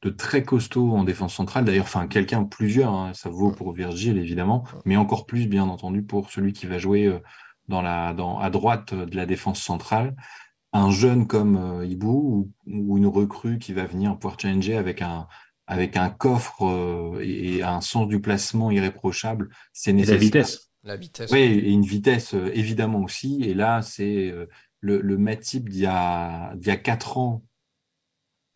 de 0.00 0.08
très 0.08 0.44
costaud 0.44 0.92
en 0.92 1.04
défense 1.04 1.34
centrale. 1.34 1.66
D'ailleurs, 1.66 1.84
enfin, 1.84 2.08
quelqu'un, 2.08 2.44
plusieurs, 2.44 2.94
hein, 2.94 3.12
ça 3.12 3.28
vaut 3.28 3.52
pour 3.52 3.74
Virgile, 3.74 4.16
évidemment, 4.16 4.64
mais 4.86 4.96
encore 4.96 5.26
plus, 5.26 5.46
bien 5.46 5.64
entendu, 5.64 6.02
pour 6.02 6.30
celui 6.30 6.54
qui 6.54 6.64
va 6.64 6.78
jouer 6.78 7.04
euh, 7.04 7.18
dans 7.68 7.82
la, 7.82 8.14
dans, 8.14 8.38
à 8.38 8.48
droite 8.48 8.94
de 8.94 9.16
la 9.16 9.26
défense 9.26 9.60
centrale. 9.60 10.16
Un 10.72 10.90
jeune 10.90 11.26
comme 11.26 11.56
euh, 11.56 11.86
Ibou 11.86 12.50
ou, 12.66 12.98
une 12.98 13.06
recrue 13.06 13.58
qui 13.58 13.72
va 13.72 13.86
venir 13.86 14.18
pouvoir 14.18 14.38
challenger 14.38 14.76
avec 14.76 15.02
un, 15.02 15.26
avec 15.66 15.96
un 15.96 16.10
coffre 16.10 17.18
et, 17.22 17.62
un 17.62 17.80
sens 17.80 18.08
du 18.08 18.20
placement 18.20 18.70
irréprochable, 18.70 19.48
c'est 19.72 19.92
nécessaire. 19.92 20.18
la 20.18 20.24
vitesse. 20.24 20.70
La 20.84 20.96
vitesse. 20.96 21.30
Oui, 21.32 21.40
et 21.40 21.70
une 21.70 21.84
vitesse, 21.84 22.34
évidemment 22.52 23.00
aussi. 23.00 23.42
Et 23.42 23.54
là, 23.54 23.82
c'est 23.82 24.32
le, 24.80 25.00
le 25.00 25.18
Matip 25.18 25.68
d'il 25.68 25.80
y, 25.80 25.86
a, 25.86 26.54
d'il 26.56 26.68
y 26.68 26.70
a 26.70 26.76
4 26.76 27.18
ans, 27.18 27.42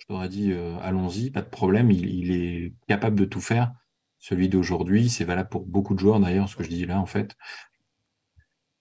je 0.02 0.06
t'aurais 0.06 0.28
dit 0.28 0.52
euh, 0.52 0.76
allons-y, 0.80 1.30
pas 1.30 1.42
de 1.42 1.48
problème, 1.48 1.90
il, 1.90 2.06
il, 2.06 2.32
est 2.32 2.72
capable 2.88 3.18
de 3.18 3.24
tout 3.24 3.40
faire. 3.40 3.72
Celui 4.18 4.48
d'aujourd'hui, 4.48 5.08
c'est 5.08 5.24
valable 5.24 5.48
pour 5.48 5.64
beaucoup 5.64 5.94
de 5.94 6.00
joueurs 6.00 6.20
d'ailleurs, 6.20 6.48
ce 6.48 6.56
que 6.56 6.64
je 6.64 6.68
dis 6.68 6.86
là 6.86 7.00
en 7.00 7.06
fait. 7.06 7.36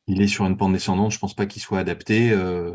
Il 0.07 0.21
est 0.21 0.27
sur 0.27 0.45
une 0.45 0.57
pente 0.57 0.73
descendante, 0.73 1.11
je 1.11 1.19
pense 1.19 1.35
pas 1.35 1.45
qu'il 1.45 1.61
soit 1.61 1.79
adapté. 1.79 2.31
Euh, 2.31 2.73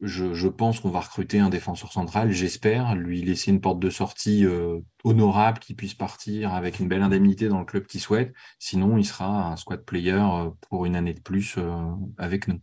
je, 0.00 0.48
pense 0.48 0.80
qu'on 0.80 0.90
va 0.90 1.00
recruter 1.00 1.40
un 1.40 1.48
défenseur 1.48 1.92
central, 1.92 2.30
j'espère, 2.30 2.94
lui 2.94 3.22
laisser 3.22 3.50
une 3.50 3.60
porte 3.60 3.80
de 3.80 3.90
sortie 3.90 4.44
euh, 4.44 4.80
honorable, 5.02 5.58
qui 5.58 5.74
puisse 5.74 5.94
partir 5.94 6.54
avec 6.54 6.78
une 6.78 6.88
belle 6.88 7.02
indemnité 7.02 7.48
dans 7.48 7.58
le 7.58 7.64
club 7.64 7.86
qu'il 7.86 8.00
souhaite. 8.00 8.32
Sinon, 8.58 8.96
il 8.96 9.04
sera 9.04 9.52
un 9.52 9.56
squad 9.56 9.84
player 9.84 10.12
euh, 10.12 10.50
pour 10.68 10.86
une 10.86 10.94
année 10.94 11.14
de 11.14 11.20
plus 11.20 11.56
euh, 11.58 11.82
avec 12.16 12.46
nous. 12.46 12.60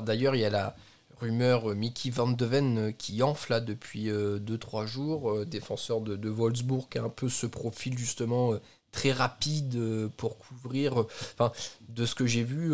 D'ailleurs, 0.00 0.34
il 0.34 0.40
y 0.40 0.44
a 0.44 0.50
la 0.50 0.74
rumeur 1.20 1.74
Mickey 1.76 2.10
Van 2.10 2.28
de 2.28 2.44
Ven 2.44 2.78
euh, 2.78 2.92
qui 2.92 3.22
enfle 3.22 3.64
depuis 3.64 4.08
2-3 4.08 4.10
euh, 4.10 4.86
jours, 4.86 5.46
défenseur 5.46 6.00
de, 6.00 6.16
de, 6.16 6.28
Wolfsburg, 6.28 6.88
qui 6.88 6.98
a 6.98 7.04
un 7.04 7.08
peu 7.08 7.28
ce 7.28 7.46
profil 7.46 7.96
justement 7.96 8.54
très 8.92 9.12
rapide 9.12 10.08
pour 10.16 10.38
couvrir. 10.38 11.04
Enfin, 11.34 11.50
de 11.88 12.06
ce 12.06 12.14
que 12.14 12.26
j'ai 12.26 12.44
vu 12.44 12.72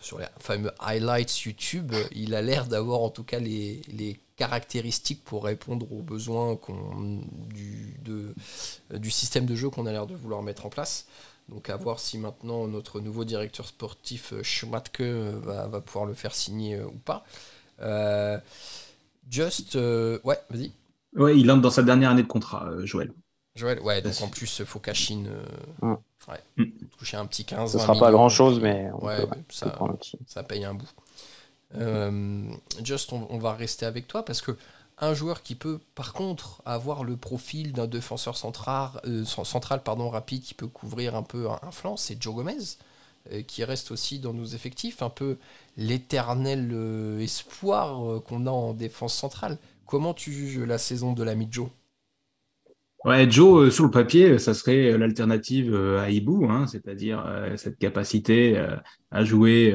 sur 0.00 0.18
les 0.18 0.26
fameux 0.40 0.72
highlights 0.80 1.42
YouTube, 1.42 1.92
il 2.12 2.34
a 2.34 2.42
l'air 2.42 2.66
d'avoir 2.66 3.00
en 3.00 3.10
tout 3.10 3.24
cas 3.24 3.38
les, 3.38 4.18
caractéristiques 4.36 5.22
pour 5.24 5.44
répondre 5.44 5.92
aux 5.92 6.02
besoins 6.02 6.58
du, 7.54 7.94
système 9.10 9.46
de 9.46 9.54
jeu 9.54 9.70
qu'on 9.70 9.86
a 9.86 9.92
l'air 9.92 10.06
de 10.06 10.14
vouloir 10.16 10.42
mettre 10.42 10.66
en 10.66 10.70
place. 10.70 11.06
Donc 11.48 11.68
à 11.68 11.76
voir 11.76 12.00
si 12.00 12.18
maintenant 12.18 12.66
notre 12.66 13.00
nouveau 13.00 13.24
directeur 13.24 13.66
sportif 13.66 14.32
euh, 14.32 14.42
Schmatke 14.42 15.00
euh, 15.00 15.38
va, 15.42 15.80
pouvoir 15.80 16.06
le 16.06 16.14
faire 16.14 16.34
signer 16.34 16.76
euh, 16.76 16.86
ou 16.86 16.98
pas. 16.98 17.24
Just, 19.30 19.74
ouais, 19.74 20.38
vas-y. 20.50 20.72
Ouais, 21.14 21.38
il 21.38 21.50
entre 21.50 21.62
dans 21.62 21.70
sa 21.70 21.82
dernière 21.82 22.10
année 22.10 22.22
de 22.22 22.28
contrat, 22.28 22.70
Joël. 22.84 23.12
Joël, 23.56 23.80
ouais, 23.80 24.02
donc 24.02 24.14
en 24.22 24.28
plus, 24.28 24.58
il 24.58 24.66
faut 24.66 24.80
qu'Achine 24.80 25.30
mm. 25.80 25.94
ouais, 26.28 26.40
mm. 26.56 26.64
toucher 26.98 27.16
un 27.16 27.26
petit 27.26 27.44
15. 27.44 27.72
Ce 27.72 27.78
sera 27.78 27.94
pas 27.94 28.10
grand 28.10 28.28
chose, 28.28 28.60
mais, 28.60 28.90
ouais, 29.00 29.26
ça, 29.48 29.78
ça, 30.26 30.42
paye 30.42 30.64
un 30.64 30.74
bout. 30.74 30.92
Just, 32.82 33.12
on, 33.12 33.38
va 33.38 33.54
rester 33.54 33.86
avec 33.86 34.06
toi 34.06 34.24
parce 34.24 34.40
que 34.40 34.56
un 34.98 35.14
joueur 35.14 35.42
qui 35.42 35.54
peut 35.54 35.80
par 35.94 36.12
contre 36.12 36.62
avoir 36.64 37.04
le 37.04 37.16
profil 37.16 37.72
d'un 37.72 37.86
défenseur 37.86 38.36
central, 38.36 38.90
euh, 39.06 39.24
central 39.24 39.82
pardon, 39.82 40.08
rapide 40.08 40.42
qui 40.42 40.54
peut 40.54 40.68
couvrir 40.68 41.16
un 41.16 41.22
peu 41.22 41.48
un, 41.50 41.70
flanc, 41.70 41.96
c'est 41.96 42.20
Joe 42.22 42.34
Gomez, 42.34 42.58
euh, 43.32 43.42
qui 43.42 43.64
reste 43.64 43.90
aussi 43.90 44.18
dans 44.20 44.32
nos 44.32 44.44
effectifs, 44.44 45.02
un 45.02 45.10
peu 45.10 45.38
l'éternel 45.76 46.70
euh, 46.72 47.18
espoir 47.20 48.22
qu'on 48.22 48.46
a 48.46 48.50
en 48.50 48.72
défense 48.72 49.14
centrale. 49.14 49.58
Comment 49.86 50.14
tu 50.14 50.32
juges 50.32 50.60
la 50.60 50.78
saison 50.78 51.12
de 51.12 51.22
l'ami 51.22 51.48
Joe? 51.50 51.68
Ouais, 53.04 53.30
Joe, 53.30 53.66
euh, 53.66 53.70
sur 53.70 53.84
le 53.84 53.90
papier, 53.90 54.30
euh, 54.30 54.38
ça 54.38 54.54
serait 54.54 54.92
euh, 54.92 54.96
l'alternative 54.96 55.74
à 55.74 56.08
Ibu, 56.08 56.46
hein, 56.48 56.66
c'est-à-dire 56.66 57.22
cette 57.56 57.78
capacité 57.78 58.56
à 59.10 59.24
jouer 59.24 59.74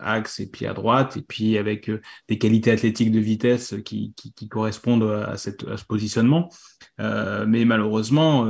axe 0.00 0.40
et 0.40 0.50
pied 0.50 0.66
à 0.66 0.74
droite, 0.74 1.16
et 1.16 1.22
puis 1.22 1.56
avec 1.56 1.90
des 2.28 2.38
qualités 2.38 2.72
athlétiques 2.72 3.12
de 3.12 3.20
vitesse 3.20 3.76
qui, 3.84 4.12
qui, 4.16 4.48
correspondent 4.48 5.04
à, 5.04 5.36
cette, 5.36 5.66
à, 5.68 5.76
ce 5.76 5.84
positionnement. 5.84 6.50
mais 6.98 7.64
malheureusement, 7.64 8.46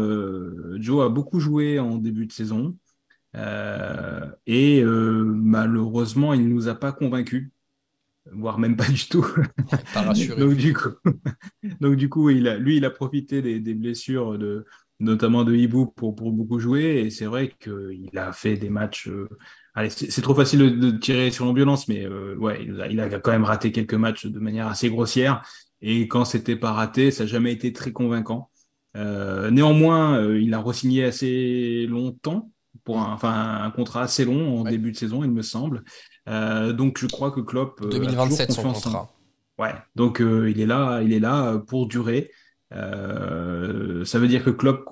Joe 0.79 1.05
a 1.05 1.09
beaucoup 1.09 1.41
joué 1.41 1.79
en 1.79 1.97
début 1.99 2.27
de 2.27 2.33
saison, 2.33 2.77
et 4.47 4.83
malheureusement, 4.85 6.35
il 6.35 6.49
ne 6.49 6.53
nous 6.53 6.69
a 6.69 6.75
pas 6.75 6.93
convaincus 6.93 7.51
voire 8.31 8.59
même 8.59 8.77
pas 8.77 8.89
du 8.89 9.07
tout. 9.09 9.27
donc, 10.39 10.55
du 10.55 10.73
coup, 10.75 10.91
donc 11.81 11.97
du 11.97 12.09
coup, 12.09 12.31
il 12.31 12.49
a, 12.49 12.57
lui, 12.57 12.77
il 12.77 12.85
a 12.85 12.91
profité 12.91 13.43
des, 13.43 13.61
des 13.61 13.75
blessures 13.75 14.39
de, 14.39 14.65
notamment 15.03 15.45
de 15.45 15.55
Hibou 15.55 15.87
pour, 15.87 16.15
pour 16.15 16.33
beaucoup 16.33 16.59
jouer. 16.59 17.03
Et 17.05 17.11
c'est 17.11 17.27
vrai 17.27 17.53
qu'il 17.61 18.17
a 18.17 18.33
fait 18.33 18.57
des 18.57 18.71
matchs. 18.71 19.09
Euh, 19.09 19.29
allez, 19.75 19.91
c'est 19.91 20.23
trop 20.23 20.35
facile 20.35 20.79
de, 20.79 20.91
tirer 20.93 21.31
sur 21.31 21.45
l'ambulance, 21.45 21.89
mais 21.89 22.07
euh, 22.07 22.37
ouais, 22.37 22.65
il 22.65 22.81
a, 22.81 22.89
il 22.89 23.01
a, 23.01 23.19
quand 23.19 23.33
même 23.33 23.45
raté 23.45 23.73
quelques 23.73 23.95
matchs 23.95 24.27
de 24.27 24.39
manière 24.39 24.69
assez 24.69 24.89
grossière. 24.89 25.43
Et 25.81 26.07
quand 26.09 26.25
c'était 26.25 26.57
pas 26.57 26.73
raté, 26.73 27.11
ça 27.11 27.25
n'a 27.25 27.29
jamais 27.29 27.53
été 27.53 27.73
très 27.73 27.93
convaincant. 27.93 28.51
Euh, 28.97 29.51
néanmoins, 29.51 30.23
il 30.35 30.55
a 30.55 30.61
re-signé 30.61 31.05
assez 31.05 31.87
longtemps 31.87 32.51
pour 32.85 32.99
un, 32.99 33.13
enfin, 33.13 33.63
un 33.63 33.71
contrat 33.71 34.03
assez 34.03 34.25
long 34.25 34.61
en 34.61 34.65
début 34.65 34.93
de 34.93 34.97
saison, 34.97 35.23
il 35.25 35.31
me 35.31 35.43
semble. 35.43 35.85
Euh, 36.29 36.73
donc 36.73 36.99
je 36.99 37.07
crois 37.07 37.31
que 37.31 37.41
Klopp 37.41 37.81
2027 37.89 38.51
euh, 38.51 38.53
son 38.53 38.63
contrat. 38.63 39.11
Ouais, 39.59 39.75
donc 39.95 40.21
euh, 40.21 40.51
il 40.51 40.61
est 40.61 40.67
là, 40.67 41.03
il 41.03 41.13
est 41.13 41.21
là 41.21 41.59
pour 41.59 41.87
durer. 41.87 42.31
ça 42.71 44.19
veut 44.19 44.29
dire 44.29 44.45
que 44.45 44.51
Klopp 44.51 44.85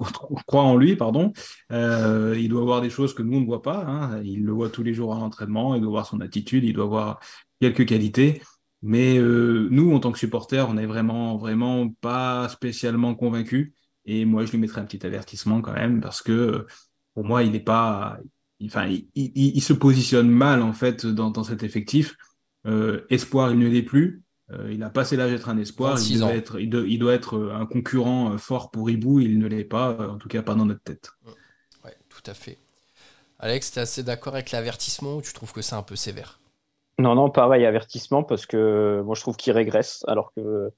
croit 0.47 0.63
en 0.63 0.77
lui, 0.77 0.97
pardon. 0.97 1.33
il 1.71 2.49
doit 2.49 2.63
voir 2.63 2.81
des 2.81 2.91
choses 2.91 3.15
que 3.15 3.23
nous 3.23 3.39
on 3.39 3.41
ne 3.41 3.47
voit 3.47 3.63
pas. 3.63 3.85
Hein. 3.87 4.23
Il 4.25 4.45
le 4.45 4.53
voit 4.53 4.69
tous 4.69 4.83
les 4.83 4.95
jours 4.95 5.15
à 5.15 5.19
l'entraînement. 5.19 5.75
Il 5.75 5.81
doit 5.81 5.91
voir 5.91 6.07
son 6.07 6.21
attitude. 6.21 6.65
Il 6.65 6.75
doit 6.75 6.87
voir 6.87 7.21
quelques 7.61 7.87
qualités. 7.87 8.43
Mais 8.83 9.19
nous, 9.19 9.95
en 9.95 10.01
tant 10.01 10.13
que 10.13 10.19
supporters, 10.19 10.69
on 10.69 10.75
n'est 10.75 10.87
vraiment, 10.87 11.37
vraiment 11.37 11.89
pas 12.01 12.49
spécialement 12.49 13.15
convaincus. 13.15 13.73
Et 14.07 14.25
moi, 14.25 14.45
je 14.45 14.53
lui 14.53 14.59
mettrai 14.59 14.81
un 14.81 14.85
petit 14.85 15.05
avertissement 15.07 15.61
quand 15.61 15.75
même 15.75 16.01
parce 16.01 16.23
que 16.23 16.67
pour 17.15 17.25
moi, 17.25 17.43
il 17.43 17.53
n'est 17.53 17.61
pas, 17.61 18.19
enfin, 18.65 18.89
il, 19.15 19.63
se 19.63 19.73
positionne 19.73 20.29
mal 20.29 20.63
en 20.63 20.73
fait 20.73 21.07
dans, 21.07 21.45
cet 21.45 21.63
effectif. 21.63 22.17
Euh, 22.67 23.07
espoir, 23.11 23.53
il 23.53 23.59
ne 23.59 23.69
l'est 23.69 23.83
plus. 23.83 24.23
Euh, 24.53 24.73
il 24.73 24.83
a 24.83 24.91
passé 24.91 25.17
l'âge 25.17 25.31
d'être 25.31 25.49
un 25.49 25.59
espoir. 25.59 25.99
Il 26.01 26.19
doit 26.19 26.35
être, 26.35 26.61
il, 26.61 26.99
doit 26.99 27.15
être, 27.15 27.37
euh, 27.37 27.55
un 27.55 27.67
concurrent 27.67 28.37
fort 28.39 28.71
pour 28.71 28.91
Ibou. 28.91 29.21
Il 29.21 29.39
ne 29.39 29.47
l'est 29.47 29.65
pas, 29.65 29.97
en 30.11 30.19
tout 30.19 30.29
cas 30.29 30.43
pas 30.43 30.55
dans 30.55 30.67
notre 30.67 30.83
tête. 30.83 31.11
Ouais, 31.85 31.97
tout 32.09 32.23
à 32.27 32.35
fait. 32.35 32.59
Alex, 33.39 33.73
tu 33.73 33.79
es 33.79 33.83
assez 33.83 34.03
d'accord 34.03 34.35
avec 34.35 34.51
l'avertissement 34.51 35.17
ou 35.17 35.23
tu 35.23 35.33
trouves 35.33 35.53
que 35.53 35.63
c'est 35.63 35.77
un 35.77 35.83
peu 35.83 35.97
sévère? 35.97 36.39
Non, 36.99 37.15
non, 37.15 37.31
pareil, 37.31 37.65
avertissement 37.65 38.23
parce 38.23 38.45
que 38.45 39.01
moi 39.07 39.15
je 39.15 39.23
trouve 39.23 39.37
qu'il 39.37 39.55
régresse 39.55 40.05
alors 40.07 40.33
que 40.37 40.71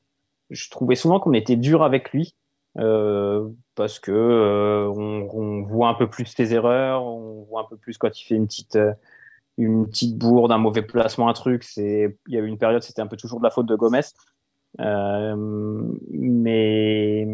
je 0.51 0.71
trouvais 0.71 0.95
souvent 0.95 1.19
qu'on 1.19 1.33
était 1.33 1.57
dur 1.57 1.83
avec 1.83 2.13
lui. 2.13 2.37
Euh, 2.79 3.49
parce 3.75 3.99
que 3.99 4.11
euh, 4.11 4.89
on, 4.89 5.29
on, 5.31 5.63
voit 5.63 5.89
un 5.89 5.95
peu 5.95 6.09
plus 6.09 6.25
ses 6.25 6.55
erreurs, 6.55 7.05
on 7.05 7.45
voit 7.45 7.63
un 7.63 7.67
peu 7.69 7.77
plus 7.77 7.99
quand 7.99 8.19
il 8.19 8.25
fait 8.25 8.35
une 8.35 8.47
petite 8.47 8.77
euh, 8.77 8.95
une 9.59 9.87
petite 9.87 10.17
bourde, 10.17 10.53
un 10.53 10.59
mauvais 10.59 10.83
placement, 10.83 11.29
un 11.29 11.35
truc. 11.35 11.65
C'est 11.65 12.17
il 12.29 12.35
y 12.35 12.39
a 12.39 12.41
eu 12.41 12.47
une 12.47 12.59
période, 12.59 12.83
c'était 12.83 13.03
un 13.03 13.07
peu 13.07 13.17
toujours 13.17 13.41
de 13.41 13.45
la 13.45 13.51
faute 13.51 13.67
de 13.67 13.77
Gomez, 13.77 14.01
euh, 14.81 15.35
mais 16.11 17.27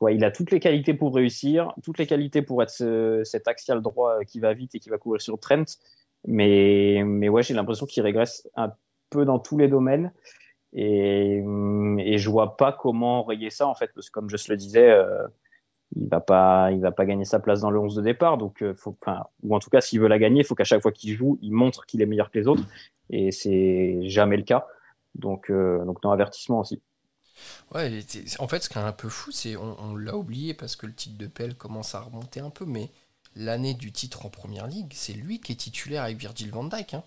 ouais, 0.00 0.14
il 0.14 0.24
a 0.24 0.30
toutes 0.30 0.52
les 0.52 0.60
qualités 0.60 0.94
pour 0.94 1.14
réussir, 1.14 1.72
toutes 1.82 1.98
les 1.98 2.06
qualités 2.06 2.42
pour 2.42 2.62
être 2.62 2.70
ce, 2.70 3.22
cet 3.24 3.48
axial 3.48 3.82
droit 3.82 4.24
qui 4.24 4.38
va 4.38 4.54
vite 4.54 4.76
et 4.76 4.80
qui 4.80 4.88
va 4.88 4.98
courir 4.98 5.20
sur 5.20 5.38
Trent. 5.40 5.64
Mais 6.26 7.02
mais 7.04 7.28
ouais, 7.28 7.42
j'ai 7.42 7.54
l'impression 7.54 7.86
qu'il 7.86 8.04
régresse 8.04 8.48
un 8.54 8.72
peu 9.10 9.24
dans 9.24 9.40
tous 9.40 9.58
les 9.58 9.68
domaines. 9.68 10.12
Et, 10.74 11.42
et 11.98 12.18
je 12.18 12.30
vois 12.30 12.56
pas 12.56 12.72
comment 12.72 13.22
rayer 13.22 13.50
ça 13.50 13.66
en 13.68 13.74
fait, 13.74 13.90
parce 13.94 14.08
que 14.08 14.12
comme 14.12 14.28
je 14.28 14.36
te 14.36 14.50
le 14.50 14.56
disais, 14.56 14.90
euh, 14.90 15.26
il 15.96 16.08
va 16.08 16.20
pas, 16.20 16.70
il 16.72 16.80
va 16.80 16.92
pas 16.92 17.06
gagner 17.06 17.24
sa 17.24 17.38
place 17.38 17.60
dans 17.60 17.70
le 17.70 17.78
11 17.78 17.94
de 17.94 18.02
départ. 18.02 18.38
Donc, 18.38 18.62
euh, 18.62 18.74
ou 19.42 19.54
en 19.54 19.58
tout 19.60 19.70
cas, 19.70 19.80
s'il 19.80 20.00
veut 20.00 20.08
la 20.08 20.18
gagner, 20.18 20.40
il 20.40 20.44
faut 20.44 20.54
qu'à 20.54 20.64
chaque 20.64 20.82
fois 20.82 20.92
qu'il 20.92 21.14
joue, 21.14 21.38
il 21.42 21.52
montre 21.52 21.86
qu'il 21.86 22.02
est 22.02 22.06
meilleur 22.06 22.30
que 22.30 22.38
les 22.38 22.46
autres. 22.48 22.64
Et 23.10 23.30
c'est 23.30 24.00
jamais 24.08 24.36
le 24.36 24.42
cas. 24.42 24.66
Donc, 25.14 25.50
euh, 25.50 25.84
donc 25.84 26.02
non 26.02 26.10
avertissement 26.10 26.60
aussi. 26.60 26.80
Ouais, 27.74 28.00
en 28.38 28.48
fait, 28.48 28.62
ce 28.62 28.68
qui 28.68 28.78
est 28.78 28.82
un 28.82 28.92
peu 28.92 29.08
fou, 29.08 29.30
c'est 29.30 29.56
on, 29.56 29.96
l'a 29.96 30.16
oublié 30.16 30.54
parce 30.54 30.76
que 30.76 30.86
le 30.86 30.94
titre 30.94 31.18
de 31.18 31.26
Pelle 31.26 31.54
commence 31.54 31.94
à 31.94 32.00
remonter 32.00 32.40
un 32.40 32.50
peu, 32.50 32.64
mais 32.64 32.90
l'année 33.36 33.74
du 33.74 33.92
titre 33.92 34.24
en 34.24 34.30
première 34.30 34.66
ligue, 34.66 34.92
c'est 34.94 35.12
lui 35.12 35.40
qui 35.40 35.52
est 35.52 35.56
titulaire 35.56 36.04
avec 36.04 36.16
Virgil 36.16 36.50
van 36.50 36.64
Dijk. 36.64 36.94
Hein. 36.94 37.02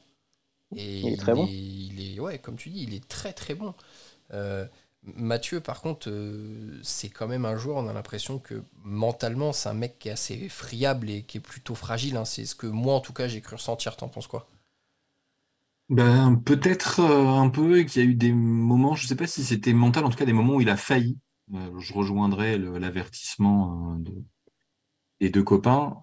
Et 0.76 1.00
il 1.00 1.14
est 1.14 1.18
très 1.18 1.34
bon. 1.34 1.48
il 1.50 2.02
est, 2.02 2.20
ouais, 2.20 2.40
comme 2.40 2.56
tu 2.58 2.70
dis, 2.70 2.84
il 2.84 2.94
est 2.94 3.08
très 3.08 3.34
très 3.34 3.56
bon. 3.56 3.74
Euh, 4.34 4.66
Mathieu, 5.04 5.62
par 5.62 5.82
contre, 5.82 6.10
euh, 6.10 6.80
c'est 6.84 7.10
quand 7.10 7.28
même 7.28 7.46
un 7.46 7.58
joueur, 7.58 7.78
on 7.78 7.88
a 7.88 7.94
l'impression 7.94 8.40
que 8.40 8.64
mentalement, 8.84 9.54
c'est 9.54 9.70
un 9.70 9.74
mec 9.74 10.00
qui 10.00 10.10
est 10.10 10.12
assez 10.12 10.50
friable 10.50 11.10
et 11.10 11.24
qui 11.24 11.38
est 11.38 11.42
plutôt 11.42 11.76
fragile. 11.76 12.18
Hein. 12.18 12.26
C'est 12.26 12.46
ce 12.46 12.56
que 12.56 12.68
moi, 12.68 12.96
en 12.96 13.00
tout 13.02 13.14
cas, 13.14 13.28
j'ai 13.28 13.42
cru 13.42 13.56
ressentir. 13.56 13.96
T'en 13.96 14.10
penses 14.10 14.28
quoi? 14.28 14.50
Ben, 15.90 16.36
peut-être 16.36 17.00
euh, 17.00 17.26
un 17.28 17.50
peu 17.50 17.84
qu'il 17.84 18.04
y 18.04 18.06
a 18.06 18.10
eu 18.10 18.14
des 18.16 18.34
moments, 18.34 18.96
je 18.96 19.04
ne 19.04 19.08
sais 19.08 19.16
pas 19.16 19.28
si 19.28 19.44
c'était 19.46 19.74
mental, 19.74 20.04
en 20.06 20.10
tout 20.10 20.18
cas 20.18 20.26
des 20.26 20.34
moments 20.34 20.56
où 20.56 20.62
il 20.62 20.70
a 20.70 20.76
failli. 20.78 21.18
Euh, 21.54 21.80
je 21.80 21.94
rejoindrai 21.94 22.58
l'avertissement 22.58 23.96
de, 23.96 24.12
des 25.20 25.30
deux 25.30 25.44
copains. 25.44 25.98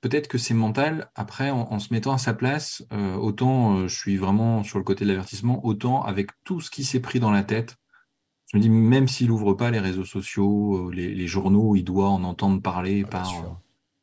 peut-être 0.00 0.28
que 0.28 0.38
c'est 0.38 0.54
mental. 0.54 1.10
Après, 1.14 1.50
en, 1.50 1.72
en, 1.72 1.78
se 1.78 1.92
mettant 1.92 2.12
à 2.12 2.18
sa 2.18 2.34
place, 2.34 2.84
autant 2.90 3.88
je 3.88 3.94
suis 3.94 4.16
vraiment 4.16 4.62
sur 4.64 4.78
le 4.78 4.84
côté 4.84 5.04
de 5.04 5.10
l'avertissement, 5.10 5.64
autant 5.64 6.02
avec 6.02 6.30
tout 6.44 6.60
ce 6.60 6.70
qui 6.70 6.84
s'est 6.84 7.00
pris 7.00 7.20
dans 7.20 7.30
la 7.30 7.42
tête 7.42 7.78
je 8.50 8.56
me 8.56 8.62
dis, 8.62 8.70
même 8.70 9.08
s'il 9.08 9.30
ouvre 9.30 9.52
pas 9.52 9.70
les 9.70 9.78
réseaux 9.78 10.06
sociaux, 10.06 10.88
euh, 10.88 10.90
les, 10.92 11.26
journaux, 11.26 11.76
il 11.76 11.84
doit 11.84 12.08
en 12.08 12.24
entendre 12.24 12.62
parler 12.62 13.02
ah, 13.06 13.10
par 13.10 13.44
euh, 13.44 13.48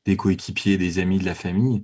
des 0.06 0.16
coéquipiers, 0.16 0.78
des 0.78 1.00
amis 1.00 1.18
de 1.18 1.26
la 1.26 1.34
famille. 1.34 1.84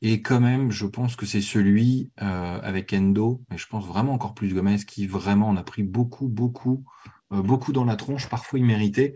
Et 0.00 0.20
quand 0.20 0.40
même, 0.40 0.72
je 0.72 0.86
pense 0.86 1.14
que 1.14 1.26
c'est 1.26 1.40
celui 1.40 2.10
euh, 2.20 2.60
avec 2.60 2.92
Endo, 2.92 3.44
mais 3.50 3.56
je 3.56 3.68
pense 3.68 3.86
vraiment 3.86 4.14
encore 4.14 4.34
plus 4.34 4.52
Gomez, 4.52 4.78
qui 4.78 5.06
vraiment 5.06 5.48
en 5.48 5.56
a 5.56 5.62
pris 5.62 5.84
beaucoup, 5.84 6.28
beaucoup, 6.28 6.84
beaucoup 7.32 7.72
dans 7.72 7.84
la 7.84 7.96
tronche. 7.96 8.28
Parfois, 8.28 8.58
il 8.58 8.64
méritait 8.64 9.14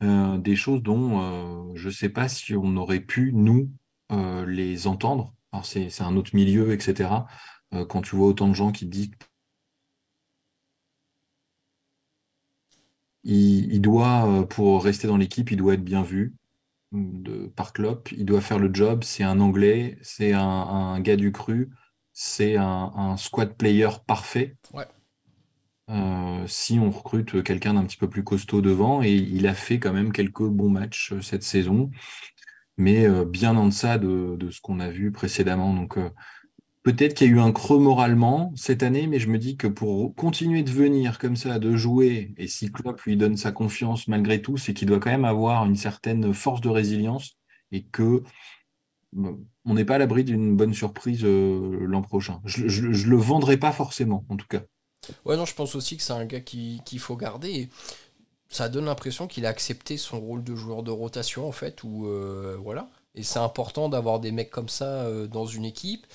des 0.00 0.56
choses 0.56 0.82
dont 0.82 1.74
je 1.74 1.88
ne 1.88 1.92
sais 1.92 2.08
pas 2.08 2.28
si 2.28 2.54
on 2.54 2.76
aurait 2.76 3.00
pu, 3.00 3.32
nous, 3.34 3.70
les 4.46 4.86
entendre. 4.86 5.34
Alors, 5.52 5.66
c'est 5.66 6.02
un 6.02 6.16
autre 6.16 6.34
milieu, 6.34 6.72
etc. 6.72 7.10
quand 7.88 8.02
tu 8.02 8.16
vois 8.16 8.28
autant 8.28 8.48
de 8.48 8.54
gens 8.54 8.72
qui 8.72 8.86
disent 8.86 9.10
Il, 13.24 13.80
doit, 13.80 14.26
euh, 14.26 14.42
pour 14.44 14.82
rester 14.82 15.06
dans 15.06 15.16
l'équipe, 15.16 15.50
il 15.50 15.56
doit 15.56 15.74
être 15.74 15.84
bien 15.84 16.02
vu 16.02 16.34
de, 16.92 17.46
par 17.48 17.72
Klopp. 17.72 18.10
Il 18.12 18.24
doit 18.24 18.40
faire 18.40 18.58
le 18.58 18.72
job. 18.72 19.04
C'est 19.04 19.24
un 19.24 19.40
Anglais, 19.40 19.98
c'est 20.02 20.32
un, 20.32 20.98
gars 21.00 21.16
du 21.16 21.32
cru, 21.32 21.70
c'est 22.12 22.56
un, 22.56 23.16
squad 23.16 23.56
player 23.56 23.88
parfait. 24.06 24.56
Euh, 25.90 26.46
si 26.46 26.78
on 26.78 26.90
recrute 26.90 27.42
quelqu'un 27.42 27.74
d'un 27.74 27.84
petit 27.84 27.96
peu 27.96 28.08
plus 28.08 28.24
costaud 28.24 28.60
devant, 28.60 29.02
et 29.02 29.12
il 29.12 29.46
a 29.46 29.54
fait 29.54 29.78
quand 29.78 29.92
même 29.92 30.12
quelques 30.12 30.42
bons 30.42 30.70
matchs 30.70 31.12
euh, 31.12 31.20
cette 31.20 31.42
saison, 31.42 31.90
mais 32.76 33.06
bien 33.26 33.56
en 33.56 33.66
deçà 33.66 33.98
de, 33.98 34.38
ce 34.50 34.60
qu'on 34.62 34.80
a 34.80 34.88
vu 34.88 35.12
précédemment. 35.12 35.74
Donc, 35.74 35.98
Peut-être 36.82 37.12
qu'il 37.12 37.26
y 37.26 37.30
a 37.30 37.34
eu 37.34 37.40
un 37.40 37.52
creux 37.52 37.78
moralement 37.78 38.52
cette 38.56 38.82
année, 38.82 39.06
mais 39.06 39.18
je 39.18 39.28
me 39.28 39.36
dis 39.36 39.58
que 39.58 39.66
pour 39.66 40.14
continuer 40.14 40.62
de 40.62 40.70
venir 40.70 41.18
comme 41.18 41.36
ça, 41.36 41.58
de 41.58 41.76
jouer, 41.76 42.32
et 42.38 42.48
si 42.48 42.72
Klopp 42.72 43.02
lui 43.02 43.18
donne 43.18 43.36
sa 43.36 43.52
confiance 43.52 44.08
malgré 44.08 44.40
tout, 44.40 44.56
c'est 44.56 44.72
qu'il 44.72 44.88
doit 44.88 44.98
quand 44.98 45.10
même 45.10 45.26
avoir 45.26 45.66
une 45.66 45.76
certaine 45.76 46.32
force 46.32 46.62
de 46.62 46.70
résilience 46.70 47.36
et 47.70 47.84
que 47.84 48.22
on 49.12 49.74
n'est 49.74 49.84
pas 49.84 49.96
à 49.96 49.98
l'abri 49.98 50.24
d'une 50.24 50.56
bonne 50.56 50.72
surprise 50.72 51.22
euh, 51.24 51.84
l'an 51.86 52.00
prochain. 52.00 52.40
Je, 52.44 52.86
ne 52.86 53.10
le 53.10 53.16
vendrai 53.16 53.58
pas 53.58 53.72
forcément, 53.72 54.24
en 54.28 54.36
tout 54.36 54.46
cas. 54.46 54.62
Ouais, 55.24 55.36
non, 55.36 55.46
je 55.46 55.54
pense 55.54 55.74
aussi 55.74 55.96
que 55.96 56.02
c'est 56.02 56.12
un 56.12 56.24
gars 56.26 56.40
qu'il 56.40 56.98
faut 56.98 57.16
garder. 57.16 57.68
ça 58.48 58.68
donne 58.68 58.86
l'impression 58.86 59.26
qu'il 59.28 59.46
a 59.46 59.48
accepté 59.50 59.96
son 59.96 60.20
rôle 60.20 60.44
de 60.44 60.54
joueur 60.56 60.82
de 60.82 60.90
rotation, 60.90 61.48
en 61.48 61.52
fait, 61.52 61.82
ou 61.84 62.06
euh, 62.06 62.56
voilà. 62.60 62.88
Et 63.14 63.22
c'est 63.22 63.38
important 63.38 63.88
d'avoir 63.88 64.20
des 64.20 64.30
mecs 64.32 64.50
comme 64.50 64.68
ça 64.68 65.02
euh, 65.04 65.26
dans 65.26 65.46
une 65.46 65.64
équipe. 65.64 66.06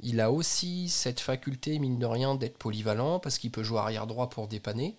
Il 0.00 0.20
a 0.20 0.30
aussi 0.30 0.88
cette 0.88 1.20
faculté, 1.20 1.78
mine 1.78 1.98
de 1.98 2.06
rien, 2.06 2.34
d'être 2.36 2.58
polyvalent 2.58 3.18
parce 3.18 3.38
qu'il 3.38 3.50
peut 3.50 3.62
jouer 3.64 3.78
arrière 3.80 4.06
droit 4.06 4.30
pour 4.30 4.46
dépanner. 4.48 4.96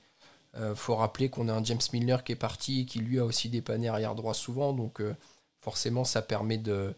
Euh, 0.57 0.75
faut 0.75 0.95
rappeler 0.95 1.29
qu'on 1.29 1.49
a 1.49 1.53
un 1.53 1.63
James 1.63 1.81
Milner 1.93 2.17
qui 2.25 2.31
est 2.33 2.35
parti 2.35 2.81
et 2.81 2.85
qui 2.85 2.99
lui 2.99 3.19
a 3.19 3.25
aussi 3.25 3.49
dépanné 3.49 3.87
arrière 3.89 4.15
droit 4.15 4.33
souvent. 4.33 4.73
Donc 4.73 5.01
euh, 5.01 5.15
forcément, 5.61 6.03
ça 6.03 6.21
permet 6.21 6.57
de, 6.57 6.93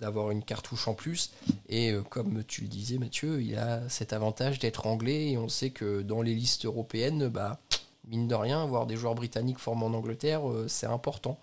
d'avoir 0.00 0.30
une 0.30 0.42
cartouche 0.42 0.88
en 0.88 0.94
plus. 0.94 1.30
Et 1.68 1.94
comme 2.08 2.42
tu 2.44 2.62
le 2.62 2.68
disais, 2.68 2.98
Mathieu, 2.98 3.42
il 3.42 3.56
a 3.56 3.88
cet 3.88 4.12
avantage 4.12 4.58
d'être 4.58 4.86
anglais. 4.86 5.32
Et 5.32 5.38
on 5.38 5.48
sait 5.48 5.70
que 5.70 6.02
dans 6.02 6.22
les 6.22 6.34
listes 6.34 6.64
européennes, 6.64 7.28
bah, 7.28 7.60
mine 8.06 8.26
de 8.26 8.34
rien, 8.34 8.62
avoir 8.62 8.86
des 8.86 8.96
joueurs 8.96 9.14
britanniques 9.14 9.58
formés 9.58 9.84
en 9.84 9.94
Angleterre, 9.94 10.42
c'est 10.68 10.86
important. 10.86 11.38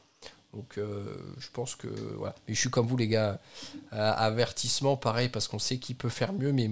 Donc 0.54 0.78
euh, 0.78 1.16
je 1.38 1.50
pense 1.52 1.76
que. 1.76 1.88
Mais 2.48 2.54
je 2.54 2.60
suis 2.60 2.70
comme 2.70 2.88
vous 2.88 2.98
les 2.98 3.08
gars. 3.08 3.40
avertissement 3.92 4.98
pareil 4.98 5.30
parce 5.30 5.48
qu'on 5.48 5.60
sait 5.60 5.78
qu'il 5.78 5.96
peut 5.96 6.10
faire 6.10 6.34
mieux, 6.34 6.52
mais 6.52 6.70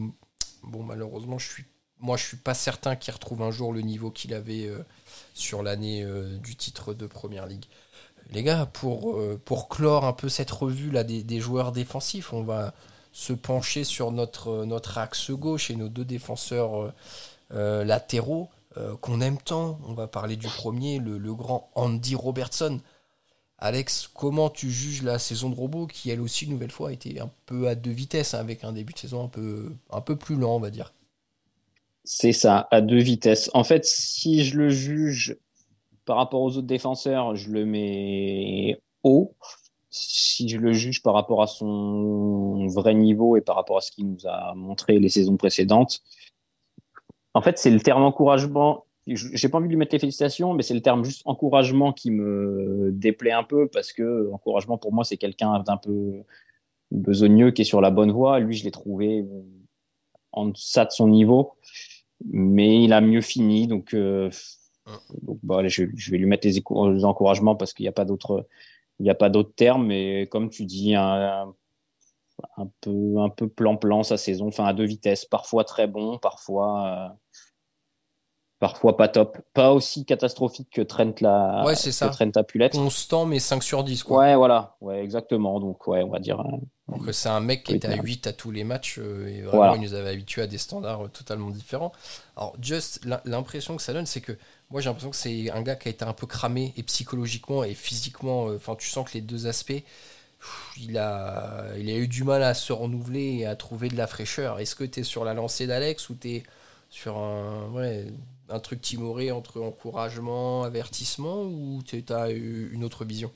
bon 0.64 0.84
malheureusement 0.84 1.38
je 1.38 1.48
suis 1.48 1.66
moi 2.00 2.18
je 2.18 2.26
suis 2.26 2.38
pas 2.38 2.54
certain 2.54 2.96
qu'il 2.96 3.14
retrouve 3.14 3.42
un 3.42 3.52
jour 3.52 3.72
le 3.72 3.82
niveau 3.82 4.12
qu'il 4.12 4.34
avait 4.34 4.68
euh, 4.68 4.84
sur 5.34 5.64
l'année 5.64 6.04
euh, 6.04 6.38
du 6.38 6.56
titre 6.56 6.94
de 6.94 7.08
première 7.08 7.46
ligue. 7.46 7.66
Les 8.32 8.44
gars, 8.44 8.66
pour, 8.66 9.20
pour 9.46 9.70
clore 9.70 10.06
un 10.06 10.14
peu 10.14 10.30
cette 10.30 10.52
revue 10.52 10.92
là 10.92 11.04
des, 11.04 11.40
joueurs 11.40 11.72
défensifs, 11.72 12.34
on 12.34 12.44
va 12.44 12.74
se 13.12 13.34
pencher 13.34 13.84
sur 13.84 14.12
notre, 14.12 14.66
notre 14.66 14.98
axe 14.98 15.32
gauche 15.32 15.70
et 15.70 15.76
nos 15.76 15.90
deux 15.90 16.06
défenseurs 16.06 16.94
latéraux 17.52 18.50
qu'on 19.02 19.22
aime 19.22 19.38
tant. 19.38 19.80
On 19.88 19.94
va 19.94 20.08
parler 20.08 20.36
du 20.36 20.48
premier, 20.48 21.00
le, 21.00 21.34
grand 21.34 21.70
Andy 21.76 22.16
Robertson. 22.16 22.82
Alex, 23.58 24.10
comment 24.14 24.50
tu 24.50 24.70
juges 24.70 25.04
la 25.04 25.18
saison 25.18 25.50
de 25.50 25.56
robot 25.56 25.88
qui, 25.88 26.10
elle 26.10 26.20
aussi, 26.20 26.46
une 26.46 26.52
nouvelle 26.52 26.72
fois, 26.72 26.90
a 26.90 26.92
été 26.92 27.20
un 27.20 27.32
peu 27.46 27.68
à 27.68 27.76
deux 27.76 27.92
vitesses, 27.92 28.34
hein, 28.34 28.40
avec 28.40 28.64
un 28.64 28.74
début 28.74 28.94
de 28.94 29.00
saison 29.00 29.32
un 29.92 30.02
peu 30.02 30.16
plus 30.16 30.36
lent, 30.36 30.56
on 30.56 30.60
va 30.60 30.72
dire? 30.72 30.94
C'est 32.06 32.34
ça, 32.34 32.68
à 32.70 32.82
deux 32.82 33.00
vitesses. 33.00 33.50
En 33.54 33.64
fait, 33.64 33.84
si 33.84 34.46
je 34.46 34.58
le 34.58 34.70
juge 34.70 35.38
par 36.06 36.18
rapport 36.18 36.42
aux 36.42 36.58
autres 36.58 36.68
défenseurs, 36.68 37.36
je 37.36 37.52
le 37.52 37.66
mets 37.66 38.80
haut. 39.04 39.36
Si 39.90 40.50
je 40.50 40.58
le 40.58 40.74
juge 40.74 41.02
par 41.02 41.14
rapport 41.14 41.42
à 41.42 41.48
son 41.48 42.68
vrai 42.68 42.94
niveau 42.94 43.38
et 43.38 43.42
par 43.42 43.56
rapport 43.56 43.78
à 43.78 43.82
ce 43.82 43.92
qu'il 43.92 44.08
nous 44.10 44.28
a 44.28 44.54
montré 44.56 45.00
les 45.00 45.10
saisons 45.10 45.38
précédentes, 45.38 46.02
en 47.34 47.42
fait, 47.42 47.58
c'est 47.58 47.72
le 47.72 47.80
terme 47.80 48.04
encouragement 48.04 48.86
j'ai 49.08 49.50
pas 49.50 49.60
envie 49.60 49.68
de 49.68 49.72
lui 49.72 49.78
mettre 49.78 49.94
les 49.94 50.00
félicitations, 50.00 50.54
mais 50.54 50.64
c'est 50.64 50.74
le 50.74 50.82
terme 50.82 51.04
juste 51.04 51.22
encouragement 51.26 51.94
qui 51.94 52.10
me 52.10 52.90
déplaît 52.92 53.32
un 53.32 53.44
peu 53.44 53.68
parce 53.68 53.94
que 53.94 54.32
encouragement 54.32 54.80
pour 54.80 54.94
moi 54.94 55.04
c'est 55.04 55.18
quelqu'un 55.18 55.60
d'un 55.60 55.78
peu 55.78 56.24
besogneux 56.92 57.52
qui 57.52 57.62
est 57.62 57.66
sur 57.66 57.82
la 57.82 57.92
bonne 57.92 58.12
voie. 58.12 58.40
Lui, 58.40 58.56
je 58.56 58.64
l'ai 58.64 58.72
trouvé 58.72 59.26
en 60.32 60.48
deçà 60.48 60.86
de 60.86 60.92
son 60.92 61.08
niveau, 61.08 61.54
mais 62.26 62.84
il 62.84 62.94
a 62.94 63.02
mieux 63.02 63.22
fini. 63.22 63.68
Donc, 63.68 63.94
euh, 63.94 64.30
donc 65.22 65.40
bah, 65.44 65.68
je, 65.68 65.84
vais 65.84 66.18
lui 66.18 66.26
mettre 66.26 66.48
les, 66.48 66.60
encouragements 67.06 67.56
parce 67.56 67.74
qu'il 67.74 67.84
n'y 67.84 67.90
a 67.90 67.94
pas 67.94 68.06
d'autres 68.06 68.48
il 69.00 69.04
n'y 69.04 69.10
a 69.10 69.16
pas 69.16 69.30
d'autres 69.30 69.54
termes. 69.56 69.88
Mais 69.88 70.28
comme 70.28 70.50
tu 70.50 70.66
dis, 70.66 70.96
un, 70.96 71.54
un 72.58 72.68
peu 72.82 73.18
un 73.20 73.30
peu 73.30 73.48
plan-plan 73.48 74.04
sa 74.04 74.18
saison, 74.18 74.48
enfin 74.48 74.66
à 74.66 74.74
deux 74.74 74.86
vitesses, 74.86 75.26
parfois 75.26 75.64
très 75.64 75.88
bon, 75.88 76.18
parfois. 76.18 76.88
Euh, 76.88 77.16
parfois 78.60 78.98
pas 78.98 79.08
top. 79.08 79.38
Pas 79.54 79.74
aussi 79.74 80.06
catastrophique 80.06 80.70
que 80.72 80.82
Trent 80.82 81.14
la 81.22 81.64
ouais, 81.66 81.76
c'est 81.76 81.92
ça. 81.92 82.10
Trent. 82.10 82.32
Constant, 82.72 83.26
mais 83.26 83.40
5 83.40 83.64
sur 83.64 83.84
10. 83.84 84.04
Quoi. 84.04 84.20
Ouais, 84.20 84.36
voilà. 84.36 84.76
Ouais, 84.82 85.04
exactement. 85.04 85.60
Donc, 85.60 85.88
ouais, 85.88 86.04
on 86.04 86.10
va 86.10 86.20
dire. 86.20 86.40
Euh, 86.40 86.58
Donc, 86.88 87.14
c'est 87.14 87.30
un 87.30 87.40
mec 87.40 87.64
qui 87.64 87.76
était 87.76 87.88
à 87.88 87.96
8 87.96 88.28
à 88.28 88.34
tous 88.34 88.52
les 88.52 88.64
matchs 88.64 89.00
euh, 89.00 89.28
et 89.28 89.42
vraiment, 89.42 89.76
il 89.76 89.82
nous 89.82 89.94
avait 89.94 90.10
habitués 90.10 90.42
à 90.42 90.48
des 90.48 90.58
standards 90.58 91.06
euh, 91.06 91.08
totalement 91.10 91.50
différents. 91.50 91.92
Alors, 92.38 92.56
juste, 92.62 93.06
l'impression 93.26 93.76
que 93.76 93.82
ça 93.82 93.94
donne, 93.94 94.06
c'est 94.06 94.22
que 94.22 94.38
moi, 94.72 94.82
j'ai 94.82 94.90
l'impression 94.90 95.12
que 95.12 95.16
c'est 95.16 95.52
un 95.52 95.62
gars 95.62 95.76
qui 95.76 95.88
a 95.88 95.92
été 95.92 96.04
un 96.06 96.14
peu 96.14 96.28
cramé 96.28 96.74
et 96.78 96.84
psychologiquement 96.84 97.64
et 97.64 97.74
physiquement. 97.76 98.46
Enfin, 98.48 98.76
tu 98.76 98.90
sens 98.90 99.08
que 99.10 99.14
les 99.16 99.22
deux 99.22 99.48
aspects. 99.48 99.84
il 100.78 100.98
a, 100.98 101.66
il 101.78 101.90
a 101.90 101.98
eu 101.98 102.08
du 102.08 102.24
mal 102.24 102.44
à 102.44 102.54
se 102.54 102.74
renouveler 102.74 103.40
et 103.40 103.46
à 103.46 103.56
trouver 103.56 103.90
de 103.90 103.96
la 103.98 104.08
fraîcheur. 104.08 104.60
Est-ce 104.60 104.76
que 104.76 104.84
tu 104.84 105.02
es 105.02 105.04
sur 105.04 105.26
la 105.26 105.34
lancée 105.34 105.68
d'Alex 105.68 106.10
ou 106.10 106.16
tu 106.16 106.30
es 106.30 106.44
sur 106.90 107.18
un, 107.18 107.70
ouais, 107.72 108.08
un 108.50 108.60
truc 108.60 108.82
timoré 108.82 109.32
entre 109.32 109.62
encouragement, 109.62 110.64
avertissement 110.64 111.44
ou 111.44 111.82
tu 111.86 112.04
as 112.10 112.30
une 112.32 112.84
autre 112.84 113.06
vision? 113.06 113.32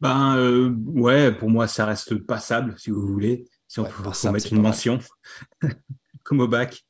Ben 0.00 0.36
euh, 0.38 0.70
ouais, 0.86 1.30
pour 1.32 1.50
moi 1.50 1.68
ça 1.68 1.84
reste 1.84 2.14
passable 2.26 2.78
si 2.78 2.90
vous 2.90 3.06
voulez. 3.06 3.46
Si 3.68 3.80
on 3.80 3.84
peut 3.84 4.30
mettre 4.32 4.52
une 4.52 4.62
mention, 4.62 4.98
comme 6.22 6.40
au 6.40 6.48
bac. 6.48 6.84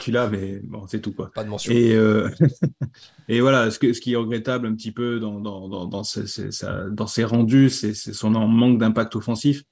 Tu 0.00 0.10
l'as, 0.10 0.28
mais 0.28 0.60
bon, 0.64 0.86
c'est 0.86 1.00
tout 1.00 1.12
quoi. 1.12 1.30
Pas 1.32 1.44
de 1.44 1.48
mention. 1.48 1.72
Et, 1.72 1.94
euh, 1.94 2.28
et 3.28 3.40
voilà, 3.40 3.70
ce, 3.70 3.78
que, 3.78 3.92
ce 3.92 4.00
qui 4.00 4.12
est 4.12 4.16
regrettable 4.16 4.66
un 4.66 4.74
petit 4.74 4.92
peu 4.92 5.20
dans, 5.20 5.40
dans, 5.40 5.68
dans, 5.68 5.86
dans, 5.86 6.04
ses, 6.04 6.24
dans 6.90 7.06
ses 7.06 7.24
rendus, 7.24 7.70
c'est 7.70 7.94
son 7.94 8.30
manque 8.30 8.78
d'impact 8.78 9.16
offensif. 9.16 9.62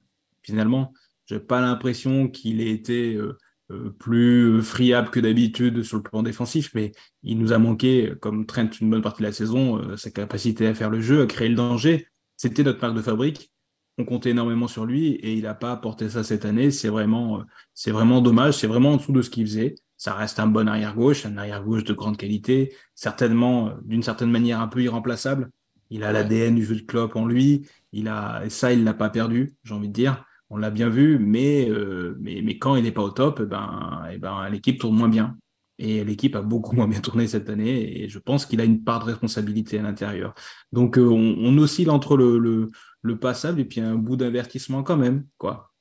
Finalement, 0.42 0.92
j'ai 1.26 1.40
pas 1.40 1.60
l'impression 1.60 2.28
qu'il 2.28 2.60
ait 2.60 2.70
été 2.70 3.14
euh, 3.14 3.38
euh, 3.70 3.90
plus 3.98 4.62
friable 4.62 5.10
que 5.10 5.20
d'habitude 5.20 5.82
sur 5.82 5.96
le 5.96 6.02
plan 6.02 6.22
défensif, 6.22 6.70
mais 6.74 6.92
il 7.22 7.38
nous 7.38 7.52
a 7.52 7.58
manqué, 7.58 8.12
comme 8.20 8.46
Trent 8.46 8.70
une 8.80 8.90
bonne 8.90 9.02
partie 9.02 9.22
de 9.22 9.28
la 9.28 9.32
saison, 9.32 9.96
sa 9.96 10.10
capacité 10.10 10.66
à 10.66 10.74
faire 10.74 10.90
le 10.90 11.00
jeu, 11.00 11.22
à 11.22 11.26
créer 11.26 11.48
le 11.48 11.54
danger. 11.54 12.06
C'était 12.36 12.62
notre 12.62 12.80
marque 12.80 12.96
de 12.96 13.02
fabrique 13.02 13.50
on 13.96 14.04
comptait 14.04 14.30
énormément 14.30 14.66
sur 14.66 14.86
lui 14.86 15.10
et 15.10 15.34
il 15.34 15.44
n'a 15.44 15.54
pas 15.54 15.70
apporté 15.70 16.10
ça 16.10 16.24
cette 16.24 16.44
année. 16.44 16.72
C'est 16.72 16.88
vraiment, 16.88 17.44
c'est 17.74 17.92
vraiment 17.92 18.20
dommage. 18.20 18.54
C'est 18.54 18.66
vraiment 18.66 18.94
en 18.94 18.96
dessous 18.96 19.12
de 19.12 19.22
ce 19.22 19.30
qu'il 19.30 19.46
faisait 19.46 19.76
ça 19.96 20.14
reste 20.14 20.38
un 20.40 20.46
bon 20.46 20.68
arrière-gauche, 20.68 21.26
un 21.26 21.36
arrière-gauche 21.36 21.84
de 21.84 21.92
grande 21.92 22.16
qualité, 22.16 22.74
certainement 22.94 23.68
euh, 23.68 23.72
d'une 23.84 24.02
certaine 24.02 24.30
manière 24.30 24.60
un 24.60 24.68
peu 24.68 24.82
irremplaçable. 24.82 25.50
Il 25.90 26.02
a 26.02 26.12
l'ADN 26.12 26.54
du 26.54 26.64
jeu 26.64 26.76
de 26.76 26.82
Klopp 26.82 27.16
en 27.16 27.26
lui, 27.26 27.68
il 27.92 28.08
a, 28.08 28.44
et 28.44 28.50
ça, 28.50 28.72
il 28.72 28.84
l'a 28.84 28.94
pas 28.94 29.10
perdu, 29.10 29.54
j'ai 29.64 29.74
envie 29.74 29.88
de 29.88 29.92
dire. 29.92 30.24
On 30.50 30.56
l'a 30.56 30.70
bien 30.70 30.88
vu, 30.88 31.18
mais, 31.18 31.68
euh, 31.70 32.16
mais, 32.20 32.42
mais, 32.42 32.58
quand 32.58 32.76
il 32.76 32.84
n'est 32.84 32.92
pas 32.92 33.02
au 33.02 33.10
top, 33.10 33.40
eh 33.42 33.46
ben, 33.46 34.02
eh 34.12 34.18
ben, 34.18 34.48
l'équipe 34.50 34.78
tourne 34.78 34.96
moins 34.96 35.08
bien. 35.08 35.36
Et 35.78 36.04
l'équipe 36.04 36.36
a 36.36 36.42
beaucoup 36.42 36.76
moins 36.76 36.88
bien 36.88 37.00
tourné 37.00 37.26
cette 37.26 37.48
année, 37.48 38.02
et 38.02 38.08
je 38.08 38.18
pense 38.18 38.46
qu'il 38.46 38.60
a 38.60 38.64
une 38.64 38.84
part 38.84 39.00
de 39.00 39.06
responsabilité 39.06 39.78
à 39.78 39.82
l'intérieur. 39.82 40.34
Donc 40.72 40.98
euh, 40.98 41.08
on, 41.08 41.56
oscille 41.58 41.90
entre 41.90 42.16
le, 42.16 42.38
le, 42.38 42.70
le 43.02 43.18
passable 43.18 43.60
et 43.60 43.64
puis 43.64 43.80
un 43.80 43.96
bout 43.96 44.16
d'avertissement 44.16 44.82
quand 44.82 44.96
même, 44.96 45.26
quoi 45.38 45.73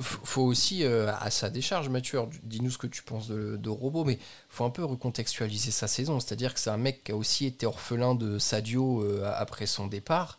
faut 0.00 0.42
aussi, 0.42 0.84
euh, 0.84 1.12
à 1.16 1.30
sa 1.30 1.50
décharge, 1.50 1.88
Mathieu, 1.88 2.20
dis-nous 2.42 2.70
ce 2.70 2.78
que 2.78 2.86
tu 2.86 3.02
penses 3.02 3.28
de, 3.28 3.56
de 3.56 3.68
Robot, 3.68 4.04
mais 4.04 4.18
faut 4.48 4.64
un 4.64 4.70
peu 4.70 4.84
recontextualiser 4.84 5.70
sa 5.70 5.88
saison. 5.88 6.20
C'est-à-dire 6.20 6.54
que 6.54 6.60
c'est 6.60 6.70
un 6.70 6.76
mec 6.76 7.04
qui 7.04 7.12
a 7.12 7.16
aussi 7.16 7.46
été 7.46 7.66
orphelin 7.66 8.14
de 8.14 8.38
Sadio 8.38 9.02
euh, 9.02 9.30
après 9.36 9.66
son 9.66 9.86
départ, 9.86 10.38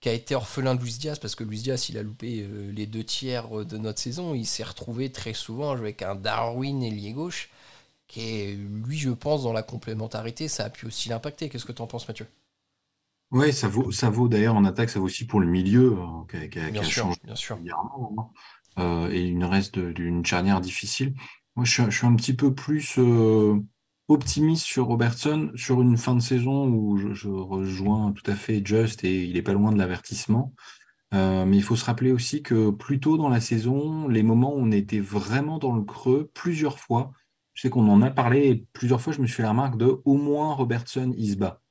qui 0.00 0.08
a 0.08 0.12
été 0.12 0.34
orphelin 0.34 0.74
de 0.74 0.82
Luis 0.82 0.98
Diaz, 0.98 1.18
parce 1.18 1.34
que 1.34 1.44
Luis 1.44 1.60
Diaz, 1.60 1.88
il 1.88 1.96
a 1.98 2.02
loupé 2.02 2.42
euh, 2.42 2.70
les 2.72 2.86
deux 2.86 3.04
tiers 3.04 3.48
de 3.64 3.78
notre 3.78 4.00
saison. 4.00 4.34
Il 4.34 4.46
s'est 4.46 4.64
retrouvé 4.64 5.10
très 5.10 5.34
souvent 5.34 5.70
avec 5.70 6.02
un 6.02 6.14
Darwin 6.14 6.82
ailier 6.82 7.12
gauche, 7.12 7.50
qui 8.06 8.20
est, 8.20 8.54
lui, 8.54 8.98
je 8.98 9.10
pense, 9.10 9.44
dans 9.44 9.52
la 9.54 9.62
complémentarité, 9.62 10.46
ça 10.48 10.64
a 10.64 10.70
pu 10.70 10.86
aussi 10.86 11.08
l'impacter. 11.08 11.48
Qu'est-ce 11.48 11.64
que 11.64 11.72
tu 11.72 11.80
en 11.80 11.86
penses, 11.86 12.06
Mathieu? 12.06 12.26
Oui, 13.30 13.52
ça 13.52 13.66
vaut, 13.66 13.90
ça 13.90 14.10
vaut 14.10 14.28
d'ailleurs 14.28 14.54
en 14.54 14.64
attaque, 14.64 14.90
ça 14.90 15.00
vaut 15.00 15.06
aussi 15.06 15.26
pour 15.26 15.40
le 15.40 15.46
milieu, 15.46 15.96
hein, 15.98 16.24
qui 16.30 16.58
a, 16.60 16.70
bien 16.70 16.84
sûr, 16.84 17.10
bien 17.24 17.34
sûr. 17.34 17.58
Euh, 18.78 19.08
et 19.10 19.22
une 19.22 19.44
reste 19.44 19.78
d'une 19.78 20.24
charnière 20.24 20.60
difficile. 20.60 21.14
Moi, 21.56 21.64
je 21.64 21.88
suis, 21.90 22.06
un 22.06 22.16
petit 22.16 22.34
peu 22.34 22.54
plus 22.54 22.98
euh, 22.98 23.56
optimiste 24.08 24.64
sur 24.64 24.86
Robertson 24.86 25.52
sur 25.54 25.80
une 25.80 25.96
fin 25.96 26.16
de 26.16 26.20
saison 26.20 26.66
où 26.66 26.96
je, 27.14 27.28
rejoins 27.28 28.12
tout 28.12 28.28
à 28.28 28.34
fait 28.34 28.64
Just 28.64 29.04
et 29.04 29.24
il 29.24 29.36
est 29.36 29.42
pas 29.42 29.52
loin 29.52 29.72
de 29.72 29.78
l'avertissement. 29.78 30.52
Euh, 31.14 31.44
mais 31.44 31.56
il 31.56 31.62
faut 31.62 31.76
se 31.76 31.84
rappeler 31.84 32.10
aussi 32.10 32.42
que 32.42 32.70
plus 32.70 32.98
tôt 32.98 33.16
dans 33.16 33.28
la 33.28 33.40
saison, 33.40 34.08
les 34.08 34.24
moments 34.24 34.54
où 34.54 34.58
on 34.58 34.72
était 34.72 34.98
vraiment 34.98 35.58
dans 35.58 35.72
le 35.72 35.82
creux, 35.84 36.30
plusieurs 36.34 36.80
fois, 36.80 37.12
je 37.52 37.62
sais 37.62 37.70
qu'on 37.70 37.88
en 37.88 38.02
a 38.02 38.10
parlé, 38.10 38.66
plusieurs 38.72 39.00
fois 39.00 39.12
je 39.12 39.20
me 39.20 39.26
suis 39.26 39.36
fait 39.36 39.42
la 39.44 39.50
remarque 39.50 39.78
de 39.78 40.00
au 40.04 40.16
moins 40.16 40.54
Robertson 40.54 41.14
il 41.16 41.30
se 41.32 41.36
bat. 41.36 41.62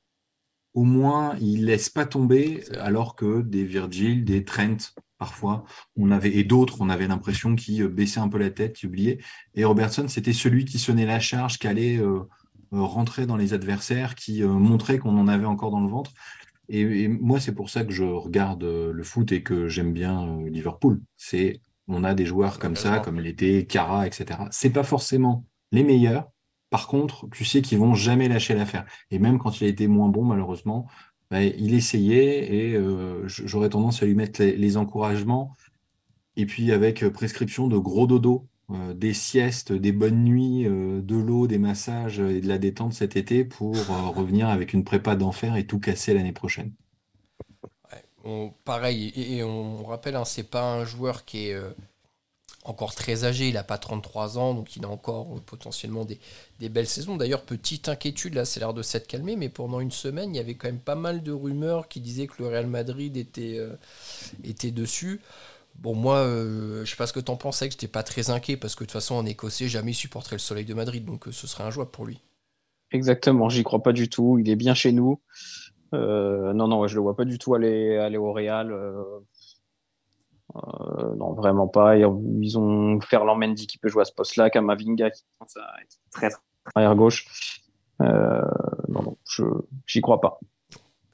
Au 0.74 0.84
moins 0.84 1.36
il 1.42 1.66
laisse 1.66 1.90
pas 1.90 2.06
tomber, 2.06 2.64
alors 2.80 3.16
que 3.18 3.42
des 3.42 3.66
Virgil, 3.66 4.24
des 4.24 4.46
Trent, 4.46 4.78
parfois, 5.24 5.64
on 5.96 6.12
avait, 6.12 6.36
et 6.36 6.44
d'autres, 6.44 6.82
on 6.82 6.90
avait 6.90 7.08
l'impression 7.08 7.56
qui 7.56 7.82
euh, 7.82 7.88
baissaient 7.88 8.20
un 8.20 8.28
peu 8.28 8.38
la 8.38 8.50
tête, 8.50 8.74
qui 8.74 8.88
oubliaient. 8.88 9.20
Et 9.56 9.64
Robertson, 9.64 10.10
c'était 10.10 10.34
celui 10.34 10.66
qui 10.66 10.80
sonnait 10.80 11.06
la 11.06 11.22
charge, 11.22 11.60
qui 11.60 11.68
allait 11.68 11.96
euh, 11.96 12.24
euh, 12.74 12.82
rentrer 12.82 13.26
dans 13.26 13.38
les 13.38 13.54
adversaires, 13.54 14.16
qui 14.16 14.44
montrait 14.44 14.98
qu'on 14.98 15.18
en 15.18 15.30
avait 15.30 15.46
encore 15.46 15.72
dans 15.72 15.80
le 15.80 15.88
ventre. 15.88 16.12
Et, 16.68 17.08
moi, 17.08 17.40
c'est 17.40 17.56
pour 17.56 17.70
ça 17.70 17.86
que 17.86 17.94
je 17.94 18.04
regarde 18.04 18.66
le 18.66 19.04
foot 19.04 19.32
et 19.32 19.44
que 19.44 19.70
j'aime 19.70 19.94
bien 19.94 20.44
Liverpool. 20.50 21.00
C'est, 21.16 21.62
on 21.88 22.04
a 22.04 22.14
des 22.14 22.26
joueurs 22.26 22.60
comme 22.60 22.76
ça, 22.76 23.00
comme 23.00 23.22
l'était 23.22 23.66
Cara, 23.66 24.06
etc. 24.06 24.42
C'est 24.52 24.72
pas 24.72 24.84
forcément 24.84 25.46
les 25.72 25.84
meilleurs. 25.84 26.28
Par 26.70 26.88
contre, 26.88 27.30
tu 27.32 27.46
sais 27.46 27.62
qu'ils 27.62 27.78
vont 27.78 27.94
jamais 27.94 28.28
lâcher 28.28 28.56
l'affaire. 28.56 28.86
Et 29.10 29.20
même 29.20 29.40
quand 29.40 29.62
il 29.62 29.66
a 29.66 29.68
été 29.68 29.88
moins 29.88 30.10
bon, 30.10 30.26
malheureusement, 30.26 30.88
bah, 31.34 31.42
il 31.42 31.74
essayait 31.74 32.54
et 32.54 32.76
euh, 32.76 33.28
j'aurais 33.28 33.70
tendance 33.70 34.04
à 34.04 34.06
lui 34.06 34.14
mettre 34.14 34.44
les, 34.44 34.78
encouragements. 34.78 35.58
Et 36.38 36.46
puis 36.46 36.72
avec 36.72 37.02
euh, 37.02 37.10
prescription 37.10 37.68
de 37.68 37.76
gros 37.76 38.06
dodo, 38.06 38.46
euh, 38.70 38.94
des 38.94 39.16
siestes, 39.16 39.74
des 39.74 39.94
bonnes 39.94 40.24
nuits, 40.24 40.66
de 40.66 41.16
l'eau, 41.16 41.48
des 41.48 41.58
massages 41.58 42.20
et 42.20 42.40
de 42.40 42.48
la 42.48 42.60
détente 42.60 42.94
cet 42.94 43.16
été 43.16 43.46
pour 43.46 43.76
revenir 44.16 44.48
avec 44.48 44.74
une 44.74 44.84
prépa 44.84 45.16
d'enfer 45.16 45.56
et 45.56 45.66
tout 45.66 45.80
casser 45.80 46.14
l'année 46.14 46.34
prochaine. 46.34 46.72
pareil, 48.64 49.12
et, 49.16 49.42
on 49.42 49.84
rappelle, 49.86 50.16
hein, 50.16 50.26
c'est 50.26 50.52
pas 50.52 50.72
un 50.72 50.86
joueur 50.86 51.26
qui 51.26 51.48
est 51.48 51.58
encore 52.66 52.96
très 52.96 53.26
âgé, 53.26 53.50
il 53.50 53.56
n'a 53.56 53.64
pas 53.64 53.78
33 53.78 54.38
ans, 54.38 54.54
donc 54.54 54.76
il 54.76 54.86
a 54.86 54.90
encore 54.90 55.28
euh, 55.36 55.40
potentiellement 55.46 56.06
des, 56.06 56.20
belles 56.70 56.88
saisons. 56.88 57.18
D'ailleurs, 57.18 57.44
petite 57.44 57.90
inquiétude, 57.90 58.36
là, 58.36 58.46
c'est 58.46 58.60
l'air 58.60 58.74
de 58.74 58.82
s'être 58.82 59.08
calmé, 59.08 59.36
mais 59.36 59.50
pendant 59.50 59.80
une 59.80 59.92
semaine, 59.92 60.34
il 60.34 60.38
y 60.38 60.40
avait 60.40 60.56
quand 60.56 60.68
même 60.68 60.80
pas 60.80 60.96
mal 60.96 61.24
de 61.24 61.32
rumeurs 61.32 61.88
qui 61.88 62.00
disaient 62.00 62.28
que 62.28 62.42
le 62.42 62.48
Real 62.48 62.68
Madrid 62.68 63.18
était, 63.18 63.58
euh, 63.58 63.76
dessus. 64.72 65.20
Bon, 65.76 65.94
moi, 65.96 66.18
euh, 66.18 66.86
je 66.86 66.90
sais 66.90 66.96
pas 66.96 67.08
ce 67.08 67.14
que 67.14 67.20
t'en 67.20 67.36
pensais, 67.36 67.68
que 67.68 67.74
j'étais 67.74 67.88
pas 67.88 68.04
très 68.04 68.30
inquiet, 68.30 68.56
parce 68.56 68.76
que 68.76 68.84
de 68.84 68.88
toute 68.88 68.94
façon, 68.94 69.16
en 69.16 69.26
Écossais, 69.26 69.68
jamais 69.68 69.92
il 69.92 69.96
supporterait 69.96 70.36
le 70.36 70.40
soleil 70.40 70.66
de 70.66 70.74
Madrid, 70.74 71.04
donc 71.04 71.26
ce 71.32 71.48
serait 71.48 71.64
un 71.64 71.72
joueur 71.72 71.90
pour 71.90 72.06
lui. 72.06 72.22
Exactement, 72.92 73.50
j'y 73.50 73.64
crois 73.64 73.82
pas 73.82 73.92
du 73.92 74.08
tout. 74.08 74.38
Il 74.40 74.50
est 74.50 74.56
bien 74.56 74.76
chez 74.76 74.92
nous. 74.92 75.20
non, 75.92 76.68
non, 76.68 76.88
je 76.88 76.96
le 76.96 77.02
vois 77.02 77.16
pas 77.16 77.26
du 77.26 77.40
tout 77.40 77.56
aller 77.56 78.18
au 78.18 78.32
Real. 78.32 78.74
Euh, 80.56 81.16
non, 81.16 81.34
vraiment 81.34 81.68
pas. 81.68 81.98
Ils 81.98 82.58
ont 82.58 83.00
Ferland 83.02 83.38
Mendy 83.38 83.68
qui 83.68 83.78
peut 83.78 83.90
jouer 83.90 84.02
à 84.02 84.06
ce 84.06 84.12
poste-là, 84.12 84.50
Kamavinga 84.50 85.10
qui 85.10 85.24
commence 85.38 85.58
à 85.58 85.82
être 85.82 85.98
très, 86.12 86.30
très 86.30 86.40
arrière 86.76 86.96
gauche. 86.96 87.62
Euh, 88.02 88.42
non, 88.90 89.04
non, 89.04 89.18
je 89.28 89.44
j'y 89.88 90.02
crois 90.02 90.22
pas. 90.22 90.40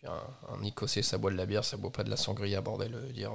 Un, 0.05 0.55
un 0.55 0.63
Écossais, 0.63 1.03
ça 1.03 1.17
boit 1.17 1.31
de 1.31 1.37
la 1.37 1.45
bière, 1.45 1.63
ça 1.63 1.77
boit 1.77 1.91
pas 1.91 2.03
de 2.03 2.09
la 2.09 2.17
sangria, 2.17 2.61
bordel. 2.61 2.93
Euh, 2.95 3.11
dire, 3.11 3.31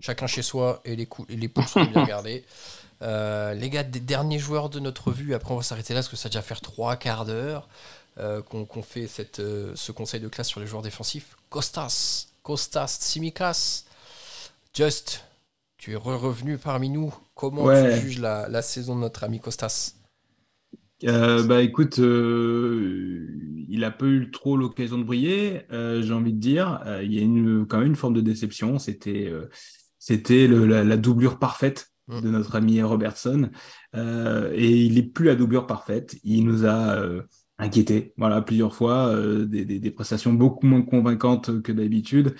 chacun 0.00 0.26
chez 0.26 0.42
soi 0.42 0.80
et 0.84 0.96
les, 0.96 1.06
coups, 1.06 1.30
et 1.32 1.36
les 1.36 1.48
poules 1.48 1.66
sont 1.66 1.84
bien 1.84 2.04
gardés. 2.06 2.44
les 3.00 3.70
gars, 3.70 3.84
des 3.84 4.00
derniers 4.00 4.38
joueurs 4.38 4.68
de 4.68 4.80
notre 4.80 5.12
vue, 5.12 5.34
après 5.34 5.52
on 5.52 5.58
va 5.58 5.62
s'arrêter 5.62 5.94
là 5.94 5.98
parce 5.98 6.08
que 6.08 6.16
ça 6.16 6.28
va 6.28 6.30
déjà 6.30 6.42
faire 6.42 6.60
trois 6.60 6.96
quarts 6.96 7.24
d'heure 7.24 7.68
qu'on 8.48 8.82
fait 8.82 9.06
cette, 9.06 9.36
ce 9.36 9.92
conseil 9.92 10.20
de 10.20 10.28
classe 10.28 10.48
sur 10.48 10.60
les 10.60 10.66
joueurs 10.66 10.82
défensifs. 10.82 11.36
Costas, 11.50 12.28
Costas, 12.42 12.98
Simicas, 13.00 13.85
Just, 14.76 15.24
tu 15.78 15.92
es 15.92 15.96
revenu 15.96 16.58
parmi 16.58 16.90
nous. 16.90 17.14
Comment 17.34 17.64
tu 17.72 17.98
juges 17.98 18.18
la, 18.18 18.60
saison 18.60 18.94
de 18.94 19.00
notre 19.00 19.24
ami 19.24 19.40
Costas? 19.40 19.94
Euh, 21.04 21.42
bah 21.44 21.62
écoute, 21.62 21.98
euh, 21.98 23.26
il 23.70 23.84
a 23.84 23.90
peu 23.90 24.06
eu 24.06 24.30
trop 24.30 24.58
l'occasion 24.58 24.98
de 24.98 25.04
briller, 25.04 25.62
euh, 25.72 26.02
j'ai 26.02 26.12
envie 26.12 26.34
de 26.34 26.38
dire. 26.38 26.82
il 27.02 27.10
y 27.10 27.18
a 27.18 27.22
une, 27.22 27.66
quand 27.66 27.78
même 27.78 27.86
une 27.86 27.96
forme 27.96 28.12
de 28.12 28.20
déception. 28.20 28.78
C'était 28.78 29.32
c'était 29.98 30.46
la, 30.46 30.96
doublure 30.98 31.38
parfaite 31.38 31.90
mm. 32.08 32.20
de 32.20 32.28
notre 32.28 32.54
ami 32.56 32.82
Robertson. 32.82 33.48
et 33.94 34.70
il 34.84 34.98
est 34.98 35.10
plus 35.10 35.24
la 35.24 35.36
doublure 35.36 35.66
parfaite. 35.66 36.18
Il 36.22 36.44
nous 36.44 36.66
a 36.66 37.02
inquiété, 37.58 38.12
voilà, 38.16 38.42
plusieurs 38.42 38.74
fois, 38.74 39.14
des, 39.46 39.64
des, 39.64 39.90
prestations 39.90 40.32
beaucoup 40.32 40.66
moins 40.66 40.82
convaincantes 40.82 41.62
que 41.62 41.72
d'habitude, 41.72 42.34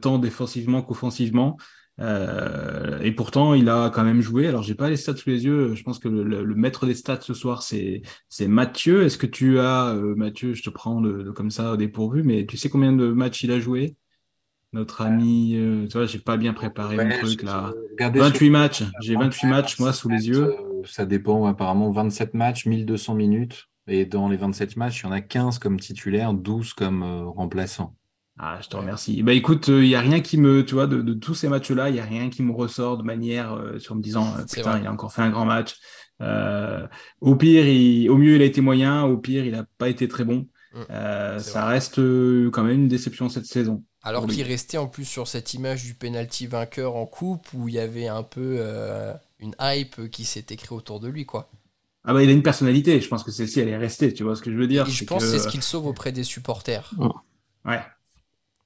tant 0.00 0.18
défensivement 0.18 0.82
qu'offensivement. 0.82 1.56
Euh, 2.00 3.00
et 3.00 3.12
pourtant, 3.12 3.54
il 3.54 3.68
a 3.68 3.90
quand 3.90 4.04
même 4.04 4.20
joué. 4.20 4.46
Alors, 4.46 4.62
j'ai 4.62 4.74
pas 4.74 4.88
les 4.88 4.96
stats 4.96 5.16
sous 5.16 5.28
les 5.28 5.44
yeux. 5.44 5.74
Je 5.74 5.82
pense 5.82 5.98
que 5.98 6.08
le, 6.08 6.54
maître 6.54 6.86
des 6.86 6.94
stats 6.94 7.20
ce 7.20 7.34
soir, 7.34 7.62
c'est 7.62 8.02
c'est 8.28 8.48
Mathieu. 8.48 9.04
Est-ce 9.04 9.18
que 9.18 9.26
tu 9.26 9.58
as, 9.58 9.90
euh, 9.90 10.14
Mathieu, 10.14 10.54
je 10.54 10.62
te 10.62 10.70
prends 10.70 11.00
de, 11.00 11.30
comme 11.30 11.50
ça 11.50 11.72
au 11.72 11.76
dépourvu, 11.76 12.22
mais 12.22 12.46
tu 12.46 12.56
sais 12.56 12.68
combien 12.68 12.92
de 12.92 13.12
matchs 13.12 13.44
il 13.44 13.52
a 13.52 13.60
joué? 13.60 13.96
Notre 14.72 15.02
ami, 15.02 15.54
euh, 15.56 15.86
tu 15.86 15.98
vois, 15.98 16.06
j'ai 16.06 16.18
pas 16.18 16.38
bien 16.38 16.54
préparé 16.54 16.96
mon 16.96 17.18
truc 17.18 17.42
là. 17.42 17.72
28 17.98 18.50
matchs. 18.50 18.82
J'ai 19.02 19.16
28 19.16 19.46
matchs 19.46 19.78
moi 19.78 19.92
sous 19.92 20.08
les 20.08 20.28
yeux. 20.28 20.54
Ça 20.86 21.04
dépend. 21.04 21.44
Apparemment, 21.44 21.90
27 21.90 22.32
matchs, 22.32 22.64
1200 22.64 23.14
minutes. 23.14 23.68
Et 23.88 24.06
dans 24.06 24.28
les 24.28 24.36
27 24.36 24.76
matchs, 24.76 25.00
il 25.00 25.06
y 25.06 25.08
en 25.08 25.12
a 25.12 25.20
15 25.20 25.58
comme 25.58 25.80
titulaire, 25.80 26.34
12 26.34 26.72
comme 26.74 27.02
remplaçant. 27.02 27.96
Ah, 28.38 28.58
je 28.62 28.68
te 28.68 28.76
remercie. 28.76 29.22
Bah 29.22 29.34
écoute, 29.34 29.68
il 29.68 29.74
euh, 29.74 29.82
n'y 29.82 29.94
a 29.94 30.00
rien 30.00 30.20
qui 30.20 30.38
me, 30.38 30.64
tu 30.64 30.74
vois, 30.74 30.86
de, 30.86 31.12
tous 31.14 31.34
ces 31.34 31.48
matchs-là, 31.48 31.90
il 31.90 31.94
n'y 31.94 32.00
a 32.00 32.04
rien 32.04 32.30
qui 32.30 32.42
me 32.42 32.52
ressort 32.52 32.96
de 32.96 33.02
manière 33.02 33.52
euh, 33.52 33.78
sur 33.78 33.94
me 33.94 34.02
disant, 34.02 34.26
euh, 34.38 34.44
putain, 34.50 34.80
il 34.80 34.86
a 34.86 34.92
encore 34.92 35.12
fait 35.12 35.22
un 35.22 35.30
grand 35.30 35.44
match. 35.44 35.76
au 37.20 37.36
pire, 37.36 38.10
au 38.10 38.16
mieux, 38.16 38.36
il 38.36 38.42
a 38.42 38.44
été 38.44 38.60
moyen. 38.60 39.04
Au 39.04 39.18
pire, 39.18 39.44
il 39.44 39.52
n'a 39.52 39.64
pas 39.78 39.88
été 39.88 40.08
très 40.08 40.24
bon. 40.24 40.48
Mm. 40.74 41.38
ça 41.38 41.66
reste 41.66 41.96
quand 42.50 42.62
même 42.62 42.80
une 42.80 42.88
déception 42.88 43.28
cette 43.28 43.44
saison. 43.44 43.84
Alors 44.02 44.26
qu'il 44.26 44.42
restait 44.42 44.78
en 44.78 44.86
plus 44.86 45.04
sur 45.04 45.28
cette 45.28 45.52
image 45.52 45.84
du 45.84 45.94
penalty 45.94 46.46
vainqueur 46.46 46.96
en 46.96 47.04
coupe 47.04 47.46
où 47.52 47.68
il 47.68 47.74
y 47.74 47.78
avait 47.78 48.08
un 48.08 48.22
peu 48.22 48.60
une 49.38 49.54
hype 49.60 50.10
qui 50.10 50.24
s'était 50.24 50.56
créée 50.56 50.76
autour 50.76 50.98
de 50.98 51.08
lui, 51.08 51.26
quoi. 51.26 51.50
Ah 52.04 52.12
bah 52.12 52.22
il 52.22 52.28
a 52.28 52.32
une 52.32 52.42
personnalité, 52.42 53.00
je 53.00 53.08
pense 53.08 53.22
que 53.22 53.30
celle-ci 53.30 53.60
elle 53.60 53.68
est 53.68 53.76
restée, 53.76 54.12
tu 54.12 54.24
vois 54.24 54.34
ce 54.34 54.42
que 54.42 54.50
je 54.50 54.56
veux 54.56 54.66
dire? 54.66 54.86
Et 54.88 54.90
je 54.90 55.04
pense 55.04 55.24
que 55.24 55.30
c'est 55.30 55.38
ce 55.38 55.46
qu'il 55.46 55.62
sauve 55.62 55.86
auprès 55.86 56.12
des 56.12 56.24
supporters. 56.24 56.92
Ouais. 57.64 57.80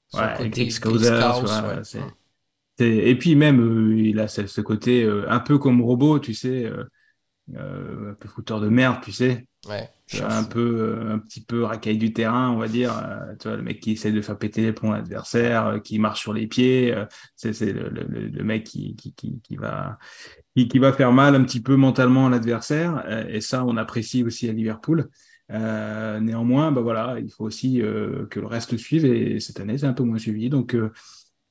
Son 0.09 0.19
Ouais, 0.19 0.35
côté 0.35 0.49
Greg 0.51 0.71
Greg 0.71 0.71
Scousers, 0.71 1.33
Scouse, 1.33 1.43
voilà, 1.43 1.77
ouais. 1.79 1.85
c'est- 1.85 2.01
c'est- 2.79 2.89
Et 2.89 3.17
puis 3.19 3.37
même, 3.37 3.61
euh, 3.61 3.99
il 3.99 4.21
a 4.21 4.29
ce, 4.29 4.47
ce 4.47 4.61
côté 4.63 5.05
euh, 5.05 5.31
un 5.31 5.41
peu 5.41 5.59
comme 5.59 5.83
robot, 5.83 6.19
tu 6.21 6.35
sais, 6.35 6.65
euh, 6.67 6.85
euh, 7.57 8.13
un 8.13 8.15
peu 8.15 8.29
fouteur 8.29 8.61
de 8.61 8.69
merde, 8.69 9.01
tu 9.03 9.13
sais, 9.13 9.47
Ouais, 9.67 9.91
Un 10.23 10.45
peu, 10.45 10.61
euh, 10.61 11.15
un 11.15 11.19
petit 11.19 11.41
peu 11.45 11.65
racaille 11.65 11.99
du 11.99 12.13
terrain, 12.13 12.51
on 12.51 12.59
va 12.59 12.69
dire. 12.69 12.97
euh, 12.97 13.35
tu 13.41 13.49
vois, 13.49 13.57
le 13.57 13.63
mec 13.65 13.81
qui 13.81 13.93
essaie 13.93 14.13
de 14.13 14.21
faire 14.21 14.39
péter 14.39 14.63
les 14.63 14.73
plombs 14.73 14.93
à 14.93 14.99
l'adversaire, 14.99 15.67
euh, 15.67 15.79
qui 15.81 15.99
marche 15.99 16.21
sur 16.21 16.33
les 16.33 16.47
pieds, 16.47 16.95
euh, 16.95 17.05
c'est 17.35 17.61
le, 17.73 17.89
le, 17.89 18.05
le- 18.09 18.29
le 18.29 18.45
mec 18.45 18.63
qui, 18.65 18.95
qui, 18.95 19.13
qui, 19.15 19.41
qui 19.41 19.57
va 19.57 19.99
qui, 20.55 20.69
qui 20.69 20.79
va 20.79 20.93
faire 20.93 21.13
mal 21.13 21.35
un 21.35 21.43
petit 21.45 21.61
peu 21.61 21.75
mentalement 21.77 22.29
à 22.29 22.31
l'adversaire. 22.31 23.03
euh, 23.07 23.27
et 23.29 23.41
ça, 23.41 23.65
on 23.65 23.77
apprécie 23.77 24.23
aussi 24.23 24.49
à 24.49 24.53
Liverpool. 24.53 25.09
Euh, 25.53 26.21
néanmoins, 26.21 26.73
bah 26.73 26.81
voilà, 26.83 27.19
il 27.21 27.31
faut 27.31 27.45
aussi 27.45 27.83
euh, 27.83 28.27
que 28.27 28.41
le 28.41 28.47
reste 28.47 28.77
suive. 28.77 29.05
Et 29.05 29.41
cette 29.41 29.59
année, 29.61 29.77
c'est 29.79 29.87
un 29.87 29.93
peu 29.93 30.05
moins 30.05 30.19
suivi. 30.19 30.49
Donc, 30.51 30.75
euh, 30.75 30.93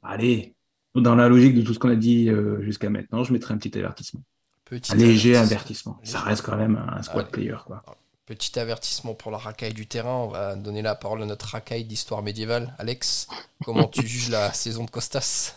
allez, 0.01 0.55
dans 0.95 1.15
la 1.15 1.27
logique 1.29 1.55
de 1.55 1.61
tout 1.61 1.73
ce 1.73 1.79
qu'on 1.79 1.89
a 1.89 1.95
dit 1.95 2.29
euh, 2.29 2.61
jusqu'à 2.61 2.89
maintenant, 2.89 3.23
je 3.25 3.33
mettrai 3.33 3.53
un 3.53 3.57
petit 3.57 3.77
avertissement. 3.77 4.23
Petit 4.65 4.93
Un 4.93 4.95
léger 4.95 5.35
avertissement. 5.35 5.97
avertissement. 5.97 5.99
Ça 6.03 6.19
reste 6.21 6.45
quand 6.45 6.57
même 6.57 6.77
un 6.77 7.01
squad 7.03 7.25
Allez. 7.25 7.31
player, 7.31 7.57
quoi. 7.65 7.83
Petit 8.25 8.57
avertissement 8.57 9.13
pour 9.13 9.31
la 9.31 9.37
racaille 9.37 9.73
du 9.73 9.85
terrain. 9.85 10.15
On 10.15 10.27
va 10.27 10.55
donner 10.55 10.81
la 10.81 10.95
parole 10.95 11.21
à 11.21 11.25
notre 11.25 11.45
racaille 11.45 11.85
d'histoire 11.85 12.23
médiévale. 12.23 12.73
Alex, 12.79 13.27
comment 13.63 13.87
tu 13.87 14.05
juges 14.07 14.29
la 14.29 14.51
saison 14.53 14.83
de 14.83 14.89
Costas? 14.89 15.55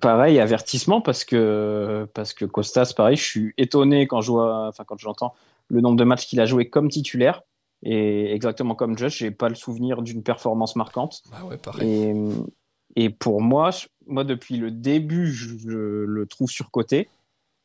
Pareil, 0.00 0.40
avertissement 0.40 1.02
parce 1.02 1.24
que 1.24 2.08
parce 2.14 2.32
que 2.32 2.44
Costas, 2.46 2.94
pareil, 2.96 3.16
je 3.16 3.24
suis 3.24 3.54
étonné 3.58 4.06
quand 4.06 4.22
je 4.22 4.30
vois, 4.30 4.68
enfin 4.68 4.84
quand 4.84 4.98
j'entends 4.98 5.34
le 5.68 5.80
nombre 5.80 5.96
de 5.96 6.04
matchs 6.04 6.26
qu'il 6.26 6.40
a 6.40 6.46
joué 6.46 6.70
comme 6.70 6.88
titulaire 6.88 7.42
et 7.82 8.32
exactement 8.32 8.74
comme 8.74 8.96
Josh, 8.96 9.18
j'ai 9.18 9.30
pas 9.30 9.48
le 9.48 9.54
souvenir 9.54 10.02
d'une 10.02 10.22
performance 10.22 10.76
marquante. 10.76 11.22
Bah 11.30 11.44
ouais, 11.44 11.56
pareil. 11.56 12.14
Et, 12.96 13.04
et 13.04 13.10
pour 13.10 13.42
moi, 13.42 13.70
moi 14.06 14.24
depuis 14.24 14.56
le 14.56 14.70
début, 14.70 15.32
je, 15.32 15.58
je 15.58 16.04
le 16.06 16.26
trouve 16.26 16.48
surcoté. 16.48 17.08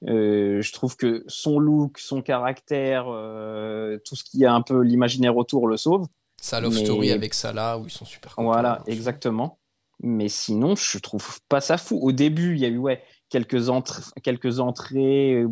Euh, 0.08 0.62
je 0.62 0.74
trouve 0.74 0.96
que 0.96 1.24
son 1.28 1.58
look, 1.60 1.98
son 1.98 2.22
caractère, 2.22 3.06
euh, 3.10 3.98
tout 4.06 4.16
ce 4.16 4.24
qui 4.24 4.46
a 4.46 4.54
un 4.54 4.62
peu 4.62 4.82
l'imaginaire 4.82 5.36
autour 5.38 5.68
le 5.68 5.78
sauve. 5.78 6.06
Sa 6.40 6.62
love 6.62 6.76
mais- 6.76 6.86
story 6.86 7.12
avec 7.12 7.34
Salah 7.34 7.80
où 7.80 7.86
ils 7.86 7.92
sont 7.92 8.06
super 8.06 8.36
contents. 8.36 8.52
Voilà, 8.52 8.84
exactement. 8.86 9.58
Mais 10.04 10.30
sinon, 10.30 10.76
je 10.76 11.00
trouve 11.00 11.40
pas 11.50 11.62
ça 11.62 11.78
fou. 11.80 11.98
Au 12.00 12.12
début, 12.12 12.54
il 12.54 12.60
y 12.60 12.66
a 12.66 12.68
eu 12.68 12.78
ouais, 12.78 13.02
quelques, 13.30 13.70
entrées, 13.70 14.04
quelques 14.22 14.60
entrées, 14.60 15.34
euh, 15.34 15.48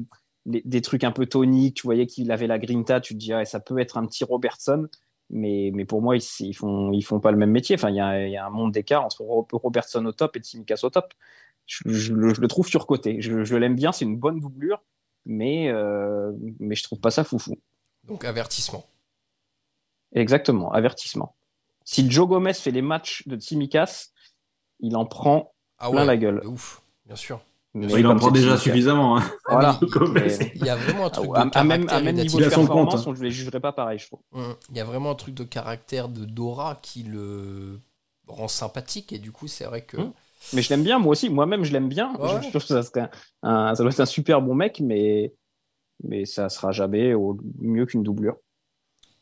les- 0.45 0.61
des 0.63 0.81
trucs 0.81 1.03
un 1.03 1.11
peu 1.11 1.25
toniques. 1.25 1.77
Tu 1.77 1.87
voyais 1.87 2.05
qu'il 2.05 2.31
avait 2.31 2.45
la 2.45 2.59
grinta. 2.59 3.01
Tu 3.01 3.15
te 3.15 3.19
dis, 3.19 3.31
ça 3.45 3.59
peut 3.59 3.79
être 3.79 3.97
un 3.97 4.05
petit 4.05 4.23
Robertson. 4.23 4.85
Mais, 5.31 5.71
mais 5.73 5.85
pour 5.85 6.03
moi, 6.03 6.15
ils, 6.17 6.23
ils 6.41 6.53
font, 6.53 6.91
ils 6.91 7.01
font 7.01 7.19
pas 7.19 7.31
le 7.31 7.37
même 7.37 7.49
métier. 7.49 7.75
Enfin, 7.75 7.89
il 7.89 7.95
y 7.95 7.99
a, 7.99 8.27
il 8.27 8.31
y 8.31 8.37
a 8.37 8.45
un 8.45 8.51
monde 8.51 8.71
d'écart 8.71 9.03
entre 9.03 9.21
Ro- 9.23 9.47
Robertson 9.51 10.05
au 10.05 10.11
top 10.11 10.35
et 10.37 10.39
Tsimikas 10.41 10.81
au 10.83 10.91
top. 10.91 11.11
Je, 11.65 11.81
je 11.89 12.13
le- 12.13 12.33
je 12.33 12.41
le 12.41 12.47
trouve 12.47 12.67
surcoté. 12.67 13.21
Je, 13.21 13.43
je 13.43 13.55
l'aime 13.55 13.75
bien, 13.75 13.91
c'est 13.91 14.05
une 14.05 14.17
bonne 14.17 14.39
doublure, 14.39 14.83
mais, 15.25 15.69
euh, 15.69 16.31
mais 16.59 16.75
je 16.75 16.83
trouve 16.83 16.99
pas 16.99 17.11
ça 17.11 17.23
foufou. 17.23 17.55
Donc 18.03 18.23
avertissement. 18.25 18.85
Exactement, 20.13 20.71
avertissement. 20.71 21.35
Si 21.83 22.09
Joe 22.09 22.27
Gomez 22.27 22.53
fait 22.53 22.71
les 22.71 22.81
matchs 22.81 23.27
de 23.27 23.35
Tsimikas, 23.37 24.09
il 24.79 24.95
en 24.95 25.05
prend 25.05 25.53
Ah 25.77 25.89
plein 25.89 26.01
ouais, 26.01 26.05
la 26.05 26.17
gueule. 26.17 26.41
de 26.41 26.47
ouf, 26.47 26.81
bien 27.05 27.15
sûr. 27.15 27.41
Mais 27.73 27.87
il 27.99 28.07
en 28.07 28.15
prend 28.15 28.31
déjà 28.31 28.57
suffisamment. 28.57 29.17
hein. 29.17 29.23
Voilà. 29.49 29.77
Gomez. 29.81 30.21
Mais- 30.39 30.51
Il 30.55 30.65
y 30.65 30.69
a 30.69 30.77
vraiment 30.77 31.07
un 31.07 31.09
truc 31.09 31.29
à, 31.35 31.43
de 31.45 31.51
à 31.53 31.63
même, 31.65 31.85
caractère 31.85 31.97
à 31.97 32.01
même 32.01 32.19
et 32.19 32.21
niveau 32.23 32.37
Il 32.39 32.41
de 32.41 32.47
a 32.47 32.49
son 32.49 32.61
performance, 32.61 32.95
compte, 32.95 33.07
hein. 33.07 33.11
on 33.17 33.19
ne 33.19 33.23
les 33.23 33.31
jugerait 33.31 33.59
pas 33.59 33.73
pareil, 33.73 33.99
je 33.99 34.05
trouve. 34.07 34.21
Hum, 34.31 34.55
Il 34.69 34.77
y 34.77 34.79
a 34.79 34.85
vraiment 34.85 35.11
un 35.11 35.15
truc 35.15 35.35
de 35.35 35.43
caractère 35.43 36.07
de 36.07 36.23
Dora 36.23 36.77
qui 36.81 37.03
le 37.03 37.81
rend 38.27 38.47
sympathique 38.47 39.11
et 39.13 39.19
du 39.19 39.31
coup 39.33 39.47
c'est 39.47 39.65
vrai 39.65 39.81
que 39.81 39.97
Hum. 39.97 40.13
Mais 40.53 40.61
je 40.61 40.69
l'aime 40.69 40.83
bien, 40.83 40.99
moi 40.99 41.11
aussi. 41.11 41.29
Moi-même, 41.29 41.63
je 41.63 41.71
l'aime 41.73 41.89
bien. 41.89 42.13
Ouais. 42.15 42.29
Je, 42.41 42.45
je 42.45 42.49
trouve 42.49 42.61
que 42.61 42.67
ça, 42.67 42.83
serait 42.83 43.09
un- 43.43 43.75
ça 43.75 43.83
doit 43.83 43.91
être 43.91 43.99
un 43.99 44.05
super 44.05 44.41
bon 44.41 44.55
mec, 44.55 44.79
mais, 44.79 45.33
mais 46.03 46.25
ça 46.25 46.49
sera 46.49 46.71
jamais 46.71 47.13
au 47.13 47.37
mieux 47.59 47.85
qu'une 47.85 48.03
doublure. 48.03 48.37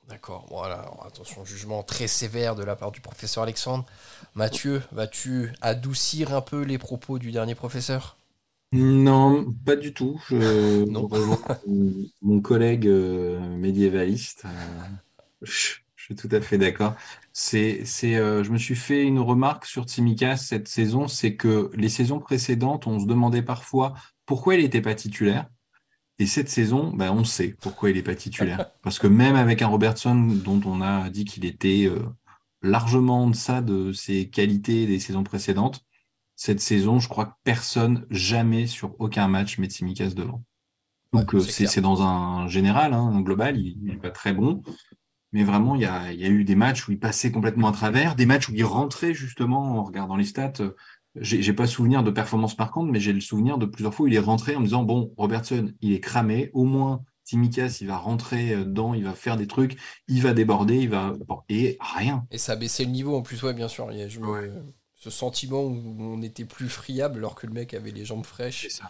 D'accord, 0.10 0.46
voilà, 0.50 0.76
alors, 0.76 1.06
attention, 1.08 1.46
jugement 1.46 1.82
très 1.82 2.08
sévère 2.08 2.56
de 2.56 2.64
la 2.64 2.76
part 2.76 2.92
du 2.92 3.00
professeur 3.00 3.44
Alexandre. 3.44 3.86
Mathieu, 4.36 4.82
vas-tu 4.92 5.52
adoucir 5.62 6.34
un 6.36 6.42
peu 6.42 6.62
les 6.62 6.78
propos 6.78 7.20
du 7.20 7.32
dernier 7.32 7.56
professeur? 7.56 8.18
Non, 8.74 9.54
pas 9.66 9.76
du 9.76 9.94
tout. 9.94 10.20
Je 10.28 10.84
Non. 10.90 11.08
rejoins 11.08 11.38
mon, 12.22 12.42
collègue 12.42 12.88
euh, 12.88 13.40
médiévaliste. 13.58 14.44
euh, 14.46 15.48
suis 16.18 16.30
tout 16.30 16.36
à 16.36 16.42
fait 16.42 16.58
d'accord. 16.58 16.96
C'est, 17.32 17.84
c'est, 17.86 18.16
euh, 18.16 18.44
je 18.44 18.52
me 18.52 18.58
suis 18.58 18.76
fait 18.76 19.04
une 19.04 19.20
remarque 19.20 19.66
sur 19.66 19.86
Tsimikas 19.86 20.38
cette 20.38 20.68
saison, 20.68 21.08
c'est 21.08 21.36
que 21.36 21.72
les 21.74 21.90
saisons 21.90 22.20
précédentes, 22.20 22.88
on 22.88 23.00
se 23.00 23.06
demandait 23.06 23.42
parfois 23.42 23.94
pourquoi 24.26 24.56
il 24.56 24.64
n'était 24.64 24.82
pas 24.82 24.96
titulaire. 24.96 25.48
Et 26.20 26.28
cette 26.28 26.50
saison, 26.50 26.94
ben, 26.94 27.12
on 27.12 27.24
sait 27.24 27.56
pourquoi 27.60 27.90
il 27.90 27.96
n'est 27.96 28.04
pas 28.04 28.16
titulaire. 28.16 28.72
Parce 28.82 29.00
que 29.00 29.08
même 29.08 29.36
avec 29.36 29.62
un 29.62 29.68
Robertson 29.68 30.16
dont 30.16 30.62
on 30.66 30.82
a 30.82 31.10
dit 31.10 31.26
qu'il 31.26 31.46
était 31.46 31.86
euh, 31.86 32.04
largement 32.62 33.24
en 33.24 33.30
deçà 33.30 33.62
de 33.62 33.92
ses 33.92 34.30
qualités 34.30 34.86
des 34.86 35.00
saisons 35.00 35.24
précédentes, 35.24 35.82
cette 36.36 36.60
saison, 36.62 37.00
je 37.00 37.10
crois 37.10 37.26
que 37.26 37.34
personne, 37.44 38.06
jamais 38.10 38.68
sur 38.68 38.96
aucun 39.00 39.28
match, 39.28 39.58
met 39.58 39.68
Tsimikas 39.68 40.12
devant. 40.16 40.44
Donc 41.14 41.34
Ouais, 41.34 41.40
euh, 41.40 41.42
c'est 41.42 41.52
c'est 41.52 41.66
clair. 41.66 41.72
c'est 41.74 41.82
dans 41.82 42.02
un 42.02 42.48
général, 42.48 42.94
hein, 42.94 43.12
un 43.14 43.22
global, 43.22 43.58
il 43.60 43.84
n'est 43.84 43.98
pas 43.98 44.12
très 44.12 44.34
bon. 44.34 44.62
Mais 45.34 45.44
vraiment, 45.44 45.76
il 45.76 45.82
y 45.82 45.86
a, 45.86 46.12
il 46.14 46.20
y 46.20 46.26
a 46.26 46.30
eu 46.30 46.44
des 46.44 46.56
matchs 46.56 46.88
où 46.88 46.92
il 46.92 47.00
passait 47.00 47.32
complètement 47.32 47.68
à 47.68 47.72
travers, 47.72 48.16
des 48.16 48.26
matchs 48.26 48.50
où 48.50 48.54
il 48.56 48.64
rentrait 48.64 49.14
justement 49.14 49.80
en 49.80 49.84
regardant 49.84 50.16
les 50.16 50.26
stats. 50.26 50.54
J'ai 51.16 51.54
pas 51.54 51.68
souvenir 51.68 52.04
de 52.04 52.10
performance 52.10 52.58
marquante, 52.58 52.90
mais 52.90 53.00
j'ai 53.00 53.14
le 53.14 53.22
souvenir 53.22 53.58
de 53.58 53.66
plusieurs 53.68 53.94
fois 53.94 54.06
où 54.06 54.08
il 54.08 54.16
est 54.16 54.20
rentré 54.20 54.56
en 54.56 54.60
me 54.62 54.66
disant 54.66 54.84
bon, 54.84 55.14
Robertson, 55.18 55.72
il 55.82 55.94
est 55.94 56.00
cramé, 56.00 56.50
au 56.54 56.64
moins 56.64 57.04
Tsimikas, 57.26 57.78
il 57.82 57.88
va 57.88 57.98
rentrer 57.98 58.54
euh, 58.54 58.66
dedans, 58.66 58.94
il 58.94 59.04
va 59.04 59.14
faire 59.14 59.38
des 59.38 59.48
trucs, 59.48 59.78
il 60.08 60.22
va 60.22 60.34
déborder, 60.34 60.78
il 60.78 60.90
va 60.90 61.14
et 61.50 61.78
rien. 61.80 62.26
Et 62.32 62.38
ça 62.38 62.54
a 62.54 62.56
baissé 62.56 62.84
le 62.86 62.92
niveau 62.92 63.16
en 63.16 63.22
plus, 63.22 63.42
ouais, 63.44 63.54
bien 63.54 63.68
sûr. 63.68 63.92
Il 63.92 64.00
y 64.00 64.02
a 64.02 64.08
je 64.08 64.20
me- 64.20 64.74
ce 64.96 65.10
sentiment 65.10 65.62
où 65.64 65.96
on 66.00 66.22
était 66.22 66.46
plus 66.46 66.70
friable 66.70 67.20
alors 67.20 67.36
que 67.36 67.46
le 67.46 67.54
mec 67.54 67.74
avait 67.74 67.92
les 67.92 68.06
jambes 68.06 68.26
fraîches. 68.26 68.62
C'est 68.64 68.70
ça. 68.70 68.90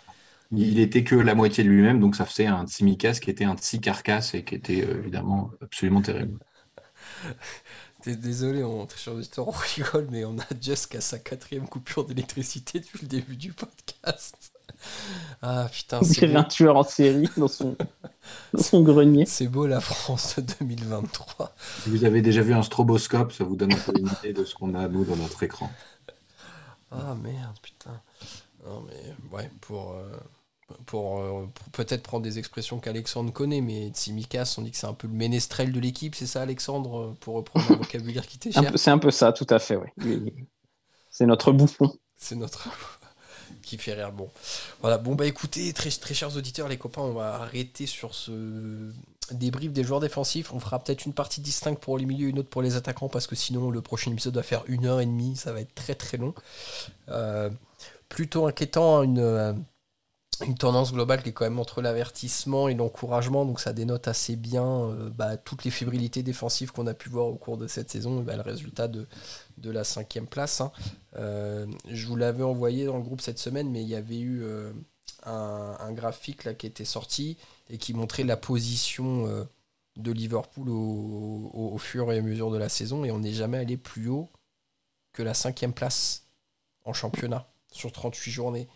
Il 0.55 0.79
était 0.79 1.03
que 1.03 1.15
la 1.15 1.35
moitié 1.35 1.63
de 1.63 1.69
lui-même, 1.69 1.99
donc 1.99 2.15
ça 2.15 2.25
faisait 2.25 2.45
un 2.45 2.65
Tsimikas 2.67 3.13
qui 3.13 3.29
était 3.29 3.45
un 3.45 3.55
Tsi 3.55 3.79
carcasse 3.81 4.35
et 4.35 4.43
qui 4.43 4.55
était 4.55 4.85
euh, 4.85 4.99
évidemment 4.99 5.51
absolument 5.61 6.01
terrible. 6.01 6.39
T'es 8.03 8.15
désolé, 8.17 8.63
on, 8.63 8.87
chers 8.89 9.13
auditeurs, 9.15 9.47
on 9.47 9.51
rigole, 9.51 10.07
mais 10.11 10.25
on 10.25 10.37
a 10.37 10.43
Just 10.61 10.91
qui 10.91 10.97
a 10.97 11.01
sa 11.01 11.19
quatrième 11.19 11.67
coupure 11.67 12.05
d'électricité 12.05 12.79
depuis 12.79 12.99
le 13.01 13.07
début 13.07 13.37
du 13.37 13.53
podcast. 13.53 14.51
Ah 15.41 15.69
putain, 15.71 16.01
On 16.01 16.03
c'est 16.03 16.19
dirait 16.19 16.33
beau, 16.33 16.37
un 16.37 16.43
tueur 16.43 16.75
en 16.75 16.83
série 16.83 17.29
dans 17.37 17.47
son, 17.47 17.77
dans 18.53 18.61
son 18.61 18.83
grenier. 18.83 19.25
c'est 19.25 19.47
beau 19.47 19.65
la 19.67 19.79
France 19.79 20.35
de 20.37 20.53
2023. 20.59 21.55
Si 21.83 21.89
vous 21.89 22.03
avez 22.05 22.21
déjà 22.21 22.41
vu 22.41 22.53
un 22.53 22.63
stroboscope, 22.63 23.31
ça 23.31 23.43
vous 23.45 23.55
donne 23.55 23.73
un 23.73 23.79
peu 23.79 23.93
une 23.97 24.09
idée 24.09 24.33
de 24.33 24.43
ce 24.43 24.53
qu'on 24.55 24.75
a 24.75 24.87
nous 24.89 25.05
dans 25.05 25.15
notre 25.15 25.43
écran. 25.43 25.71
Ah 26.91 27.15
merde, 27.15 27.57
putain. 27.61 28.01
Non 28.65 28.81
mais 28.87 29.15
ouais, 29.31 29.51
pour, 29.61 29.93
euh, 29.93 30.11
pour, 30.85 31.19
euh, 31.19 31.45
pour 31.53 31.69
peut-être 31.69 32.03
prendre 32.03 32.23
des 32.23 32.39
expressions 32.39 32.79
qu'Alexandre 32.79 33.31
connaît, 33.31 33.61
mais 33.61 33.89
Tsimikas, 33.89 34.55
on 34.57 34.61
dit 34.61 34.71
que 34.71 34.77
c'est 34.77 34.87
un 34.87 34.93
peu 34.93 35.07
le 35.07 35.13
ménestrel 35.13 35.71
de 35.71 35.79
l'équipe, 35.79 36.15
c'est 36.15 36.27
ça 36.27 36.41
Alexandre, 36.41 37.15
pour 37.19 37.35
reprendre 37.35 37.71
un 37.71 37.75
vocabulaire 37.75 38.25
qui 38.25 38.37
t'est 38.37 38.51
cher 38.51 38.71
C'est 38.75 38.91
un 38.91 38.97
peu 38.97 39.11
ça, 39.11 39.33
tout 39.33 39.47
à 39.49 39.59
fait, 39.59 39.77
oui. 39.77 40.33
C'est 41.09 41.25
notre 41.25 41.51
bouffon. 41.51 41.93
C'est 42.17 42.35
notre 42.35 42.69
qui 43.61 43.77
fait 43.77 43.93
rire. 43.93 44.11
Bon, 44.11 44.29
voilà. 44.81 44.97
Bon 44.97 45.15
bah 45.15 45.25
écoutez, 45.25 45.71
très, 45.73 45.89
très 45.89 46.13
chers 46.13 46.35
auditeurs, 46.35 46.67
les 46.67 46.77
copains, 46.77 47.01
on 47.01 47.13
va 47.13 47.35
arrêter 47.35 47.85
sur 47.85 48.15
ce 48.15 48.91
débrief 49.31 49.71
des 49.71 49.83
joueurs 49.83 49.99
défensifs. 49.99 50.53
On 50.53 50.59
fera 50.59 50.79
peut-être 50.79 51.05
une 51.05 51.13
partie 51.13 51.41
distincte 51.41 51.81
pour 51.81 51.97
les 51.97 52.05
milieux, 52.05 52.29
une 52.29 52.39
autre 52.39 52.49
pour 52.49 52.61
les 52.61 52.75
attaquants, 52.75 53.09
parce 53.09 53.27
que 53.27 53.35
sinon 53.35 53.71
le 53.71 53.81
prochain 53.81 54.11
épisode 54.11 54.35
va 54.35 54.43
faire 54.43 54.63
une 54.67 54.85
heure 54.85 54.99
et 54.99 55.05
demie, 55.05 55.35
ça 55.35 55.53
va 55.53 55.61
être 55.61 55.73
très 55.75 55.95
très 55.95 56.17
long. 56.17 56.33
Euh, 57.09 57.49
plutôt 58.09 58.45
inquiétant, 58.45 59.03
une, 59.03 59.19
euh, 59.19 59.53
une 60.41 60.55
tendance 60.57 60.93
globale 60.93 61.21
qui 61.21 61.29
est 61.29 61.33
quand 61.33 61.45
même 61.45 61.59
entre 61.59 61.81
l'avertissement 61.81 62.67
et 62.67 62.73
l'encouragement, 62.73 63.45
donc 63.45 63.59
ça 63.59 63.73
dénote 63.73 64.07
assez 64.07 64.35
bien 64.35 64.65
euh, 64.65 65.09
bah, 65.09 65.37
toutes 65.37 65.63
les 65.63 65.71
fébrilités 65.71 66.23
défensives 66.23 66.71
qu'on 66.71 66.87
a 66.87 66.93
pu 66.93 67.09
voir 67.09 67.27
au 67.27 67.35
cours 67.35 67.57
de 67.57 67.67
cette 67.67 67.89
saison, 67.89 68.21
bah, 68.21 68.35
le 68.35 68.41
résultat 68.41 68.87
de, 68.87 69.07
de 69.57 69.69
la 69.71 69.83
cinquième 69.83 70.27
place. 70.27 70.61
hein. 70.61 70.71
Euh, 71.17 71.65
je 71.89 72.07
vous 72.07 72.15
l'avais 72.15 72.43
envoyé 72.43 72.85
dans 72.85 72.97
le 72.97 73.03
groupe 73.03 73.21
cette 73.21 73.39
semaine, 73.39 73.69
mais 73.69 73.81
il 73.83 73.87
y 73.87 73.95
avait 73.95 74.19
eu 74.19 74.43
euh, 74.43 74.71
un, 75.25 75.91
graphique 75.91 76.43
là 76.43 76.53
qui 76.53 76.67
était 76.67 76.85
sorti 76.85 77.37
et 77.69 77.77
qui 77.77 77.93
montrait 77.93 78.23
la 78.23 78.37
position 78.37 79.47
de 79.95 80.11
Liverpool 80.11 80.69
au 80.69 81.77
fur 81.77 82.11
et 82.11 82.17
à 82.17 82.21
mesure 82.21 82.51
de 82.51 82.57
la 82.57 82.69
saison, 82.69 83.05
et 83.05 83.11
on 83.11 83.19
n'est 83.19 83.33
jamais 83.33 83.59
allé 83.59 83.77
plus 83.77 84.09
haut 84.09 84.29
que 85.13 85.23
la 85.23 85.33
cinquième 85.33 85.73
place 85.73 86.25
en 86.85 86.93
championnat 86.93 87.47
sur 87.71 87.91
38 87.91 88.31
journées. 88.31 88.67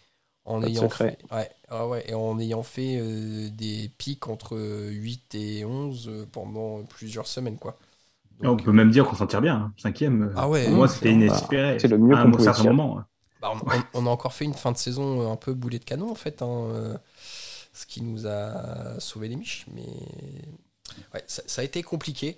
En 0.48 0.64
Pas 0.64 0.68
ayant 0.68 0.90
fait, 0.90 1.18
ouais, 1.32 1.50
ah 1.70 1.88
ouais, 1.88 2.10
et 2.10 2.14
en 2.16 2.40
ayant 2.40 2.64
fait 2.64 2.98
euh, 3.00 3.50
des 3.52 3.90
pics 3.98 4.28
entre 4.28 4.58
8 4.90 5.36
et 5.36 5.66
11 5.66 6.08
euh, 6.10 6.26
pendant 6.32 6.84
plusieurs 6.86 7.28
semaines, 7.28 7.58
quoi. 7.60 7.78
on 8.44 8.58
Donc, 8.58 8.60
peut 8.60 8.72
même 8.72 8.90
dire 8.92 9.06
qu'on 9.08 9.16
s'en 9.16 9.28
tire 9.28 9.42
bien. 9.42 9.56
hein. 9.56 9.74
Cinquième, 9.78 10.22
euh, 10.24 10.36
Ah 10.36 10.50
ouais, 10.50 10.64
pour 10.64 10.72
moi, 10.72 10.88
c'était 10.88 11.12
inespéré. 11.12 11.80
c'est 11.80 11.88
le 11.88 11.98
mieux 11.98 12.18
à 12.18 12.18
qu'on 12.18 12.32
pouvait 12.32 12.52
certain 12.52 12.64
faire. 12.64 12.64
moment. 12.64 13.04
bah, 13.42 13.52
on, 13.72 13.78
on- 13.80 13.86
on 13.94 14.08
a 14.08 14.10
encore 14.10 14.34
fait 14.34 14.46
une 14.46 14.54
fin 14.56 14.72
de 14.74 14.78
saison 14.78 15.32
un 15.32 15.36
peu 15.38 15.54
boulet 15.54 15.80
de 15.80 15.86
canon, 15.86 16.12
en 16.12 16.16
fait, 16.16 16.42
hein, 16.42 17.00
ce 17.74 17.86
qui 17.86 18.02
nous 18.02 18.28
a 18.28 19.00
sauvé 19.00 19.28
les 19.30 19.36
miches, 19.36 19.66
mais 19.76 19.86
ouais, 21.14 21.24
ça, 21.28 21.42
ça 21.46 21.62
a 21.62 21.64
été 21.66 21.84
compliqué. 21.84 22.38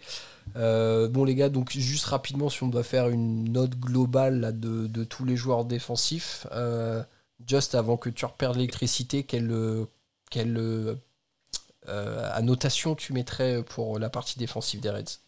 Euh, 0.56 1.10
bon, 1.10 1.26
les 1.26 1.36
gars, 1.36 1.50
donc 1.50 1.72
juste 1.72 2.06
rapidement, 2.06 2.50
si 2.50 2.64
on 2.64 2.70
doit 2.70 2.84
faire 2.84 3.10
une 3.10 3.52
note 3.52 3.76
globale 3.80 4.40
là, 4.42 4.52
de, 4.54 4.88
de 4.88 5.06
tous 5.06 5.26
les 5.26 5.36
joueurs 5.38 5.66
défensifs, 5.66 6.48
euh, 6.54 7.04
juste 7.48 7.76
avant 7.76 7.98
que 7.98 8.10
tu 8.10 8.26
reperdes 8.26 8.56
l'électricité, 8.56 9.24
quelle, 9.24 9.86
quelle 10.30 10.58
euh, 10.58 12.32
annotation 12.34 12.96
tu 12.96 13.14
mettrais 13.14 13.64
pour 13.64 14.00
la 14.00 14.10
partie 14.10 14.38
défensive 14.38 14.80
des 14.80 14.90
Reds? 14.90 15.20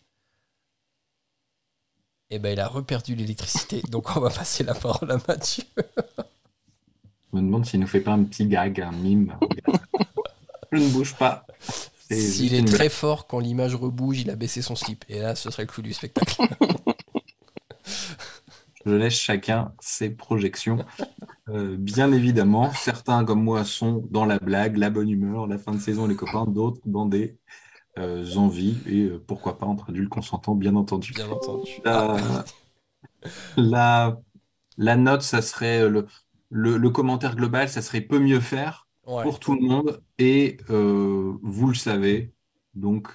Eh 2.30 2.40
ben, 2.40 2.54
il 2.54 2.60
a 2.60 2.68
reperdu 2.68 3.16
l'électricité, 3.16 3.82
donc 3.90 4.16
on 4.16 4.20
va 4.20 4.30
passer 4.30 4.64
la 4.64 4.74
parole 4.74 5.12
à 5.12 5.18
Mathieu. 5.28 5.66
Je 7.32 7.38
me 7.38 7.42
demande 7.42 7.66
s'il 7.66 7.80
nous 7.80 7.88
fait 7.88 8.02
pas 8.02 8.12
un 8.12 8.24
petit 8.24 8.46
gag, 8.46 8.80
un 8.82 8.92
mime. 8.92 9.38
Je 10.72 10.78
ne 10.78 10.90
bouge 10.90 11.16
pas. 11.16 11.46
S'il 12.10 12.54
est 12.54 12.68
très 12.68 12.90
fort, 12.90 13.28
quand 13.28 13.40
l'image 13.40 13.76
rebouge, 13.76 14.20
il 14.20 14.30
a 14.30 14.36
baissé 14.36 14.62
son 14.62 14.76
slip. 14.76 15.06
Et 15.08 15.20
là, 15.20 15.36
ce 15.36 15.50
serait 15.50 15.64
le 15.64 15.68
clou 15.68 15.82
du 15.82 15.94
spectacle. 15.94 16.42
Je 18.86 18.96
laisse 18.96 19.14
chacun 19.14 19.74
ses 19.80 20.10
projections. 20.10 20.80
Euh, 21.50 21.78
bien 21.78 22.12
évidemment, 22.12 22.72
certains 22.74 23.26
comme 23.26 23.44
moi 23.44 23.66
sont 23.66 24.06
dans 24.10 24.26
la 24.26 24.40
blague, 24.40 24.78
la 24.78 24.90
bonne 24.90 25.10
humeur, 25.10 25.48
la 25.48 25.58
fin 25.58 25.74
de 25.74 25.80
saison, 25.80 26.08
les 26.08 26.16
copains, 26.16 26.46
d'autres 26.46 26.82
dans 26.86 27.06
des 27.06 27.38
euh, 28.00 28.26
envies 28.38 28.78
et 28.88 29.04
euh, 29.04 29.24
pourquoi 29.26 29.58
pas 29.58 29.66
entre 29.66 29.90
adultes 29.90 30.10
consentants, 30.10 30.56
bien 30.56 30.76
entendu. 30.76 31.14
Bien 31.14 31.30
entendu. 31.30 31.72
La, 31.86 32.46
la, 33.58 34.18
la 34.78 34.96
note, 34.98 35.22
ça 35.22 35.42
serait 35.42 35.90
le, 35.90 36.08
le, 36.50 36.78
le 36.78 36.90
commentaire 36.90 37.36
global, 37.36 37.70
ça 37.70 37.82
serait 37.82 38.02
peut 38.02 38.20
mieux 38.20 38.40
faire 38.40 38.88
Ouais. 39.08 39.24
pour 39.24 39.40
tout 39.40 39.56
le 39.56 39.62
monde 39.62 40.04
et 40.20 40.58
vous 40.68 41.68
le 41.68 41.74
savez. 41.74 42.34
Donc, 42.76 43.10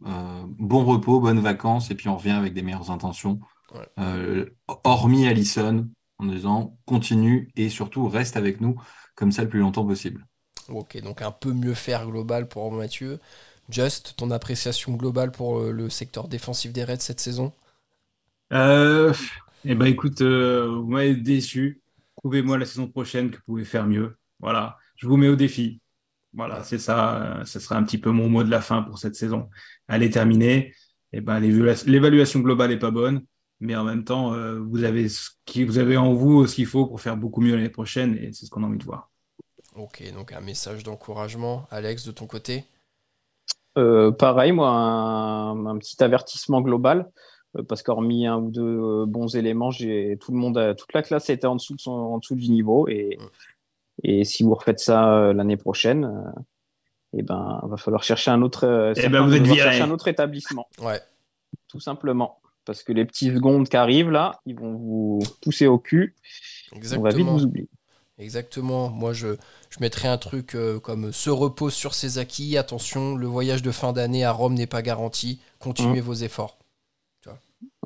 bon 0.00 0.84
repos, 0.84 1.20
bonnes 1.20 1.40
vacances 1.40 1.90
et 1.90 1.94
puis 1.94 2.08
on 2.08 2.16
revient 2.16 2.30
avec 2.30 2.54
des 2.54 2.62
meilleures 2.62 2.90
intentions. 2.90 3.40
Ouais. 3.74 3.88
Euh, 3.98 4.46
hormis 4.84 5.26
Allison, 5.26 5.88
en 6.18 6.26
disant 6.26 6.78
continue 6.86 7.50
et 7.56 7.68
surtout 7.68 8.08
reste 8.08 8.36
avec 8.36 8.60
nous 8.60 8.80
comme 9.14 9.32
ça 9.32 9.42
le 9.42 9.48
plus 9.48 9.60
longtemps 9.60 9.86
possible. 9.86 10.26
Ok, 10.68 11.00
donc 11.02 11.22
un 11.22 11.30
peu 11.32 11.52
mieux 11.52 11.74
faire 11.74 12.06
global 12.06 12.48
pour 12.48 12.72
Mathieu. 12.72 13.18
Just, 13.68 14.14
ton 14.16 14.30
appréciation 14.30 14.94
globale 14.94 15.30
pour 15.30 15.60
euh, 15.60 15.72
le 15.72 15.90
secteur 15.90 16.28
défensif 16.28 16.72
des 16.72 16.84
Reds 16.84 17.00
cette 17.00 17.20
saison? 17.20 17.52
Euh, 18.52 19.12
eh 19.64 19.74
ben 19.74 19.86
écoute, 19.86 20.22
euh, 20.22 20.68
vous 20.68 20.88
m'avez 20.88 21.14
déçu. 21.14 21.80
Prouvez-moi 22.16 22.58
la 22.58 22.66
saison 22.66 22.88
prochaine 22.88 23.30
que 23.30 23.36
vous 23.36 23.42
pouvez 23.46 23.64
faire 23.64 23.86
mieux. 23.86 24.16
Voilà, 24.40 24.76
je 24.96 25.06
vous 25.06 25.16
mets 25.16 25.28
au 25.28 25.36
défi. 25.36 25.80
Voilà, 26.32 26.62
c'est 26.64 26.78
ça. 26.78 27.42
Ce 27.44 27.58
sera 27.60 27.76
un 27.76 27.82
petit 27.82 27.98
peu 27.98 28.10
mon 28.10 28.28
mot 28.28 28.44
de 28.44 28.50
la 28.50 28.60
fin 28.60 28.82
pour 28.82 28.98
cette 28.98 29.14
saison. 29.16 29.50
Elle 29.88 30.02
est 30.02 30.10
terminée. 30.10 30.74
Eh 31.12 31.20
ben 31.20 31.40
l'évalua- 31.40 31.84
l'évaluation 31.86 32.40
globale 32.40 32.72
est 32.72 32.78
pas 32.78 32.92
bonne, 32.92 33.22
mais 33.60 33.76
en 33.76 33.84
même 33.84 34.04
temps, 34.04 34.32
euh, 34.32 34.58
vous 34.58 34.84
avez 34.84 35.08
ce 35.08 35.30
qui, 35.44 35.64
vous 35.64 35.78
avez 35.78 35.96
en 35.96 36.12
vous 36.12 36.46
ce 36.46 36.54
qu'il 36.56 36.66
faut 36.66 36.86
pour 36.86 37.00
faire 37.00 37.16
beaucoup 37.16 37.40
mieux 37.40 37.54
l'année 37.54 37.68
prochaine, 37.68 38.16
et 38.16 38.32
c'est 38.32 38.46
ce 38.46 38.50
qu'on 38.50 38.62
a 38.62 38.66
envie 38.66 38.78
de 38.78 38.84
voir. 38.84 39.10
Ok, 39.76 40.02
donc 40.14 40.32
un 40.32 40.40
message 40.40 40.82
d'encouragement. 40.82 41.66
Alex, 41.70 42.04
de 42.06 42.12
ton 42.12 42.26
côté? 42.26 42.64
Euh, 43.78 44.10
pareil, 44.10 44.52
moi, 44.52 44.68
un, 44.70 45.66
un 45.66 45.78
petit 45.78 46.02
avertissement 46.02 46.60
global, 46.60 47.10
euh, 47.56 47.62
parce 47.62 47.82
qu'hormis 47.82 48.26
un 48.26 48.38
ou 48.38 48.50
deux 48.50 49.04
bons 49.06 49.36
éléments, 49.36 49.70
j'ai 49.70 50.18
tout 50.20 50.32
le 50.32 50.38
monde, 50.38 50.74
toute 50.76 50.92
la 50.92 51.02
classe 51.02 51.30
était 51.30 51.46
en 51.46 51.54
dessous, 51.56 51.76
de 51.76 51.80
son, 51.80 51.92
en 51.92 52.18
dessous 52.18 52.34
du 52.34 52.50
niveau, 52.50 52.88
et, 52.88 53.18
Mm. 53.20 53.28
et 54.04 54.24
si 54.24 54.42
vous 54.42 54.54
refaites 54.54 54.80
ça 54.80 55.32
l'année 55.32 55.56
prochaine, 55.56 56.32
eh 57.12 57.22
ben, 57.22 57.60
va 57.64 57.76
falloir 57.76 58.02
chercher 58.02 58.30
un 58.30 58.42
autre, 58.42 58.64
euh, 58.66 58.92
Eh 58.96 59.08
ben, 59.08 59.22
vous 59.22 59.34
êtes 59.34 59.44
chercher 59.46 59.82
un 59.82 59.90
autre 59.90 60.08
établissement, 60.08 60.66
Ouais, 60.80 61.00
tout 61.68 61.80
simplement, 61.80 62.40
parce 62.64 62.82
que 62.82 62.92
les 62.92 63.04
petits 63.04 63.30
secondes 63.32 63.68
qui 63.68 63.76
arrivent 63.76 64.10
là, 64.10 64.40
ils 64.46 64.58
vont 64.58 64.74
vous 64.74 65.18
pousser 65.42 65.66
au 65.66 65.78
cul, 65.78 66.14
on 66.72 66.76
va 66.76 66.80
vite 66.80 66.92
exactement. 66.94 67.32
vous 67.36 67.44
oublier. 67.44 67.68
Exactement. 68.18 68.90
Moi, 68.90 69.12
je, 69.14 69.36
je 69.70 69.78
mettrais 69.80 70.08
un 70.08 70.18
truc 70.18 70.54
euh, 70.54 70.78
comme 70.78 71.10
se 71.12 71.30
repose 71.30 71.72
sur 71.72 71.94
ses 71.94 72.18
acquis. 72.18 72.58
Attention, 72.58 73.16
le 73.16 73.26
voyage 73.26 73.62
de 73.62 73.70
fin 73.70 73.92
d'année 73.92 74.24
à 74.24 74.32
Rome 74.32 74.54
n'est 74.54 74.66
pas 74.66 74.82
garanti. 74.82 75.40
Continuez 75.58 76.00
vos 76.00 76.14
efforts. 76.14 76.58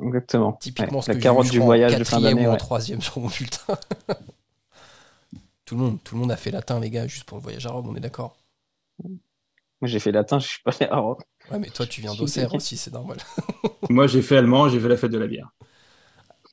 Exactement. 0.02 0.52
Typiquement 0.54 0.98
Ouais, 0.98 1.02
ce 1.04 1.10
la 1.12 1.16
que 1.16 1.22
carotte 1.22 1.50
du 1.50 1.58
voyage 1.58 1.96
de 1.96 2.04
fin 2.04 2.20
d'année. 2.20 2.46
ou 2.46 2.50
en 2.50 2.52
ouais. 2.52 2.58
troisième 2.58 3.00
sur 3.00 3.20
mon 3.20 3.28
bulletin. 3.28 3.78
tout, 5.64 5.76
le 5.76 5.80
monde, 5.80 5.98
tout 6.02 6.14
le 6.14 6.20
monde 6.20 6.32
a 6.32 6.36
fait 6.36 6.50
latin, 6.50 6.80
les 6.80 6.90
gars, 6.90 7.06
juste 7.06 7.24
pour 7.24 7.38
le 7.38 7.42
voyage 7.42 7.66
à 7.66 7.70
Rome, 7.70 7.88
on 7.88 7.96
est 7.96 8.00
d'accord? 8.00 8.36
Moi, 9.02 9.18
j'ai 9.84 10.00
fait 10.00 10.12
latin, 10.12 10.38
je 10.38 10.48
suis 10.48 10.62
pas 10.62 10.72
allé 10.80 10.90
à 10.90 10.98
Rome. 10.98 11.18
Ouais, 11.50 11.58
mais 11.58 11.70
toi, 11.70 11.86
tu 11.86 12.00
viens 12.00 12.14
d'Auxerre 12.14 12.54
aussi, 12.54 12.76
c'est 12.76 12.92
normal. 12.92 13.18
Moi, 13.90 14.06
j'ai 14.06 14.22
fait 14.22 14.36
allemand, 14.36 14.68
j'ai 14.68 14.80
fait 14.80 14.88
la 14.88 14.96
fête 14.96 15.10
de 15.10 15.18
la 15.18 15.26
bière. 15.26 15.50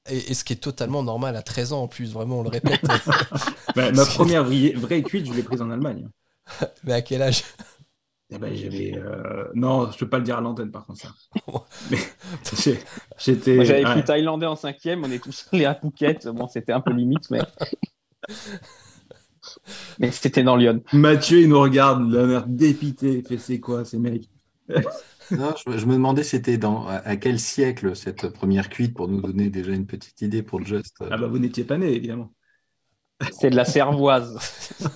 Et, 0.10 0.32
et 0.32 0.34
ce 0.34 0.44
qui 0.44 0.54
est 0.54 0.58
totalement 0.58 1.04
normal 1.04 1.36
à 1.36 1.42
13 1.44 1.74
ans 1.74 1.84
en 1.84 1.88
plus, 1.88 2.12
vraiment, 2.12 2.40
on 2.40 2.44
le 2.44 2.50
répète. 2.50 2.82
Ma, 3.76 3.92
ma 3.92 4.06
première 4.06 4.44
vraie, 4.44 4.74
vraie 4.74 5.04
cuite, 5.04 5.28
je 5.28 5.34
l'ai 5.34 5.44
prise 5.44 5.62
en 5.62 5.70
Allemagne. 5.72 6.08
mais 6.84 6.94
à 6.94 7.02
quel 7.02 7.22
âge? 7.22 7.44
Eh 8.34 8.38
ben, 8.38 8.56
j'avais. 8.56 8.94
euh, 8.96 9.46
Non, 9.56 9.92
je 9.92 9.98
peux 9.98 10.08
pas 10.10 10.18
le 10.18 10.24
dire 10.24 10.38
à 10.38 10.42
l'antenne 10.42 10.72
par 10.72 10.86
contre 10.86 11.02
ça. 11.02 11.10
J'étais. 13.18 13.66
J'avais 13.66 13.84
ouais. 13.84 13.92
pris 13.92 14.04
thaïlandais 14.04 14.46
en 14.46 14.56
cinquième, 14.56 15.04
on 15.04 15.12
est 15.12 15.20
tous 15.20 15.48
allés 15.52 15.66
à 15.66 15.76
Phuket. 15.76 16.28
Bon, 16.30 16.48
c'était 16.48 16.72
un 16.74 16.82
peu 16.82 16.92
limite, 16.94 17.30
mais. 17.30 17.42
mais 20.00 20.12
c'était 20.12 20.44
dans 20.44 20.56
Lyon. 20.56 20.82
Mathieu, 20.94 21.42
il 21.42 21.50
nous 21.50 21.60
regarde, 21.60 22.06
il 22.08 22.18
a 22.18 22.26
l'air 22.26 22.48
dépité. 22.48 23.22
Fait 23.24 23.38
c'est 23.38 23.60
quoi 23.60 23.86
ces 23.86 24.00
mecs? 24.00 24.30
Non, 25.32 25.54
je, 25.56 25.78
je 25.78 25.86
me 25.86 25.94
demandais 25.94 26.24
c'était 26.24 26.58
dans 26.58 26.86
à, 26.88 26.96
à 26.96 27.16
quel 27.16 27.40
siècle 27.40 27.96
cette 27.96 28.28
première 28.30 28.68
cuite 28.70 28.94
pour 28.94 29.08
nous 29.08 29.22
donner 29.22 29.50
déjà 29.50 29.72
une 29.72 29.86
petite 29.86 30.22
idée 30.22 30.44
pour 30.44 30.60
le 30.60 30.66
Just. 30.66 30.98
Ah 31.10 31.16
bah 31.18 31.28
vous 31.28 31.40
n'étiez 31.40 31.64
pas 31.64 31.78
né 31.78 31.88
évidemment. 31.94 32.34
C'est 33.32 33.50
de 33.50 33.56
la 33.56 33.66
cervoise. 33.66 34.38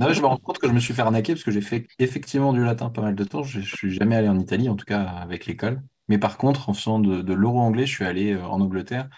Non, 0.00 0.12
je 0.12 0.20
me 0.20 0.26
rends 0.26 0.36
compte 0.36 0.58
que 0.58 0.68
je 0.68 0.72
me 0.72 0.80
suis 0.80 0.92
fait 0.94 1.02
arnaquer 1.02 1.32
parce 1.34 1.44
que 1.44 1.50
j'ai 1.50 1.60
fait 1.62 1.86
effectivement 1.98 2.52
du 2.52 2.62
latin 2.64 2.90
pas 2.90 3.00
mal 3.02 3.14
de 3.14 3.24
temps. 3.24 3.42
Je, 3.42 3.60
je 3.60 3.76
suis 3.76 3.92
jamais 3.94 4.16
allé 4.16 4.28
en 4.28 4.38
Italie, 4.38 4.68
en 4.68 4.76
tout 4.76 4.84
cas 4.84 5.02
avec 5.02 5.46
l'école. 5.46 5.82
Mais 6.08 6.18
par 6.18 6.36
contre, 6.38 6.68
en 6.68 6.74
faisant 6.74 6.98
de, 6.98 7.22
de 7.22 7.32
l'euro 7.34 7.60
anglais, 7.60 7.86
je 7.86 7.92
suis 7.92 8.04
allé 8.04 8.34
euh, 8.34 8.42
en 8.44 8.60
Angleterre, 8.60 9.08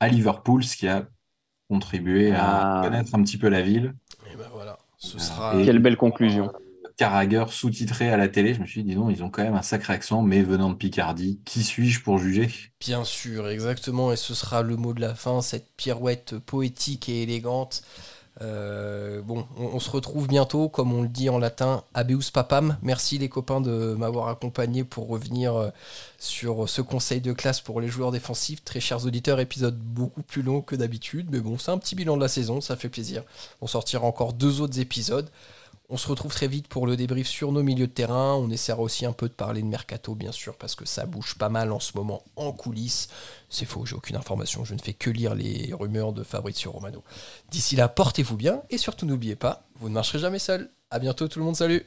à 0.00 0.08
Liverpool, 0.08 0.64
ce 0.64 0.76
qui 0.76 0.88
a 0.88 1.06
contribué 1.68 2.32
à 2.32 2.80
Ah. 2.80 2.82
connaître 2.84 3.14
un 3.14 3.22
petit 3.22 3.36
peu 3.38 3.48
la 3.48 3.60
ville. 3.62 3.94
Et 4.32 4.36
ben 4.36 4.48
voilà, 4.52 4.78
ce 4.98 5.18
sera. 5.18 5.56
et- 5.60 5.64
Quelle 5.64 5.78
belle 5.80 5.96
conclusion. 5.96 6.50
Carragher 6.96 7.44
sous-titré 7.50 8.10
à 8.10 8.16
la 8.16 8.28
télé, 8.28 8.54
je 8.54 8.60
me 8.60 8.66
suis 8.66 8.82
dit, 8.82 8.90
dis 8.90 8.94
donc, 8.94 9.10
ils 9.14 9.22
ont 9.22 9.30
quand 9.30 9.42
même 9.42 9.54
un 9.54 9.62
sacré 9.62 9.92
accent, 9.92 10.22
mais 10.22 10.42
venant 10.42 10.70
de 10.70 10.74
Picardie, 10.74 11.40
qui 11.44 11.62
suis-je 11.62 12.02
pour 12.02 12.18
juger? 12.18 12.50
Bien 12.80 13.04
sûr, 13.04 13.48
exactement, 13.48 14.12
et 14.12 14.16
ce 14.16 14.34
sera 14.34 14.62
le 14.62 14.76
mot 14.76 14.94
de 14.94 15.00
la 15.00 15.14
fin, 15.14 15.42
cette 15.42 15.68
pirouette 15.76 16.38
poétique 16.38 17.08
et 17.08 17.22
élégante. 17.22 17.82
Euh, 18.42 19.22
bon, 19.22 19.46
on, 19.56 19.64
on 19.64 19.80
se 19.80 19.88
retrouve 19.88 20.28
bientôt, 20.28 20.68
comme 20.68 20.92
on 20.92 21.02
le 21.02 21.08
dit 21.08 21.30
en 21.30 21.38
latin, 21.38 21.84
abeus 21.94 22.30
papam. 22.30 22.76
Merci 22.82 23.16
les 23.16 23.30
copains 23.30 23.62
de 23.62 23.94
m'avoir 23.98 24.28
accompagné 24.28 24.84
pour 24.84 25.08
revenir 25.08 25.56
euh, 25.56 25.70
sur 26.18 26.68
ce 26.68 26.82
conseil 26.82 27.22
de 27.22 27.32
classe 27.32 27.62
pour 27.62 27.80
les 27.80 27.88
joueurs 27.88 28.12
défensifs. 28.12 28.62
Très 28.62 28.80
chers 28.80 29.06
auditeurs, 29.06 29.40
épisode 29.40 29.78
beaucoup 29.78 30.22
plus 30.22 30.42
long 30.42 30.60
que 30.60 30.76
d'habitude, 30.76 31.28
mais 31.30 31.40
bon, 31.40 31.56
c'est 31.58 31.70
un 31.70 31.78
petit 31.78 31.94
bilan 31.94 32.16
de 32.16 32.22
la 32.22 32.28
saison, 32.28 32.60
ça 32.60 32.76
fait 32.76 32.90
plaisir. 32.90 33.22
On 33.62 33.66
sortira 33.66 34.06
encore 34.06 34.34
deux 34.34 34.60
autres 34.60 34.80
épisodes. 34.80 35.30
On 35.88 35.96
se 35.96 36.08
retrouve 36.08 36.32
très 36.32 36.48
vite 36.48 36.66
pour 36.66 36.86
le 36.86 36.96
débrief 36.96 37.28
sur 37.28 37.52
nos 37.52 37.62
milieux 37.62 37.86
de 37.86 37.92
terrain. 37.92 38.34
On 38.34 38.50
essaiera 38.50 38.80
aussi 38.80 39.06
un 39.06 39.12
peu 39.12 39.28
de 39.28 39.34
parler 39.34 39.62
de 39.62 39.68
mercato, 39.68 40.16
bien 40.16 40.32
sûr, 40.32 40.56
parce 40.56 40.74
que 40.74 40.84
ça 40.84 41.06
bouge 41.06 41.36
pas 41.36 41.48
mal 41.48 41.70
en 41.70 41.78
ce 41.78 41.96
moment 41.96 42.24
en 42.34 42.50
coulisses. 42.50 43.08
C'est 43.48 43.66
faux, 43.66 43.86
j'ai 43.86 43.94
aucune 43.94 44.16
information. 44.16 44.64
Je 44.64 44.74
ne 44.74 44.80
fais 44.80 44.94
que 44.94 45.10
lire 45.10 45.36
les 45.36 45.72
rumeurs 45.72 46.12
de 46.12 46.24
Fabrizio 46.24 46.72
Romano. 46.72 47.04
D'ici 47.50 47.76
là, 47.76 47.88
portez-vous 47.88 48.36
bien 48.36 48.62
et 48.68 48.78
surtout 48.78 49.06
n'oubliez 49.06 49.36
pas, 49.36 49.64
vous 49.76 49.88
ne 49.88 49.94
marcherez 49.94 50.18
jamais 50.18 50.40
seul. 50.40 50.70
À 50.90 50.98
bientôt 50.98 51.28
tout 51.28 51.38
le 51.38 51.44
monde, 51.44 51.56
salut! 51.56 51.86